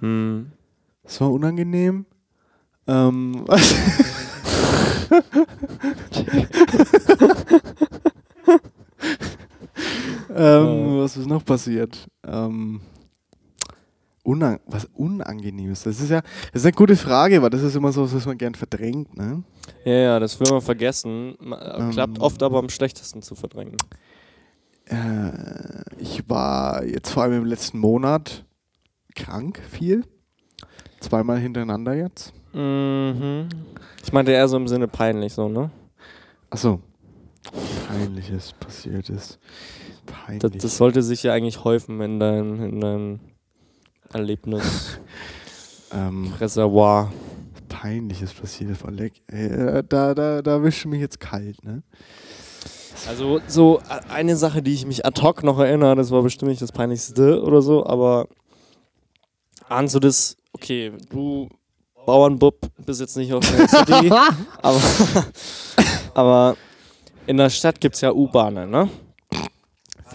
[0.00, 0.50] Hm.
[1.02, 2.06] Das war unangenehm.
[2.86, 3.74] Ähm, was?
[10.34, 12.06] ähm, was ist noch passiert?
[12.26, 12.80] Ähm,
[14.24, 15.82] Unang was Unangenehmes?
[15.84, 16.22] Das ist ja
[16.52, 19.16] das ist eine gute Frage, weil das ist immer so, was man gern verdrängt.
[19.16, 19.44] Ne?
[19.84, 21.36] Ja, ja, das will man vergessen.
[21.40, 21.90] Ma- Ähm.
[21.90, 23.76] Klappt oft aber am schlechtesten zu verdrängen.
[24.86, 28.44] Äh, ich war jetzt vor allem im letzten Monat
[29.14, 30.04] krank viel.
[31.00, 32.32] Zweimal hintereinander jetzt.
[32.52, 33.48] Mhm.
[34.02, 35.70] Ich meinte eher so im Sinne peinlich, so, ne?
[36.50, 36.80] Achso.
[37.88, 39.38] Peinliches passiert ist.
[40.06, 40.40] Peinlich.
[40.40, 43.20] Das, das sollte sich ja eigentlich häufen in deinem in dein
[44.14, 44.98] Erlebnis.
[45.92, 47.12] ähm, Reservoir.
[47.68, 48.84] Peinliches passiert ist.
[48.84, 49.22] Oleg.
[49.26, 51.82] Äh, da, da, da wischt mich jetzt kalt, ne?
[53.08, 56.62] Also so eine Sache, die ich mich ad hoc noch erinnere, das war bestimmt nicht
[56.62, 58.28] das Peinlichste oder so, aber
[59.68, 61.48] ahnst du das, okay, du
[62.06, 64.10] Bauernbub bist jetzt nicht auf der City,
[64.62, 64.80] aber,
[66.14, 66.56] aber
[67.26, 68.88] in der Stadt gibt es ja U-Bahnen, ne?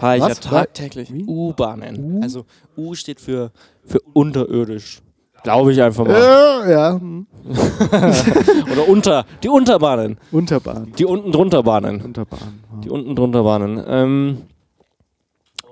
[0.00, 1.12] Fahre ich ja tagtäglich?
[1.26, 2.18] U-Bahnen.
[2.18, 2.22] U?
[2.22, 2.44] Also
[2.76, 3.50] U steht für,
[3.84, 5.02] für unterirdisch.
[5.42, 6.20] Glaube ich einfach mal.
[6.20, 7.00] Ja, ja.
[7.00, 7.26] hm.
[8.72, 10.18] Oder unter, die Unterbahnen.
[10.32, 10.92] Unterbahn.
[10.98, 12.00] Die unten drunter Bahnen.
[12.02, 12.60] Unterbahn.
[12.72, 12.80] ja.
[12.80, 13.82] Die unten drunter Bahnen.
[13.86, 14.38] Ähm,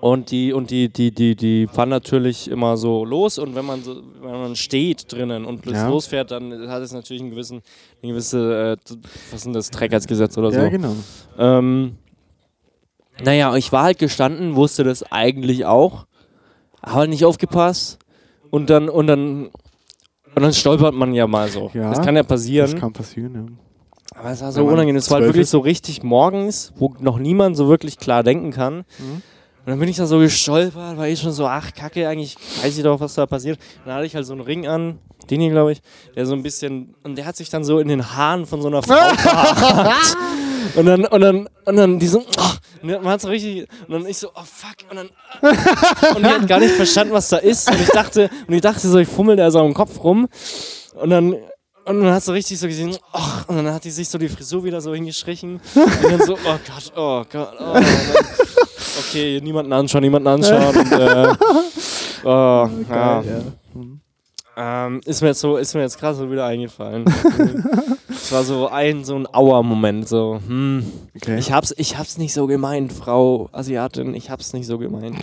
[0.00, 3.82] und die, und die, die, die, die fahren natürlich immer so los und wenn man
[3.82, 5.88] so, wenn man steht drinnen und plötzlich Ja.
[5.88, 7.62] losfährt, dann hat es natürlich einen gewissen,
[8.02, 8.94] eine gewisse, äh,
[9.30, 10.58] was ist denn das, Trägheitsgesetz oder so.
[10.60, 10.94] Ja, genau.
[11.36, 11.96] Ähm,
[13.24, 16.06] naja, ich war halt gestanden, wusste das eigentlich auch,
[16.82, 17.98] aber nicht aufgepasst.
[18.50, 19.46] Und dann, und dann,
[20.34, 21.70] und dann stolpert man ja mal so.
[21.74, 22.70] Ja, das kann ja passieren.
[22.70, 23.46] Das kann passieren, ja.
[24.18, 24.96] Aber es war so unangenehm.
[24.96, 28.84] Es war halt wirklich so richtig morgens, wo noch niemand so wirklich klar denken kann.
[28.98, 29.22] Mhm.
[29.68, 32.78] Und dann bin ich da so gestolpert, war ich schon so, ach Kacke, eigentlich weiß
[32.78, 33.58] ich doch, was da passiert.
[33.58, 34.98] Und dann hatte ich halt so einen Ring an,
[35.28, 35.82] den hier, glaube ich,
[36.16, 38.68] der so ein bisschen, und der hat sich dann so in den Haaren von so
[38.68, 40.16] einer Frau verhakt.
[40.74, 42.47] Und dann, und dann, und dann die so, oh,
[42.82, 45.10] und dann man hat so richtig, und dann ich so, oh fuck, und dann,
[46.16, 47.70] und die hat gar nicht verstanden, was da ist.
[47.70, 50.28] Und ich dachte, und ich dachte so, ich fummel da so am Kopf rum.
[50.94, 54.08] Und dann, und dann hast du richtig so gesehen, oh, und dann hat die sich
[54.08, 55.60] so die Frisur wieder so hingestrichen.
[55.74, 57.72] Und dann so, oh Gott, oh Gott, oh.
[57.74, 57.84] Dann,
[58.98, 60.76] okay, niemanden anschauen, niemanden anschauen.
[60.76, 61.34] Und, äh,
[62.24, 63.22] oh, ja.
[63.22, 63.22] ja.
[63.72, 64.00] Hm.
[64.60, 67.04] Ähm, ist mir jetzt so, ist mir jetzt gerade so wieder eingefallen.
[68.08, 70.84] Es war so ein, so ein Auer-Moment, so, hm,
[71.16, 71.38] Okay.
[71.38, 75.18] ich hab's, ich hab's nicht so gemeint, Frau Asiatin, ich hab's nicht so gemeint.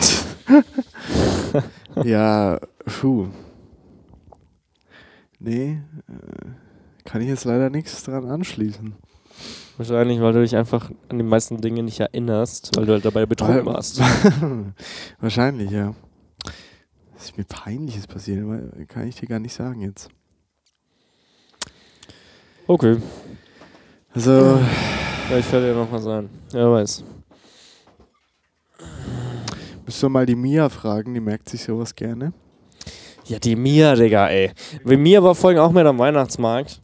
[2.04, 3.26] ja, puh.
[5.38, 8.94] Nee, äh, kann ich jetzt leider nichts dran anschließen.
[9.76, 13.26] Wahrscheinlich, weil du dich einfach an die meisten Dinge nicht erinnerst, weil du halt dabei
[13.26, 14.00] betrunken warst.
[15.20, 15.94] Wahrscheinlich, ja.
[17.14, 18.44] Was ist mir peinliches passiert,
[18.88, 20.08] kann ich dir gar nicht sagen jetzt.
[22.68, 22.96] Okay,
[24.12, 24.58] Also,
[25.28, 26.28] vielleicht fällt dir noch was ein.
[26.50, 27.04] Wer weiß.
[29.84, 32.32] müsst ihr mal die Mia fragen, die merkt sich sowas gerne.
[33.26, 34.50] Ja, die Mia, Digga, ey.
[34.82, 36.82] Weil Mia war vorhin auch mit am Weihnachtsmarkt.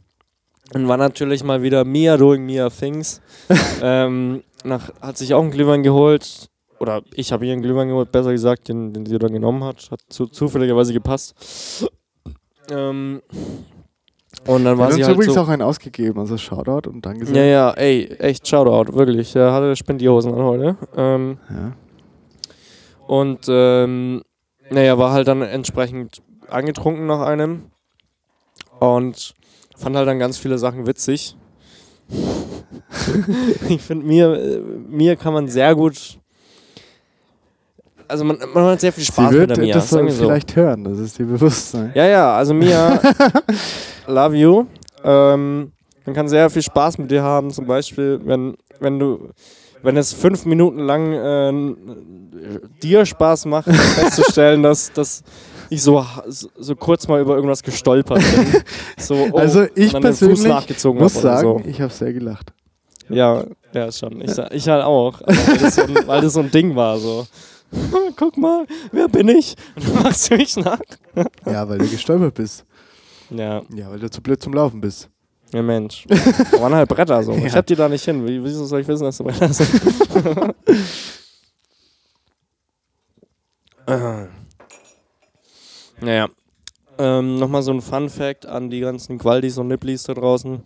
[0.73, 3.21] Und war natürlich mal wieder Mia doing Mia things.
[3.81, 6.49] ähm, nach, hat sich auch einen Glühwein geholt.
[6.79, 9.91] Oder ich habe ihr einen Glühwein geholt, besser gesagt, den, den sie dann genommen hat.
[9.91, 11.89] Hat zu, zufälligerweise gepasst.
[12.69, 13.21] Ähm,
[14.45, 17.25] und dann war sie uns halt übrigens so, auch einen ausgegeben, also Shoutout und Danke
[17.33, 19.33] Ja, ja, ey, echt Shoutout, wirklich.
[19.33, 20.77] Der hatte Spendierhosen an heute.
[20.97, 21.71] Ähm, ja.
[23.07, 24.21] und ähm,
[24.69, 27.71] naja, war halt dann entsprechend angetrunken nach einem.
[28.79, 29.33] Und
[29.77, 31.37] fand halt dann ganz viele Sachen witzig.
[33.69, 36.19] ich finde, mir, mir kann man sehr gut.
[38.07, 39.73] Also man, man hat sehr viel Spaß Sie mit wird der Mia.
[39.75, 40.25] das sagen wir so.
[40.25, 41.91] vielleicht hören, das ist dir bewusst sein.
[41.95, 42.99] Ja, ja, also Mia,
[44.07, 44.65] love you.
[45.03, 45.71] Ähm,
[46.05, 49.29] man kann sehr viel Spaß mit dir haben, zum Beispiel, wenn, wenn du,
[49.81, 55.23] wenn es fünf Minuten lang äh, dir Spaß macht, festzustellen, dass, dass
[55.69, 58.61] ich so, so kurz mal über irgendwas gestolpert bin.
[58.97, 61.69] So, oh, Also ich persönlich nachgezogen muss sagen, so.
[61.69, 62.53] ich habe sehr gelacht.
[63.09, 63.43] Ja,
[63.73, 64.21] ja, schon.
[64.21, 65.19] Ich, ich halt auch.
[65.25, 67.27] Weil, das so ein, weil das so ein Ding war, so.
[68.15, 69.55] Guck mal, wer bin ich?
[69.75, 70.79] Und du machst du mich nach.
[71.45, 72.65] Ja, weil du gestolpert bist.
[73.29, 73.61] Ja.
[73.73, 75.09] Ja, weil du zu blöd zum Laufen bist.
[75.53, 76.05] Ja, Mensch.
[76.07, 77.31] Da waren halt Bretter so.
[77.37, 77.53] Ich Ja.
[77.59, 78.25] hab die da nicht hin.
[78.27, 79.81] Wie, wieso soll ich wissen, dass da Bretter sind?
[86.01, 86.27] Naja.
[86.97, 90.61] Ähm, Nochmal so ein Fun-Fact an die ganzen Qualdis und Nipplis da draußen.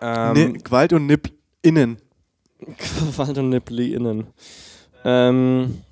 [0.00, 1.32] Ähm, Ne, Gewalt und Nipp
[1.62, 1.98] innen.
[2.60, 4.26] Gewalt und Nippli innen.
[5.06, 5.82] Ähm,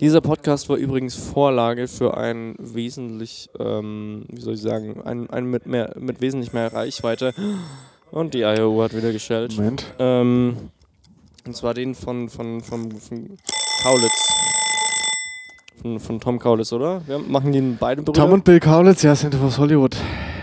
[0.00, 5.44] dieser Podcast war übrigens Vorlage für ein wesentlich, ähm, wie soll ich sagen, ein, ein
[5.44, 7.34] mit, mehr, mit wesentlich mehr Reichweite.
[8.10, 9.54] Und die IOU hat wieder geschellt.
[9.56, 9.84] Moment.
[9.98, 10.56] Ähm,
[11.46, 13.36] und zwar den von, von, von, von
[13.82, 14.32] Kaulitz.
[15.82, 17.06] Von, von Tom Kaulitz, oder?
[17.06, 18.22] Wir machen die beide Brüder?
[18.22, 19.96] Tom und Bill Kaulitz, ja, sind aus Hollywood.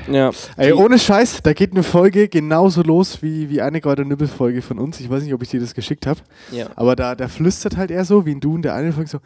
[0.09, 0.31] Ja.
[0.57, 4.61] Ey, ohne Scheiß, da geht eine Folge genauso los wie, wie eine Gordon Nübbel Folge
[4.61, 4.99] von uns.
[4.99, 6.19] Ich weiß nicht, ob ich dir das geschickt habe.
[6.51, 6.67] ja.
[6.75, 9.19] Aber da, da flüstert halt er so, wie ein Du in der einen Folge so,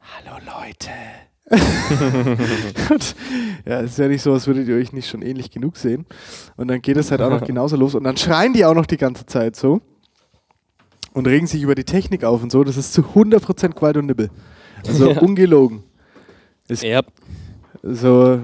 [0.00, 0.90] Hallo Leute.
[3.66, 6.06] ja, es ist ja nicht so, als würdet ihr euch nicht schon ähnlich genug sehen.
[6.56, 7.94] Und dann geht es halt auch noch genauso los.
[7.94, 9.80] Und dann schreien die auch noch die ganze Zeit so.
[11.12, 12.62] Und regen sich über die Technik auf und so.
[12.64, 14.30] Das ist zu 100% Qualt und Nibbel.
[14.86, 15.20] Also Ja.
[15.20, 15.82] ungelogen.
[16.68, 17.02] ja.
[17.82, 18.40] So,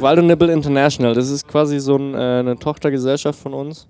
[0.00, 3.88] Waldo Nibble International, das ist quasi so ein, äh, eine Tochtergesellschaft von uns,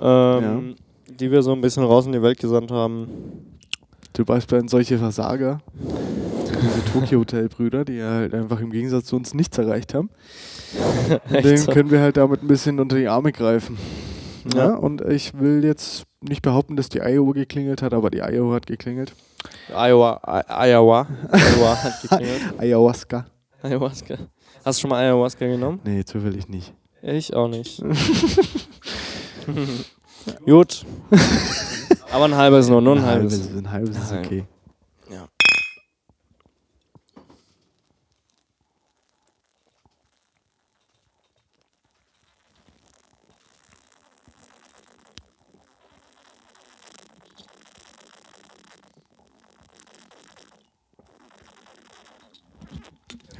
[0.00, 0.74] ähm,
[1.08, 3.08] die wir so ein bisschen raus in die Welt gesandt haben.
[4.12, 9.32] Zum Beispiel solche Versager, diese Tokyo Hotel Brüder, die halt einfach im Gegensatz zu uns
[9.32, 10.10] nichts erreicht haben.
[11.30, 11.72] Den so.
[11.72, 13.78] können wir halt damit ein bisschen unter die Arme greifen.
[14.54, 14.70] Ja.
[14.70, 14.74] Ja.
[14.74, 18.66] und ich will jetzt nicht behaupten, dass die Iowa geklingelt hat, aber die Iowa hat
[18.66, 19.14] geklingelt.
[19.70, 22.40] Iowa, I Iowa, Iowa hat geklingelt.
[22.58, 23.26] Ayahuasca.
[23.62, 24.16] Ayahuasca.
[24.64, 25.80] Hast du schon mal Ayahuasca genommen?
[25.84, 26.72] Nee, zufällig nicht.
[27.02, 27.82] Ich auch nicht.
[30.46, 30.84] Gut.
[32.12, 33.48] Aber ein halbes nur, nur ein, halbes.
[33.56, 34.20] Ein halbes ist Ja.
[34.20, 34.44] okay.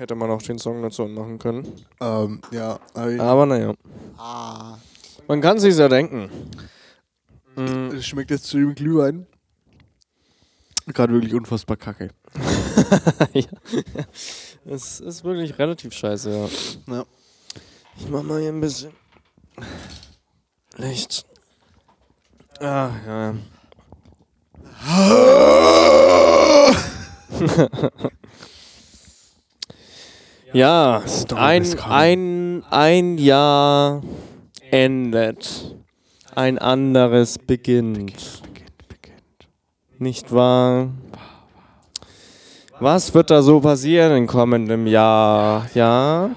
[0.03, 1.63] Hätte man auch den Song dazu machen können.
[2.01, 3.73] Ähm, ja, aber Aber naja.
[4.19, 4.77] ah.
[5.29, 6.29] Man kann sich's ja denken.
[7.55, 9.29] Das schmeckt jetzt zu dem Glühwein.
[10.89, 12.11] Gerade wirklich unfassbar kacke.
[13.33, 13.45] ja.
[14.65, 16.49] Es ist wirklich relativ scheiße, ja.
[16.97, 17.05] Ja.
[17.97, 18.91] Ich mach mal hier ein bisschen
[20.79, 21.25] Licht.
[22.59, 23.35] Ah, ja.
[30.53, 31.03] ja,
[31.35, 34.03] ein, ein, ein Jahr
[34.71, 35.77] endet.
[36.35, 38.43] Ein anderes beginnt.
[39.99, 40.89] Nicht wahr?
[42.81, 45.69] Was wird da so passieren in kommendem Jahr?
[45.75, 46.31] Ja?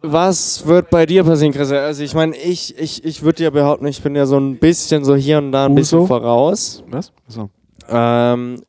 [0.00, 1.72] Was wird bei dir passieren, Chris?
[1.72, 5.04] Also ich meine, ich, ich, ich würde ja behaupten, ich bin ja so ein bisschen
[5.04, 6.06] so hier und da ein bisschen Uso?
[6.06, 6.84] voraus.
[6.86, 7.12] Was?
[7.26, 7.50] So.
[7.88, 8.62] Ähm,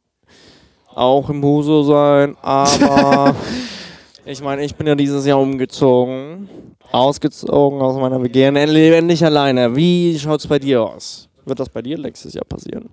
[0.99, 3.35] auch im Huso sein, aber
[4.25, 6.49] ich meine, ich bin ja dieses Jahr umgezogen.
[6.91, 8.47] Ausgezogen aus meiner WG.
[8.47, 9.75] und nicht alleine.
[9.75, 11.29] Wie schaut's bei dir aus?
[11.45, 12.89] Wird das bei dir nächstes Jahr passieren?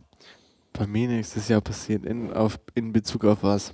[0.73, 3.73] Bei mir nächstes Jahr passiert in, auf, in Bezug auf was?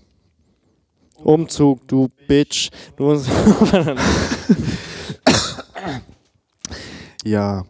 [1.22, 2.70] Umzug, du Bitch.
[2.97, 3.14] Du
[7.24, 7.64] Ja.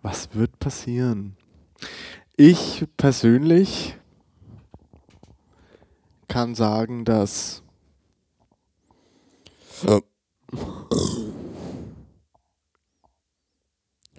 [0.00, 1.36] Was wird passieren?
[2.36, 3.96] Ich persönlich
[6.32, 7.62] kann sagen, dass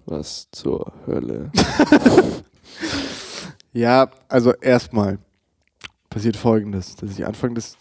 [0.06, 1.52] Was zur Hölle?
[3.74, 5.18] ja, also erstmal
[6.12, 7.78] passiert Folgendes, dass ich Anfang des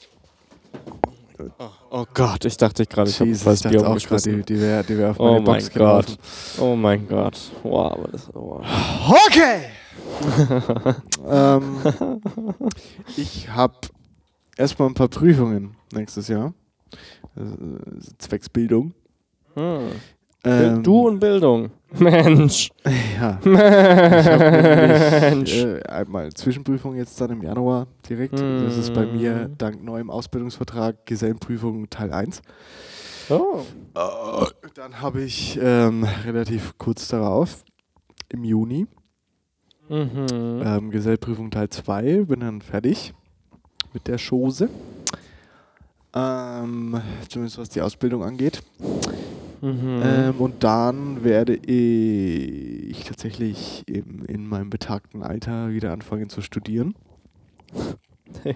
[1.90, 3.86] Oh Gott, ich dachte gerade, ich habe ich dachte Bier auch gerade, die,
[4.30, 4.44] umgeschmissen.
[4.46, 6.16] die wäre wär auf Oh meine mein Box gelaufen.
[6.16, 6.58] Gott.
[6.58, 7.38] Oh mein Gott.
[7.64, 8.30] Wow, aber das.
[8.32, 8.64] Wow.
[9.26, 9.64] Okay.
[11.28, 11.76] ähm,
[13.16, 13.74] ich habe
[14.56, 16.54] erstmal ein paar Prüfungen nächstes Jahr.
[17.36, 17.42] Äh,
[18.18, 18.94] Zwecks Bildung.
[19.54, 19.90] Hm.
[20.44, 21.70] Ähm, du und Bildung.
[21.98, 22.70] Mensch.
[23.16, 23.38] Ja.
[23.44, 25.54] Ich Mensch.
[25.54, 28.40] nämlich äh, einmal Zwischenprüfung jetzt dann im Januar direkt.
[28.40, 29.58] Das ist bei mir Mm.
[29.58, 32.42] dank neuem Ausbildungsvertrag Gesellenprüfung Teil 1.
[33.30, 33.60] Oh.
[34.74, 37.62] Dann habe ich ähm, relativ kurz darauf,
[38.30, 38.86] im Juni,
[39.88, 40.62] Mhm.
[40.64, 43.12] ähm, Gesellenprüfung Teil 2, bin dann fertig
[43.92, 44.68] mit der Chose.
[46.14, 48.62] Ähm, zumindest was die Ausbildung angeht.
[49.62, 50.02] Mhm.
[50.04, 56.94] Ähm, und dann werde ich tatsächlich im, in meinem betagten Alter wieder anfangen zu studieren.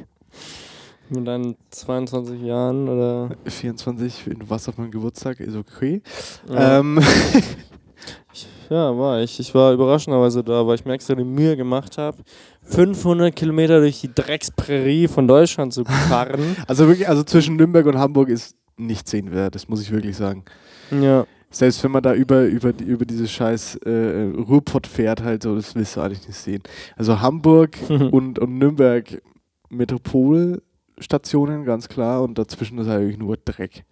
[1.09, 3.37] Mit deinen 22 Jahren oder.
[3.47, 6.03] 24, wenn du was auf meinem Geburtstag, ist okay.
[6.49, 6.80] Ja.
[6.80, 7.01] Ähm,
[8.71, 9.39] Ja, war ich.
[9.41, 12.19] Ich war überraschenderweise da, weil ich mir extra die Mühe gemacht habe,
[12.62, 16.57] 500 Kilometer durch die Drecksprärie von Deutschland zu fahren.
[16.67, 20.45] also wirklich, also zwischen Nürnberg und Hamburg ist nicht sehenswert, das muss ich wirklich sagen.
[20.91, 21.27] ja.
[21.49, 25.75] Selbst wenn man da über, über, über diese scheiß äh, Ruhrpott fährt, halt so, das
[25.75, 26.62] willst du eigentlich nicht sehen.
[26.97, 29.23] Also Hamburg und, und Nürnberg
[29.71, 33.85] Metropolstationen, ganz klar, und dazwischen ist eigentlich nur Dreck.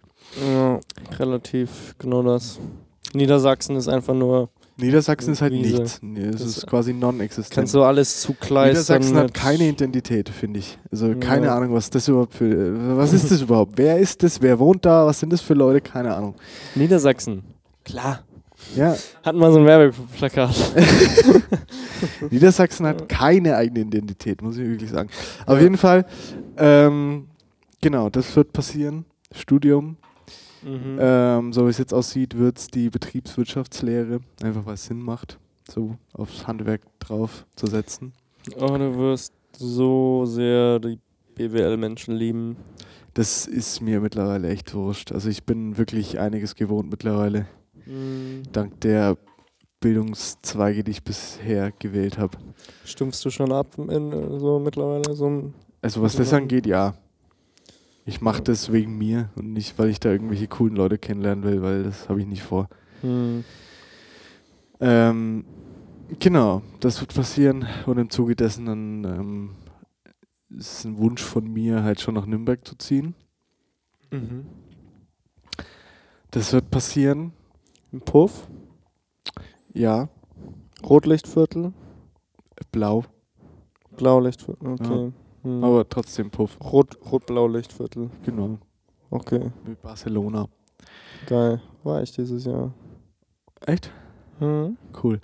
[0.45, 0.79] ja,
[1.17, 2.59] relativ genau das.
[3.13, 5.77] Niedersachsen ist einfach nur Niedersachsen ist halt Wiese.
[5.81, 5.99] nichts.
[6.01, 7.53] Nee, es ist quasi non-existent.
[7.55, 8.99] Kannst du alles zugleistern.
[8.99, 10.77] Niedersachsen hat keine Identität, finde ich.
[10.91, 11.55] Also keine Ja.
[11.55, 12.97] Ahnung, was das überhaupt für.
[12.97, 13.73] Was ist das überhaupt?
[13.77, 14.41] Wer ist das?
[14.41, 15.05] Wer wohnt da?
[15.05, 15.79] Was sind das für Leute?
[15.81, 16.35] Keine Ahnung.
[16.75, 17.43] Niedersachsen.
[17.85, 18.23] Klar.
[18.75, 20.55] Ja, Hatten wir so ein Werbeplakat.
[22.29, 25.09] Niedersachsen hat keine eigene Identität, muss ich wirklich sagen.
[25.45, 25.63] Auf Ja.
[25.63, 26.05] jeden Fall,
[26.57, 27.27] ähm,
[27.81, 29.05] genau, das wird passieren.
[29.33, 29.97] Studium.
[30.65, 30.97] Mhm.
[30.99, 35.39] Ähm, so wie es jetzt aussieht, wird es die Betriebswirtschaftslehre, einfach weil es Sinn macht,
[35.69, 38.13] so aufs Handwerk drauf zu setzen.
[38.57, 40.99] oh, du wirst so sehr die
[41.35, 42.57] BWL-Menschen lieben.
[43.13, 45.11] Das ist mir mittlerweile echt wurscht.
[45.13, 47.45] Also ich bin wirklich einiges gewohnt mittlerweile,
[47.85, 48.43] Mhm.
[48.51, 49.15] dank der
[49.79, 52.37] Bildungszweige, die ich bisher gewählt habe.
[52.83, 55.53] Stumpfst du schon ab in äh, so mittlerweile so ein.
[55.81, 56.95] Also was das angeht, ja.
[58.05, 61.63] Ich mache das wegen mir und nicht, weil ich da irgendwelche coolen Leute kennenlernen will,
[61.63, 62.69] weil das habe ich nicht vor.
[63.01, 63.43] Hm.
[64.79, 65.45] Ähm,
[66.19, 69.49] genau, das wird passieren und im Zuge dessen dann ähm,
[70.49, 73.15] ist es ein Wunsch von mir, halt schon nach Nürnberg zu ziehen.
[74.11, 74.45] Mhm.
[76.29, 77.33] Das wird passieren,
[77.91, 78.47] Ein Puff,
[79.73, 80.09] ja,
[80.83, 81.73] Rotlichtviertel,
[82.71, 83.05] blau,
[83.97, 85.11] Blaulichtviertel, okay.
[85.45, 85.63] Hm.
[85.63, 88.57] aber trotzdem Puff, Rot, Rot-Blau-Lichtviertel, genau,
[89.11, 89.51] okay.
[89.63, 90.47] wie Barcelona.
[91.27, 91.61] Geil.
[91.83, 92.73] War ich dieses Jahr.
[93.65, 93.91] Echt?
[94.39, 94.75] Hm.
[95.03, 95.21] Cool.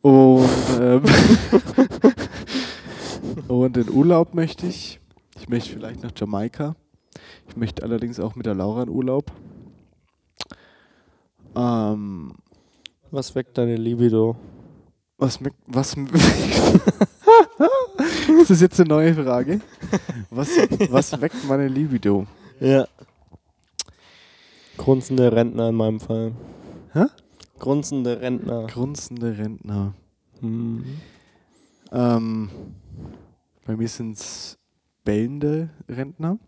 [0.00, 0.48] Und,
[0.80, 1.02] ähm,
[3.48, 4.98] und in Urlaub möchte ich.
[5.38, 6.74] Ich möchte vielleicht nach Jamaika.
[7.48, 9.30] Ich möchte allerdings auch mit der Laura in Urlaub.
[11.54, 12.32] Ähm,
[13.10, 14.36] Was weckt deine Libido?
[15.18, 15.50] was, me-
[18.00, 19.60] was ist das jetzt eine neue Frage?
[20.30, 20.48] Was,
[20.90, 22.26] was weckt meine Libido?
[22.60, 22.86] Ja.
[24.76, 26.32] Grunzende Rentner in meinem Fall.
[26.92, 27.04] Hä?
[27.58, 28.66] Grunzende Rentner.
[28.66, 29.94] Grunzende Rentner.
[30.40, 30.84] Hm.
[31.92, 32.48] Ähm,
[33.66, 34.58] bei mir sind es
[35.04, 36.38] bellende Rentner,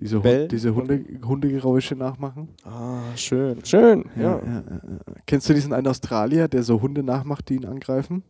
[0.00, 0.48] die so Bell?
[0.48, 2.48] diese Hunde, Hundegeräusche nachmachen.
[2.64, 3.64] Ah, schön.
[3.64, 4.04] Schön.
[4.16, 4.80] Ja, ja, ja.
[5.26, 8.22] Kennst du diesen einen Australier, der so Hunde nachmacht, die ihn angreifen?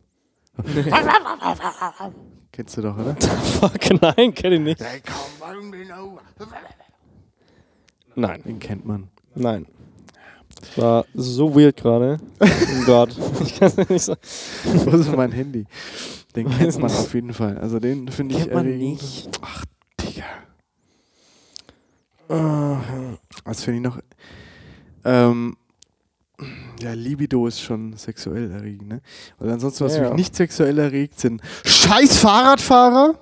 [2.51, 3.15] Kennst du doch, oder?
[3.15, 4.81] Fuck, nein, kenne ich nicht.
[8.15, 9.09] Nein, Den kennt man.
[9.35, 9.65] nein.
[10.59, 12.19] Das war so weird gerade.
[12.39, 13.15] Oh Gott.
[13.41, 14.19] Ich kann es nicht sagen.
[14.63, 15.65] Wo ist mein Handy?
[16.35, 17.57] Den kennt man auf jeden Fall.
[17.57, 19.01] Also den finde ich Kennt man erregend.
[19.01, 19.29] nicht.
[19.41, 19.65] Ach,
[19.99, 20.23] Digga.
[22.29, 22.79] Ah,
[23.43, 23.99] Was finde ich noch?
[25.03, 25.57] Ähm,
[26.81, 29.01] ja, Libido ist schon sexuell erregend, ne?
[29.39, 30.03] Weil ansonsten, was Ja.
[30.09, 33.15] mich nicht sexuell erregt, sind scheiß Fahrradfahrer.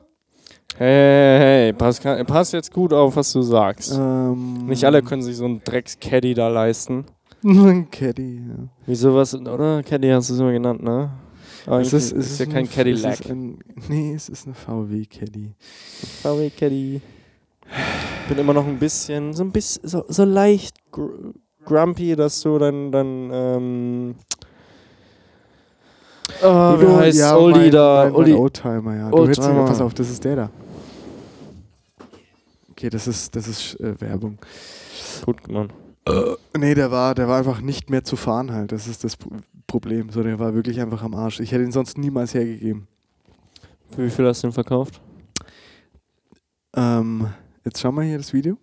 [0.78, 3.92] Hey, hey, hey, pass, pass jetzt gut auf, was du sagst.
[3.94, 7.06] Ähm, Nicht alle können sich so einen Drecks-Caddy da leisten.
[7.44, 8.68] Ein Caddy, ja.
[8.86, 9.84] Wieso was, oder?
[9.84, 11.12] Caddy hast du es immer genannt, ne?
[11.68, 13.20] Aber Es ist, es ja ein- kein Cadillac.
[13.20, 13.60] Ist ein,
[13.90, 15.54] nee, es ist eine VW Caddy.
[16.24, 17.02] VW Caddy.
[18.28, 20.76] Bin immer noch ein bisschen, so ein bisschen, so, so leicht
[21.66, 24.16] grumpy, dass du dann, dann, ähm,
[26.44, 28.04] oh, wie heißt ja, Oldie mein, da?
[28.06, 28.32] Mein, Oldie.
[28.32, 29.10] mein Oldtimer, ja.
[29.10, 29.66] Du Oldtimer.
[29.66, 30.50] pass auf, das ist der da.
[32.72, 34.38] Okay, das ist, das ist äh, Werbung.
[35.26, 35.72] Gut, Mann.
[36.58, 38.72] Nee, der war, der war einfach nicht mehr zu fahren halt.
[38.72, 39.30] Das ist das Pro-
[39.68, 40.10] Problem.
[40.10, 41.40] So, der war wirklich einfach am Arsch.
[41.40, 42.88] Ich hätte ihn sonst niemals hergegeben.
[43.96, 45.00] Für wie viel hast du den verkauft?
[46.76, 47.28] Ähm,
[47.64, 48.58] jetzt schauen wir hier das Video.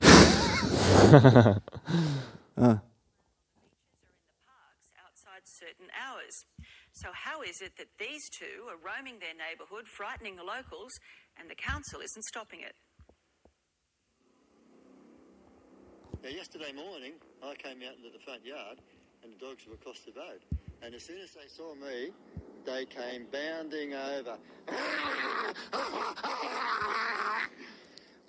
[0.84, 1.58] ah,
[4.44, 6.44] parks outside certain hours.
[6.92, 10.92] So, how is it that these two are roaming their neighbourhood, frightening the locals,
[11.38, 12.74] and the council isn't stopping it?
[16.22, 18.80] Now, yesterday morning, I came out into the front yard
[19.22, 20.40] and the dogs were across the road.
[20.82, 22.12] And as soon as they saw me,
[22.64, 24.38] they came bounding over.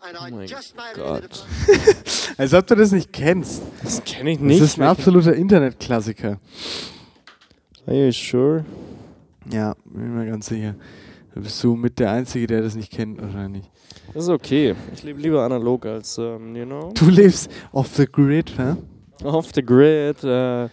[0.09, 1.45] Into the front
[2.37, 3.61] als ob du das nicht kennst.
[3.83, 4.61] Das kenne ich Das nicht.
[4.61, 6.39] ist ein absoluter Internetklassiker.
[7.87, 8.65] Are you sure?
[9.51, 10.75] Ja, bin mir ganz sicher.
[11.33, 13.63] Da bist du mit der Einzige, der das nicht kennt, wahrscheinlich.
[14.13, 14.75] Das ist okay.
[14.93, 18.75] Ich lebe lieber analog als, ähm, you know, Du lebst off the grid, hä?
[19.23, 20.69] off the grid, äh,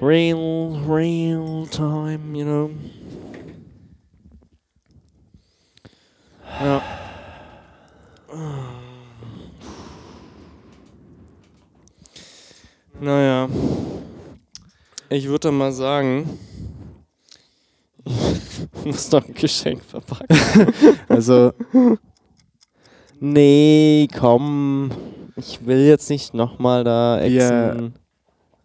[0.00, 2.70] real, real time, you know.
[6.60, 6.82] Ja.
[13.00, 13.48] Naja.
[15.08, 16.38] Ich würde mal sagen,
[18.04, 20.26] ich muss doch ein Geschenk verpacken.
[21.08, 21.52] Also,
[23.24, 24.90] Nee, komm.
[25.36, 27.94] Ich will jetzt nicht nochmal da Wir- exen.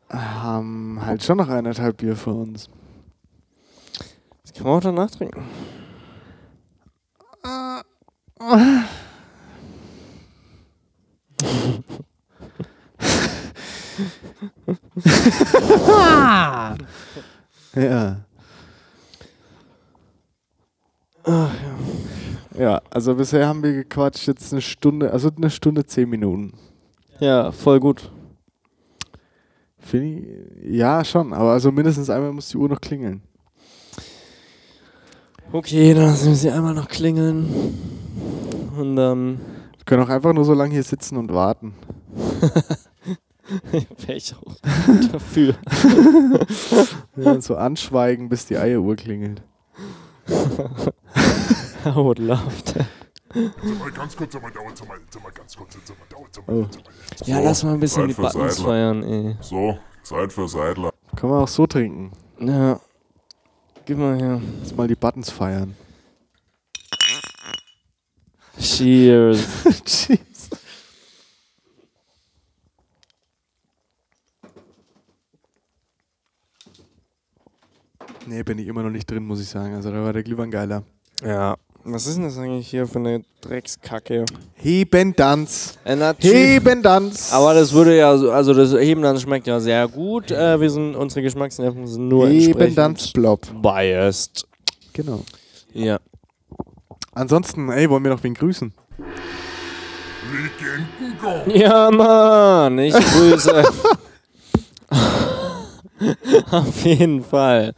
[0.10, 2.68] haben halt schon noch eineinhalb Bier vor uns.
[4.44, 5.44] Das kann man auch danach trinken.
[17.76, 18.18] Ja.
[22.58, 26.54] Ja, also bisher haben wir gequatscht jetzt eine Stunde, also eine Stunde zehn Minuten.
[27.20, 28.10] Ja, voll gut.
[29.78, 33.22] Finde ich, ja, schon, aber also mindestens einmal muss die Uhr noch klingeln.
[35.52, 37.78] Okay, dann lassen wir sie einmal noch klingeln.
[38.76, 39.57] Und dann Wir
[39.88, 41.74] können auch einfach nur so lange hier sitzen und warten.
[44.06, 44.56] wäre ich auch
[45.12, 45.56] dafür.
[47.16, 49.42] Ja, so anschweigen, bis die Eieruhr klingelt.
[50.30, 52.44] I would love
[52.76, 52.86] that.
[53.96, 56.70] Ganz kurz, mal, dauert, mal, mal ganz kurz, mal, dauert, mal.
[57.26, 58.66] Ja, lass mal ein bisschen Zeit die Buttons Seidler.
[58.72, 59.36] feiern, ey.
[59.42, 60.92] So, Zeit für Seidler.
[61.16, 62.12] Kann man auch so trinken.
[62.40, 62.80] Ja.
[63.86, 64.42] Gib mal her.
[64.60, 65.76] Lass mal die Buttons feiern.
[68.60, 69.40] Cheers.
[69.86, 70.50] Jeez.
[78.26, 79.74] Nee, bin ich immer noch nicht drin, muss ich sagen.
[79.76, 80.84] Also da war der Glühwein geiler.
[81.24, 81.56] ja.
[81.90, 84.26] Was ist denn das eigentlich hier für eine Dreckskacke?
[84.56, 85.78] Hebendanz.
[85.86, 85.96] Äh.
[86.20, 87.32] Hebendanz.
[87.32, 90.30] Aber das würde ja, so- also das Heben dann schmeckt ja sehr gut.
[90.30, 93.62] Äh, wir sind, unsere Geschmacksnerven sind nur Hebendanz entsprechend Blob.
[93.62, 94.46] biased.
[94.92, 95.24] Genau.
[95.74, 95.98] Ja.
[97.18, 98.72] Ansonsten, ey, wollen wir noch wen grüßen?
[101.48, 103.64] Ja, Mann, ich grüße.
[106.52, 107.74] Auf jeden Fall.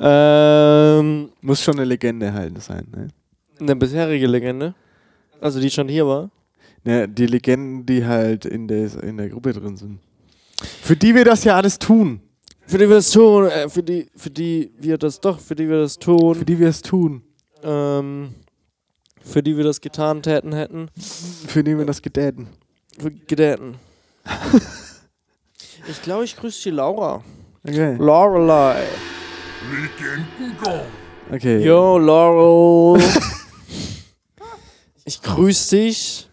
[0.00, 3.08] Ähm, Muss schon eine Legende halt sein, ne?
[3.60, 4.74] eine bisherige Legende.
[5.40, 6.28] Also die schon hier war.
[6.82, 10.00] ne die Legenden, die halt in der, in der Gruppe drin sind.
[10.82, 12.20] Für die wir das ja alles tun.
[12.66, 15.68] Für die wir das tun, äh, für die, für die wir das doch, für die
[15.68, 17.22] wir das tun, Für die wir es tun.
[17.64, 18.34] Ähm,
[19.24, 20.90] für die wir das getan täten hätten,
[21.46, 22.48] Für die wir das gedäten.
[23.26, 23.76] Gedäten.
[25.88, 27.24] ich glaube, ich grüße die Laura.
[27.66, 27.96] Okay.
[27.98, 28.84] Lorelei.
[31.32, 31.64] Okay.
[31.64, 33.02] Yo, Laurel.
[35.04, 36.28] ich grüße dich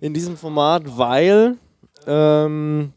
[0.00, 1.56] in diesem Format, weil.
[2.06, 2.92] Ähm,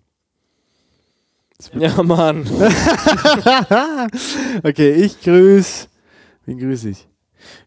[1.73, 2.41] ja, Mann.
[4.63, 5.87] okay, ich grüße.
[6.45, 7.07] Wen grüße ich?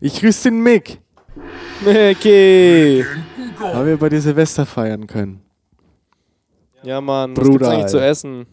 [0.00, 1.00] Ich grüße den Mick.
[1.84, 3.04] Mickey.
[3.58, 5.42] Haben wir bei dir Silvester feiern können.
[6.82, 7.36] Ja, Mann.
[7.36, 8.46] Was Bruder, gibt's eigentlich zu essen?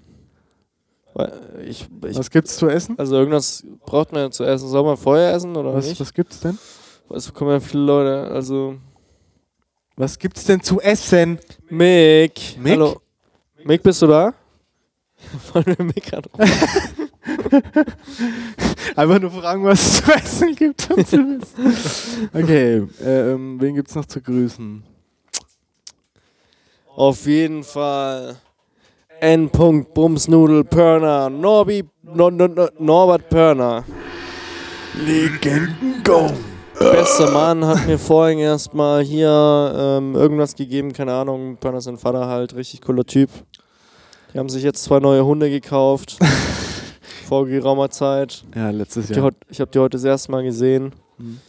[1.65, 2.97] Ich, ich, Was gibt's zu essen?
[2.99, 4.67] also, irgendwas braucht man ja zu essen.
[4.69, 5.99] Soll man vorher essen oder Was, nicht?
[5.99, 6.57] was gibt's denn?
[7.09, 8.31] Es kommen ja viele Leute.
[8.31, 8.75] Also,
[9.95, 11.39] Was gibt's denn zu essen?
[11.69, 12.57] Mick.
[12.59, 12.73] Mick?
[12.73, 13.01] Hallo.
[13.63, 14.33] Mick, bist du da?
[15.53, 17.06] Wollen wir Mick anrufen?
[18.95, 21.63] Einfach nur fragen, was es zu essen gibt am Silvester.
[22.33, 24.83] Okay, äh, ähm, wen gibt's noch zu grüßen?
[26.95, 28.37] Auf jeden Fall.
[29.19, 29.49] N.
[29.49, 31.29] Bumsnudel Pörner.
[31.29, 33.83] Norbi, no, no, no, Norbert Pörner.
[35.05, 36.31] Legenden-Go!
[36.79, 41.57] Bester Mann hat mir vorhin erstmal hier ähm, irgendwas gegeben, keine Ahnung.
[41.57, 43.29] Pörner ist sein Vater halt, richtig cooler Typ.
[44.33, 46.17] Die haben sich jetzt zwei neue Hunde gekauft.
[47.25, 48.43] Vor geraumer Zeit.
[48.55, 49.31] Ja, letztes Jahr.
[49.49, 50.93] ich habe die heute das erste Mal gesehen.
[51.17, 51.39] Mhm.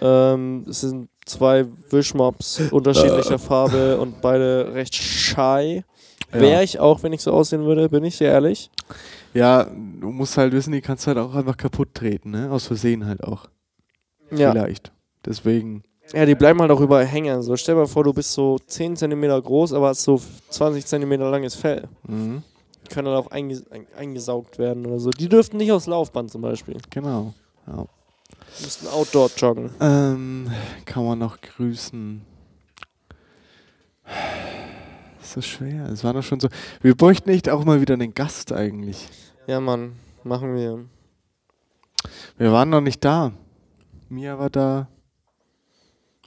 [0.00, 5.84] Ähm, es sind zwei Wischmops unterschiedlicher Farbe und beide recht shy.
[6.32, 6.40] Ja.
[6.40, 8.70] Wäre ich auch, wenn ich so aussehen würde, bin ich sehr ehrlich.
[9.34, 12.50] Ja, du musst halt wissen, die kannst du halt auch einfach kaputt treten, ne?
[12.50, 13.46] Aus Versehen halt auch.
[14.30, 14.52] Ja.
[14.52, 14.92] Vielleicht.
[15.24, 15.84] Deswegen.
[16.12, 17.42] ja, die bleiben halt auch überall hängen.
[17.42, 20.84] So, stell dir mal vor, du bist so 10 cm groß, aber hast so 20
[20.86, 21.88] cm langes Fell.
[22.06, 22.42] Mhm.
[22.84, 25.10] Die können dann auch einges ein eingesaugt werden oder so.
[25.10, 26.76] Die dürften nicht aufs Laufband zum Beispiel.
[26.90, 27.34] Genau.
[27.66, 27.86] Ja.
[28.60, 29.70] Müssten Outdoor joggen.
[29.80, 30.50] Ähm,
[30.84, 32.22] kann man noch grüßen.
[35.22, 35.86] Ist so schwer.
[35.86, 36.48] Es war doch schon so.
[36.80, 39.08] Wir bräuchten echt auch mal wieder einen Gast eigentlich.
[39.46, 39.92] Ja, Mann,
[40.24, 40.84] machen wir.
[42.36, 43.32] Wir waren noch nicht da.
[44.08, 44.88] Mia war da.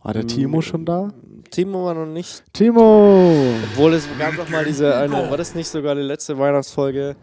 [0.05, 0.27] War der Mm.
[0.27, 1.09] Timo schon da?
[1.49, 3.33] Timo war noch nicht Timo!
[3.71, 7.15] Obwohl es gab doch mal diese eine, war das nicht sogar die letzte Weihnachtsfolge,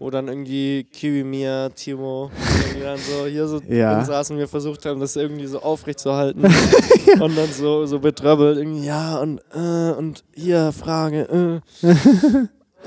[0.00, 2.32] wo dann irgendwie Kiwi, Mia, Timo
[2.64, 3.94] irgendwie dann so hier so Ja.
[3.94, 6.42] drin saßen und wir versucht haben, das irgendwie so aufrecht zu halten
[7.20, 11.86] und dann so, so betröppelt irgendwie, ja und, äh, und hier Frage, äh.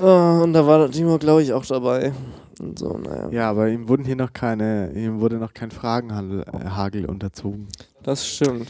[0.02, 0.04] oh,
[0.42, 2.12] und da war Timo, glaube ich, auch dabei.
[2.60, 3.28] Und so, naja.
[3.30, 7.68] Ja, aber ihm wurden hier noch keine, ihm wurde noch kein Fragenhagel äh, unterzogen.
[8.02, 8.68] Das stimmt.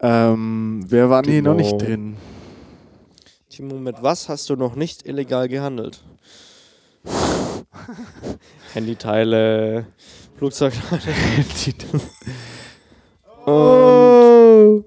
[0.00, 1.78] Ähm, wir waren hier noch nicht Timo.
[1.78, 2.16] drin.
[3.48, 6.02] Timo, mit was hast du noch nicht illegal gehandelt?
[8.74, 9.86] Handyteile,
[10.36, 11.02] Flugzeugteile.
[13.46, 14.82] Oh.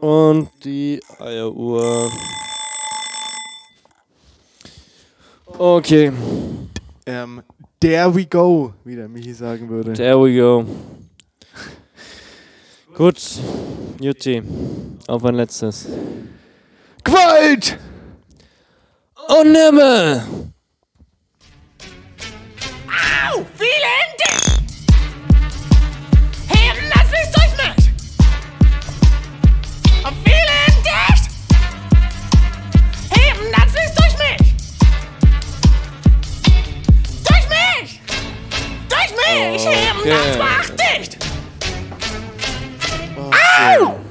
[0.00, 2.10] Und die Eieruhr.
[5.58, 6.10] Okay,
[7.04, 7.42] Ähm,
[7.78, 9.92] there we go, wie der Michi sagen würde.
[9.92, 10.64] there we go.
[12.94, 13.18] Gut,
[14.00, 14.42] Jutti,
[15.08, 15.86] auf ein letztes.
[17.02, 17.78] Gewalt!
[19.28, 20.22] Oh, Nimmel!
[22.86, 24.62] Au, vielen Dank!
[26.48, 27.84] Heben, das wisst euch nicht!
[30.04, 31.20] Und vielen Dank!
[33.10, 34.54] Heben, das wisst euch nicht!
[37.26, 38.00] Durch mich!
[38.88, 39.66] Durch mich!
[39.66, 40.38] Heben, das Okay.
[40.38, 40.71] macht
[43.52, 44.02] dicht!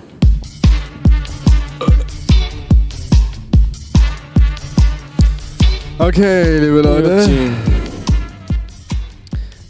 [6.00, 7.28] Okay, liebe Leute.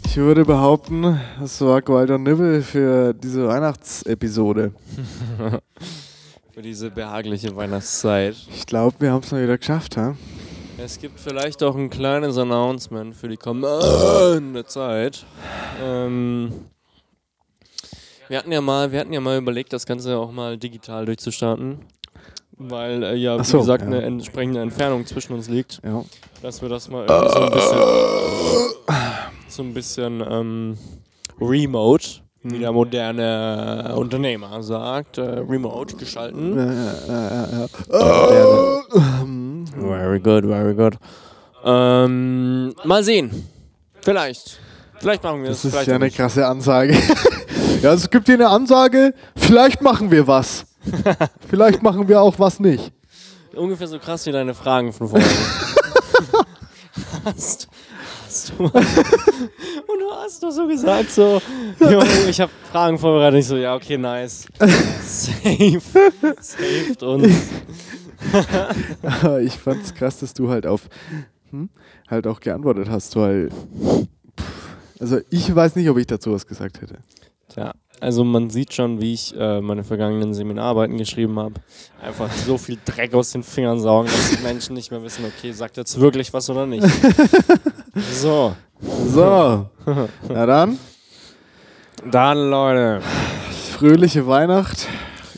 [0.06, 4.72] Ich würde behaupten, das war Gewalt und Nibbel für diese Weihnachtsepisode.
[6.54, 8.36] Für diese behagliche Weihnachtszeit.
[8.54, 10.14] Ich glaube, wir haben es mal wieder geschafft, ha?
[10.76, 15.24] Es gibt vielleicht auch ein kleines Announcement für die kommende Zeit.
[15.82, 16.52] Ähm,
[18.28, 21.80] wir hatten ja mal, wir hatten ja mal überlegt, das Ganze auch mal digital durchzustarten.
[22.58, 23.88] Weil äh, ja, Ach wie so, gesagt, ja.
[23.88, 25.80] eine entsprechende Entfernung zwischen uns liegt.
[25.84, 26.04] Ja.
[26.42, 27.78] Dass wir das mal irgendwie so ein bisschen,
[29.48, 30.78] so ein bisschen ähm,
[31.40, 32.06] remote,
[32.42, 35.96] wie der moderne Unternehmer sagt, äh, remote
[37.90, 38.82] ja.
[39.22, 40.98] Ähm, Very good, very good.
[41.64, 43.48] Ähm, mal sehen.
[44.02, 44.58] Vielleicht.
[44.98, 45.62] Vielleicht machen wir es.
[45.62, 46.96] Das ist ja eine krasse Ansage.
[47.82, 50.64] Ja, es gibt hier eine Ansage, vielleicht machen wir was.
[51.48, 52.92] vielleicht machen wir auch was nicht.
[53.54, 55.28] Ungefähr so krass wie deine Fragen von vorhin.
[57.24, 57.68] hast,
[58.24, 58.64] hast du.
[58.64, 61.42] Und du hast doch so gesagt, so.
[61.80, 63.40] Jo, ich habe Fragen vorbereitet.
[63.40, 64.46] Ich so, ja, okay, nice.
[65.04, 65.80] Safe.
[66.40, 67.34] Saved uns.
[69.02, 70.88] Aber ich fand's krass, dass du halt auf
[71.50, 71.68] hm,
[72.08, 74.46] halt auch geantwortet hast, weil pff,
[75.00, 76.98] also ich weiß nicht, ob ich dazu was gesagt hätte.
[77.52, 81.54] Tja, also man sieht schon, wie ich äh, meine vergangenen Seminararbeiten geschrieben habe.
[82.02, 85.52] Einfach so viel Dreck aus den Fingern saugen, dass die Menschen nicht mehr wissen, okay,
[85.52, 86.86] sagt jetzt wirklich was oder nicht.
[88.14, 89.68] So, So,
[90.28, 90.78] na dann,
[92.10, 93.02] dann Leute.
[93.74, 94.86] fröhliche Weihnacht,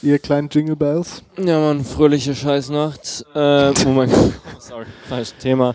[0.03, 1.25] ihr kleinen Jingle Bells.
[1.37, 3.25] Ja, Mann, fröhliche Scheißnacht.
[3.35, 4.13] Äh, Moment.
[4.61, 5.75] Sorry, falsches Thema.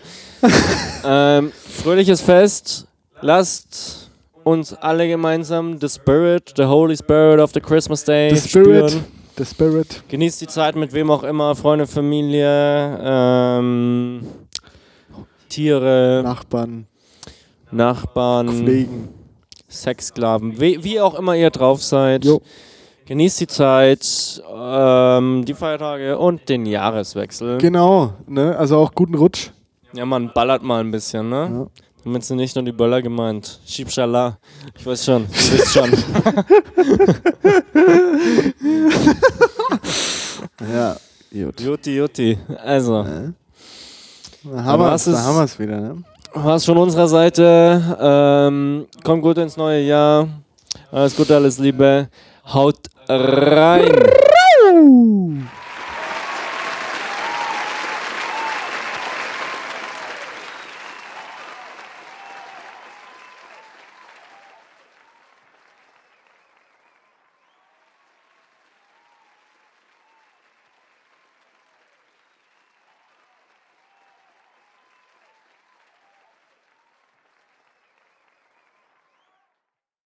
[1.03, 2.87] ähm, fröhliches Fest.
[3.19, 4.09] Lasst
[4.43, 9.05] uns alle gemeinsam the Spirit, the Holy Spirit of the Christmas Day The Spirit, spüren.
[9.37, 10.03] the Spirit.
[10.07, 14.21] Genießt die Zeit mit wem auch immer, Freunde, Familie, ähm,
[15.49, 16.87] Tiere, Nachbarn,
[17.71, 19.09] Nachbarn, Kollegen.
[19.67, 22.25] Sexsklaven, wie, wie auch immer ihr drauf seid.
[22.25, 22.41] Jo.
[23.05, 27.57] Genießt die Zeit, ähm, die Feiertage und den Jahreswechsel.
[27.57, 28.55] Genau, ne?
[28.57, 29.49] Also auch guten Rutsch.
[29.93, 31.49] Ja, man ballert mal ein bisschen, ne?
[31.51, 31.83] Ja.
[32.03, 33.59] Damit sind nicht nur die Böller gemeint.
[33.65, 34.38] Schiebschala.
[34.77, 35.91] Ich weiß schon, du wisst schon.
[40.73, 40.95] Ja,
[41.31, 41.61] gut.
[41.61, 42.38] Jutti, Jutti.
[42.63, 43.05] Also,
[44.43, 46.03] Da haben wir es da wieder, ne?
[46.34, 47.97] was von unserer Seite.
[47.99, 50.27] Ähm, kommt gut ins neue Jahr.
[50.91, 52.09] Alles Gute, alles Liebe.
[52.53, 52.77] Haut
[53.07, 53.89] rein.